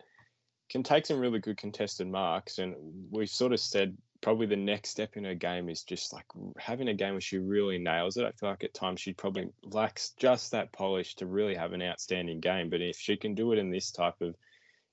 can 0.70 0.84
take 0.84 1.06
some 1.06 1.20
really 1.20 1.40
good 1.40 1.58
contested 1.58 2.08
marks. 2.08 2.60
And 2.60 2.76
we've 3.10 3.30
sort 3.30 3.54
of 3.54 3.60
said 3.60 3.98
probably 4.26 4.48
the 4.48 4.56
next 4.56 4.90
step 4.90 5.18
in 5.18 5.24
her 5.24 5.36
game 5.36 5.70
is 5.70 5.84
just 5.84 6.12
like 6.12 6.26
having 6.58 6.88
a 6.88 6.94
game 6.96 7.12
where 7.12 7.22
she 7.22 7.38
really 7.38 7.78
nails 7.78 8.18
it. 8.18 8.26
I 8.26 8.32
feel 8.32 8.50
like 8.50 8.64
at 8.64 8.74
times 8.74 9.00
she 9.00 9.14
probably 9.14 9.52
lacks 9.62 10.14
just 10.18 10.50
that 10.50 10.72
polish 10.72 11.14
to 11.18 11.28
really 11.28 11.54
have 11.54 11.74
an 11.74 11.84
outstanding 11.84 12.40
game. 12.40 12.72
But 12.72 12.82
if 12.82 12.98
she 12.98 13.18
can 13.18 13.36
do 13.36 13.52
it 13.52 13.60
in 13.60 13.70
this 13.70 13.92
type 13.92 14.20
of 14.22 14.36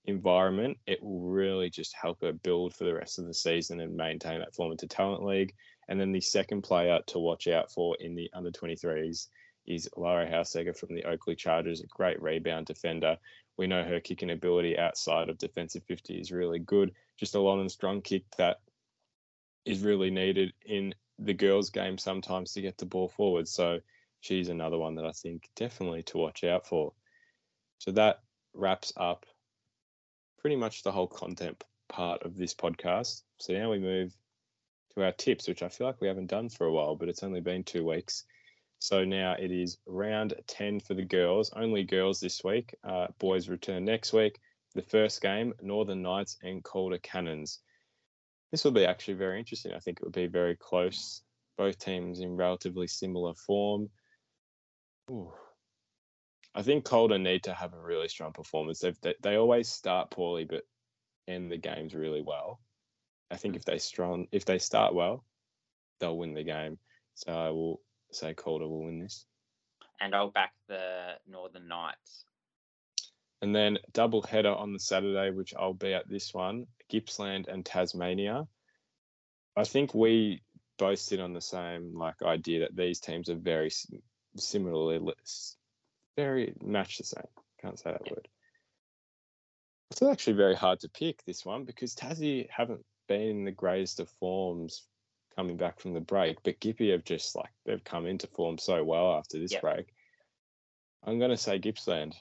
environment, 0.04 0.76
it 0.86 1.02
will 1.02 1.22
really 1.22 1.70
just 1.70 1.94
help 1.94 2.20
her 2.20 2.34
build 2.34 2.74
for 2.74 2.84
the 2.84 2.92
rest 2.92 3.18
of 3.18 3.24
the 3.24 3.32
season 3.32 3.80
and 3.80 3.96
maintain 3.96 4.40
that 4.40 4.54
form 4.54 4.70
into 4.70 4.86
Talent 4.86 5.24
League. 5.24 5.54
And 5.88 5.98
then 5.98 6.12
the 6.12 6.20
second 6.20 6.60
player 6.60 7.00
to 7.06 7.18
watch 7.18 7.48
out 7.48 7.72
for 7.72 7.96
in 8.00 8.14
the 8.14 8.28
under 8.34 8.50
23s 8.50 9.28
is 9.66 9.88
Lara 9.96 10.30
Hausegger 10.30 10.76
from 10.76 10.94
the 10.94 11.04
Oakleigh 11.04 11.38
Chargers, 11.38 11.80
a 11.80 11.86
great 11.86 12.20
rebound 12.20 12.66
defender. 12.66 13.16
We 13.56 13.66
know 13.66 13.82
her 13.82 13.98
kicking 13.98 14.30
ability 14.30 14.78
outside 14.78 15.30
of 15.30 15.38
defensive 15.38 15.84
50 15.84 16.20
is 16.20 16.32
really 16.32 16.58
good. 16.58 16.92
Just 17.16 17.34
a 17.34 17.40
long 17.40 17.62
and 17.62 17.72
strong 17.72 18.02
kick 18.02 18.24
that 18.36 18.58
is 19.64 19.82
really 19.82 20.10
needed 20.10 20.52
in 20.64 20.94
the 21.18 21.34
girls' 21.34 21.70
game 21.70 21.98
sometimes 21.98 22.52
to 22.52 22.62
get 22.62 22.78
the 22.78 22.86
ball 22.86 23.08
forward. 23.08 23.46
So 23.48 23.80
she's 24.20 24.48
another 24.48 24.78
one 24.78 24.96
that 24.96 25.04
I 25.04 25.12
think 25.12 25.48
definitely 25.56 26.02
to 26.04 26.18
watch 26.18 26.44
out 26.44 26.66
for. 26.66 26.92
So 27.78 27.92
that 27.92 28.20
wraps 28.54 28.92
up 28.96 29.26
pretty 30.38 30.56
much 30.56 30.82
the 30.82 30.92
whole 30.92 31.06
content 31.06 31.62
part 31.88 32.22
of 32.22 32.36
this 32.36 32.54
podcast. 32.54 33.22
So 33.38 33.52
now 33.52 33.70
we 33.70 33.78
move 33.78 34.14
to 34.94 35.04
our 35.04 35.12
tips, 35.12 35.48
which 35.48 35.62
I 35.62 35.68
feel 35.68 35.86
like 35.86 36.00
we 36.00 36.08
haven't 36.08 36.26
done 36.26 36.48
for 36.48 36.66
a 36.66 36.72
while, 36.72 36.96
but 36.96 37.08
it's 37.08 37.22
only 37.22 37.40
been 37.40 37.64
two 37.64 37.84
weeks. 37.84 38.24
So 38.78 39.04
now 39.04 39.36
it 39.38 39.52
is 39.52 39.78
round 39.86 40.34
10 40.48 40.80
for 40.80 40.94
the 40.94 41.04
girls, 41.04 41.52
only 41.54 41.84
girls 41.84 42.18
this 42.18 42.42
week. 42.42 42.74
Uh, 42.82 43.06
boys 43.18 43.48
return 43.48 43.84
next 43.84 44.12
week. 44.12 44.40
The 44.74 44.82
first 44.82 45.20
game, 45.22 45.52
Northern 45.62 46.02
Knights 46.02 46.36
and 46.42 46.64
Calder 46.64 46.98
Cannons. 46.98 47.60
This 48.52 48.64
will 48.64 48.70
be 48.70 48.86
actually 48.86 49.14
very 49.14 49.38
interesting. 49.38 49.72
I 49.72 49.78
think 49.78 49.98
it 49.98 50.04
will 50.04 50.12
be 50.12 50.26
very 50.26 50.54
close. 50.54 51.22
Both 51.58 51.78
teams 51.78 52.20
in 52.20 52.36
relatively 52.36 52.86
similar 52.86 53.34
form. 53.34 53.90
Ooh, 55.10 55.32
I 56.54 56.62
think 56.62 56.84
Calder 56.84 57.18
need 57.18 57.44
to 57.44 57.54
have 57.54 57.72
a 57.72 57.80
really 57.80 58.08
strong 58.08 58.32
performance. 58.32 58.80
They've, 58.80 59.00
they 59.00 59.14
they 59.22 59.36
always 59.36 59.68
start 59.68 60.10
poorly, 60.10 60.44
but 60.44 60.64
end 61.26 61.50
the 61.50 61.56
games 61.56 61.94
really 61.94 62.22
well. 62.22 62.60
I 63.30 63.36
think 63.36 63.54
hmm. 63.54 63.58
if 63.58 63.64
they 63.64 63.78
strong 63.78 64.26
if 64.32 64.44
they 64.44 64.58
start 64.58 64.94
well, 64.94 65.24
they'll 65.98 66.18
win 66.18 66.34
the 66.34 66.44
game. 66.44 66.78
So 67.14 67.32
I 67.32 67.50
will 67.50 67.80
say 68.10 68.34
Calder 68.34 68.68
will 68.68 68.84
win 68.84 69.00
this. 69.00 69.24
And 70.00 70.14
I'll 70.14 70.30
back 70.30 70.52
the 70.68 71.14
Northern 71.26 71.68
Knights. 71.68 72.24
And 73.40 73.54
then 73.54 73.78
double 73.92 74.22
header 74.22 74.52
on 74.52 74.72
the 74.72 74.78
Saturday, 74.78 75.30
which 75.30 75.54
I'll 75.58 75.74
be 75.74 75.94
at 75.94 76.08
this 76.08 76.32
one, 76.32 76.66
Gippsland 76.92 77.48
and 77.48 77.64
Tasmania. 77.64 78.46
I 79.56 79.64
think 79.64 79.94
we 79.94 80.42
both 80.78 80.98
sit 80.98 81.20
on 81.20 81.32
the 81.32 81.40
same 81.40 81.96
like 81.96 82.22
idea 82.22 82.60
that 82.60 82.76
these 82.76 83.00
teams 83.00 83.30
are 83.30 83.36
very 83.36 83.70
similarly 84.36 85.00
very 86.16 86.54
much 86.62 86.98
the 86.98 87.04
same. 87.04 87.26
Can't 87.60 87.78
say 87.78 87.92
that 87.92 88.02
yeah. 88.04 88.12
word. 88.12 88.28
It's 89.90 90.02
actually 90.02 90.34
very 90.34 90.54
hard 90.54 90.80
to 90.80 90.88
pick 90.88 91.24
this 91.24 91.44
one 91.44 91.64
because 91.64 91.94
Tassie 91.94 92.48
haven't 92.50 92.84
been 93.08 93.20
in 93.20 93.44
the 93.44 93.52
greatest 93.52 94.00
of 94.00 94.08
forms 94.20 94.84
coming 95.36 95.56
back 95.56 95.80
from 95.80 95.94
the 95.94 96.00
break, 96.00 96.42
but 96.42 96.60
Gippy 96.60 96.90
have 96.90 97.04
just 97.04 97.34
like 97.36 97.50
they've 97.64 97.84
come 97.84 98.06
into 98.06 98.26
form 98.26 98.58
so 98.58 98.84
well 98.84 99.14
after 99.14 99.38
this 99.38 99.52
yep. 99.52 99.62
break. 99.62 99.86
I'm 101.04 101.18
going 101.18 101.30
to 101.30 101.36
say 101.36 101.58
Gippsland. 101.58 102.14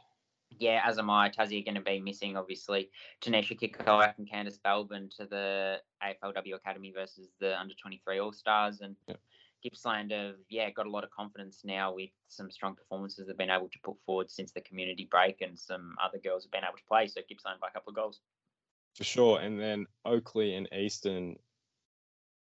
Yeah, 0.59 0.81
as 0.85 0.97
am 0.97 1.09
I. 1.09 1.29
Tassie 1.29 1.61
are 1.61 1.65
going 1.65 1.75
to 1.75 1.81
be 1.81 1.99
missing, 1.99 2.35
obviously, 2.35 2.89
Tanisha 3.21 3.59
Kikowak 3.59 4.13
and 4.17 4.29
Candice 4.29 4.59
Belbin 4.59 5.09
to 5.17 5.25
the 5.25 5.77
AFLW 6.03 6.55
Academy 6.55 6.93
versus 6.95 7.29
the 7.39 7.59
under 7.59 7.73
23 7.73 8.19
All 8.19 8.33
Stars. 8.33 8.81
And 8.81 8.95
yep. 9.07 9.19
Gippsland 9.63 10.11
have 10.11 10.35
yeah 10.49 10.69
got 10.71 10.87
a 10.87 10.89
lot 10.89 11.03
of 11.03 11.11
confidence 11.11 11.61
now 11.63 11.93
with 11.93 12.09
some 12.27 12.49
strong 12.49 12.75
performances 12.75 13.27
they've 13.27 13.37
been 13.37 13.49
able 13.49 13.69
to 13.69 13.79
put 13.83 13.95
forward 14.05 14.31
since 14.31 14.51
the 14.51 14.61
community 14.61 15.07
break, 15.09 15.41
and 15.41 15.57
some 15.57 15.95
other 16.03 16.17
girls 16.17 16.43
have 16.43 16.51
been 16.51 16.63
able 16.63 16.77
to 16.77 16.83
play. 16.87 17.07
So 17.07 17.21
Gippsland 17.29 17.59
by 17.59 17.67
a 17.67 17.71
couple 17.71 17.91
of 17.91 17.95
goals. 17.95 18.19
For 18.95 19.03
sure, 19.03 19.39
and 19.39 19.59
then 19.59 19.85
Oakleigh 20.05 20.57
and 20.57 20.67
Eastern. 20.73 21.37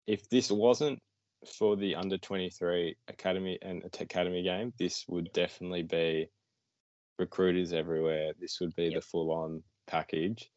If 0.07 0.29
this 0.29 0.51
wasn't 0.51 0.99
for 1.59 1.77
the 1.77 1.95
under 1.95 2.19
twenty 2.19 2.51
three 2.51 2.97
academy 3.07 3.59
and 3.63 3.85
academy 3.85 4.43
game, 4.43 4.73
this 4.79 5.05
would 5.07 5.33
definitely 5.33 5.83
be 5.83 6.29
recruiters 7.21 7.73
everywhere. 7.73 8.33
This 8.41 8.59
would 8.61 8.75
be 8.75 8.85
yep. 8.85 8.95
the 8.95 9.01
full 9.01 9.31
on 9.31 9.63
package. 9.87 10.51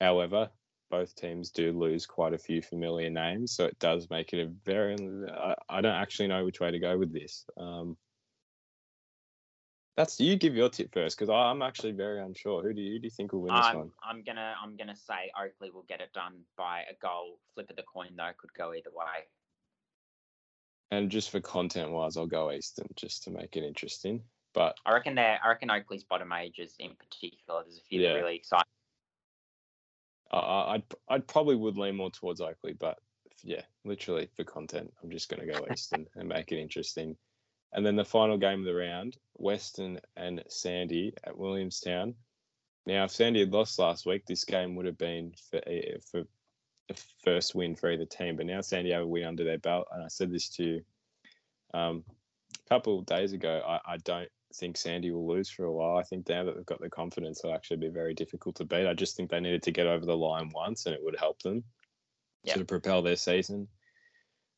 However, 0.00 0.50
both 0.90 1.14
teams 1.14 1.50
do 1.50 1.72
lose 1.72 2.06
quite 2.06 2.34
a 2.34 2.38
few 2.38 2.62
familiar 2.62 3.10
names, 3.10 3.52
so 3.52 3.64
it 3.64 3.78
does 3.78 4.08
make 4.10 4.32
it 4.32 4.40
a 4.40 4.50
very. 4.64 4.96
I, 5.28 5.54
I 5.68 5.80
don't 5.80 5.94
actually 5.94 6.28
know 6.28 6.44
which 6.44 6.60
way 6.60 6.70
to 6.70 6.78
go 6.78 6.96
with 6.98 7.12
this. 7.12 7.44
Um, 7.56 7.96
that's 9.96 10.18
you 10.20 10.36
give 10.36 10.54
your 10.54 10.68
tip 10.68 10.92
first 10.92 11.18
because 11.18 11.30
I'm 11.30 11.62
actually 11.62 11.92
very 11.92 12.20
unsure. 12.20 12.62
Who 12.62 12.72
do 12.72 12.80
you 12.80 12.98
do 12.98 13.06
you 13.06 13.10
think 13.10 13.32
will 13.32 13.42
win 13.42 13.54
this 13.54 13.66
I'm, 13.66 13.76
one? 13.76 13.90
I'm 14.02 14.22
gonna 14.22 14.54
I'm 14.62 14.76
gonna 14.76 14.96
say 14.96 15.30
Oakleigh 15.36 15.72
will 15.72 15.84
get 15.88 16.00
it 16.00 16.12
done 16.12 16.40
by 16.56 16.82
a 16.90 16.94
goal. 17.02 17.38
Flip 17.54 17.68
of 17.70 17.76
the 17.76 17.82
coin 17.82 18.10
though 18.16 18.30
could 18.38 18.52
go 18.56 18.72
either 18.72 18.90
way. 18.94 19.26
And 20.90 21.10
just 21.10 21.30
for 21.30 21.40
content 21.40 21.90
wise, 21.90 22.16
I'll 22.16 22.26
go 22.26 22.50
Eastern 22.50 22.86
just 22.96 23.24
to 23.24 23.30
make 23.30 23.56
it 23.56 23.62
interesting. 23.62 24.22
But 24.52 24.76
I 24.84 24.92
reckon 24.92 25.14
they 25.14 25.36
I 25.42 25.48
reckon 25.48 25.70
Oakleigh's 25.70 26.04
bottom 26.04 26.32
ages 26.32 26.74
in 26.78 26.90
particular. 26.96 27.62
There's 27.62 27.78
a 27.78 27.82
few 27.82 28.00
yeah. 28.00 28.14
that 28.14 28.20
really 28.20 28.36
exciting 28.36 28.64
uh, 30.32 30.66
I'd 30.68 30.82
I'd 31.08 31.26
probably 31.26 31.56
would 31.56 31.76
lean 31.76 31.96
more 31.96 32.10
towards 32.10 32.40
Oakleigh, 32.40 32.78
but 32.78 32.98
yeah, 33.42 33.62
literally 33.84 34.28
for 34.36 34.44
content, 34.44 34.92
I'm 35.02 35.10
just 35.10 35.28
going 35.28 35.46
to 35.46 35.52
go 35.52 35.66
Eastern 35.72 36.06
and 36.14 36.28
make 36.28 36.52
it 36.52 36.60
interesting. 36.60 37.16
And 37.72 37.86
then 37.86 37.96
the 37.96 38.04
final 38.04 38.36
game 38.36 38.60
of 38.60 38.64
the 38.64 38.74
round, 38.74 39.16
Western 39.34 40.00
and 40.16 40.42
Sandy 40.48 41.14
at 41.24 41.38
Williamstown. 41.38 42.14
Now, 42.86 43.04
if 43.04 43.12
Sandy 43.12 43.40
had 43.40 43.52
lost 43.52 43.78
last 43.78 44.06
week, 44.06 44.26
this 44.26 44.44
game 44.44 44.74
would 44.74 44.86
have 44.86 44.98
been 44.98 45.32
for 45.50 45.60
eh, 45.66 45.98
for 46.10 46.24
the 46.88 47.02
first 47.24 47.54
win 47.54 47.76
for 47.76 47.90
either 47.90 48.06
team. 48.06 48.36
But 48.36 48.46
now 48.46 48.60
Sandy 48.60 48.90
have 48.90 49.02
a 49.02 49.06
win 49.06 49.24
under 49.24 49.44
their 49.44 49.58
belt, 49.58 49.88
and 49.92 50.02
I 50.02 50.08
said 50.08 50.32
this 50.32 50.48
to 50.50 50.64
you 50.64 50.84
Um, 51.72 52.04
a 52.54 52.68
couple 52.68 52.98
of 52.98 53.06
days 53.06 53.32
ago, 53.32 53.62
I, 53.66 53.94
I 53.94 53.96
don't 53.98 54.28
think 54.54 54.76
Sandy 54.76 55.10
will 55.10 55.26
lose 55.26 55.50
for 55.50 55.64
a 55.64 55.72
while. 55.72 55.96
I 55.96 56.02
think 56.02 56.28
now 56.28 56.44
that 56.44 56.56
they've 56.56 56.66
got 56.66 56.80
the 56.80 56.90
confidence, 56.90 57.40
it'll 57.40 57.54
actually 57.54 57.78
be 57.78 57.88
very 57.88 58.14
difficult 58.14 58.56
to 58.56 58.64
beat. 58.64 58.86
I 58.86 58.94
just 58.94 59.16
think 59.16 59.30
they 59.30 59.40
needed 59.40 59.62
to 59.64 59.70
get 59.70 59.86
over 59.86 60.04
the 60.04 60.16
line 60.16 60.50
once, 60.54 60.86
and 60.86 60.94
it 60.94 61.02
would 61.02 61.16
help 61.16 61.42
them 61.42 61.64
Yep. 62.44 62.56
to 62.56 62.64
propel 62.64 63.02
their 63.02 63.16
season. 63.16 63.68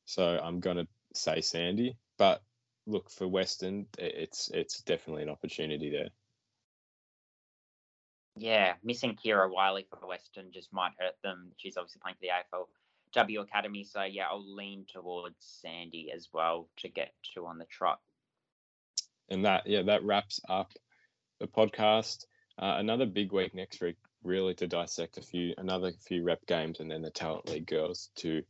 So 0.05 0.39
I'm 0.43 0.61
going 0.61 0.77
to 0.77 0.89
say 1.15 1.41
Sandy, 1.41 1.97
but 2.17 2.43
look 2.87 3.11
for 3.11 3.29
Western, 3.29 3.87
it's 3.99 4.49
it's 4.51 4.83
definitely 4.83 5.23
an 5.23 5.31
opportunity 5.31 5.91
there. 5.91 6.11
Yeah, 8.37 8.75
missing 8.83 9.17
Kira 9.23 9.51
Wiley 9.53 9.87
for 9.91 10.07
Western 10.07 10.53
just 10.53 10.73
might 10.73 10.93
hurt 10.99 11.17
them. 11.23 11.53
She's 11.59 11.77
obviously 11.77 12.01
playing 12.01 12.17
for 12.17 12.67
the 13.13 13.21
AFLW 13.21 13.43
Academy, 13.43 13.85
so 13.85 14.03
yeah, 14.05 14.25
I'll 14.31 14.55
lean 14.55 14.87
towards 14.89 15.37
Sandy 15.41 16.11
as 16.15 16.29
well 16.33 16.69
to 16.79 16.89
get 16.89 17.13
two 17.23 17.47
on 17.47 17.59
the 17.59 17.67
trot. 17.67 18.01
And 19.33 19.47
that 19.47 19.67
yeah, 19.67 19.83
that 19.83 20.05
wraps 20.05 20.41
up 20.49 20.73
the 21.41 21.47
podcast. 21.47 22.27
Uh, 22.59 22.77
another 22.79 23.07
big 23.07 23.33
week 23.33 23.55
next 23.55 23.81
week, 23.81 23.97
really 24.23 24.55
to 24.55 24.69
dissect 24.69 25.17
a 25.17 25.23
few 25.23 25.55
another 25.59 25.93
few 26.07 26.23
rep 26.23 26.45
games 26.47 26.81
and 26.81 26.91
then 26.91 27.03
the 27.03 27.11
talent 27.11 27.49
league 27.49 27.67
girls 27.67 28.11
to 28.17 28.43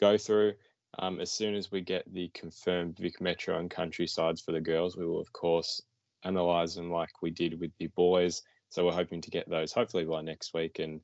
go 0.00 0.16
through. 0.16 0.54
Um, 0.98 1.20
as 1.20 1.30
soon 1.30 1.54
as 1.54 1.70
we 1.70 1.82
get 1.82 2.10
the 2.10 2.28
confirmed 2.32 2.98
Vic 2.98 3.20
Metro 3.20 3.58
and 3.58 3.70
country 3.70 4.06
sides 4.06 4.40
for 4.40 4.52
the 4.52 4.60
girls, 4.60 4.96
we 4.96 5.06
will 5.06 5.20
of 5.20 5.32
course 5.32 5.82
analyze 6.24 6.74
them 6.74 6.90
like 6.90 7.10
we 7.20 7.30
did 7.30 7.60
with 7.60 7.72
the 7.78 7.88
boys. 7.88 8.42
So 8.70 8.86
we're 8.86 8.92
hoping 8.92 9.20
to 9.20 9.30
get 9.30 9.48
those 9.48 9.72
hopefully 9.72 10.04
by 10.04 10.22
next 10.22 10.54
week 10.54 10.78
and 10.78 11.00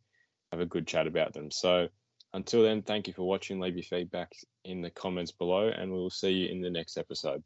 have 0.51 0.61
a 0.61 0.67
good 0.67 0.87
chat 0.87 1.07
about 1.07 1.35
them. 1.35 1.51
So 1.51 1.89
until 2.33 2.63
then, 2.63 2.81
thank 2.81 3.07
you 3.07 3.13
for 3.13 3.29
watching. 3.29 3.61
Leave 3.61 3.77
your 3.77 3.85
feedback 3.85 4.33
in 4.65 4.81
the 4.81 4.91
comments 4.91 5.33
below, 5.33 5.69
and 5.69 5.93
we 5.93 5.99
will 5.99 6.11
see 6.11 6.31
you 6.31 6.49
in 6.49 6.63
the 6.63 6.71
next 6.71 6.97
episode. 6.97 7.43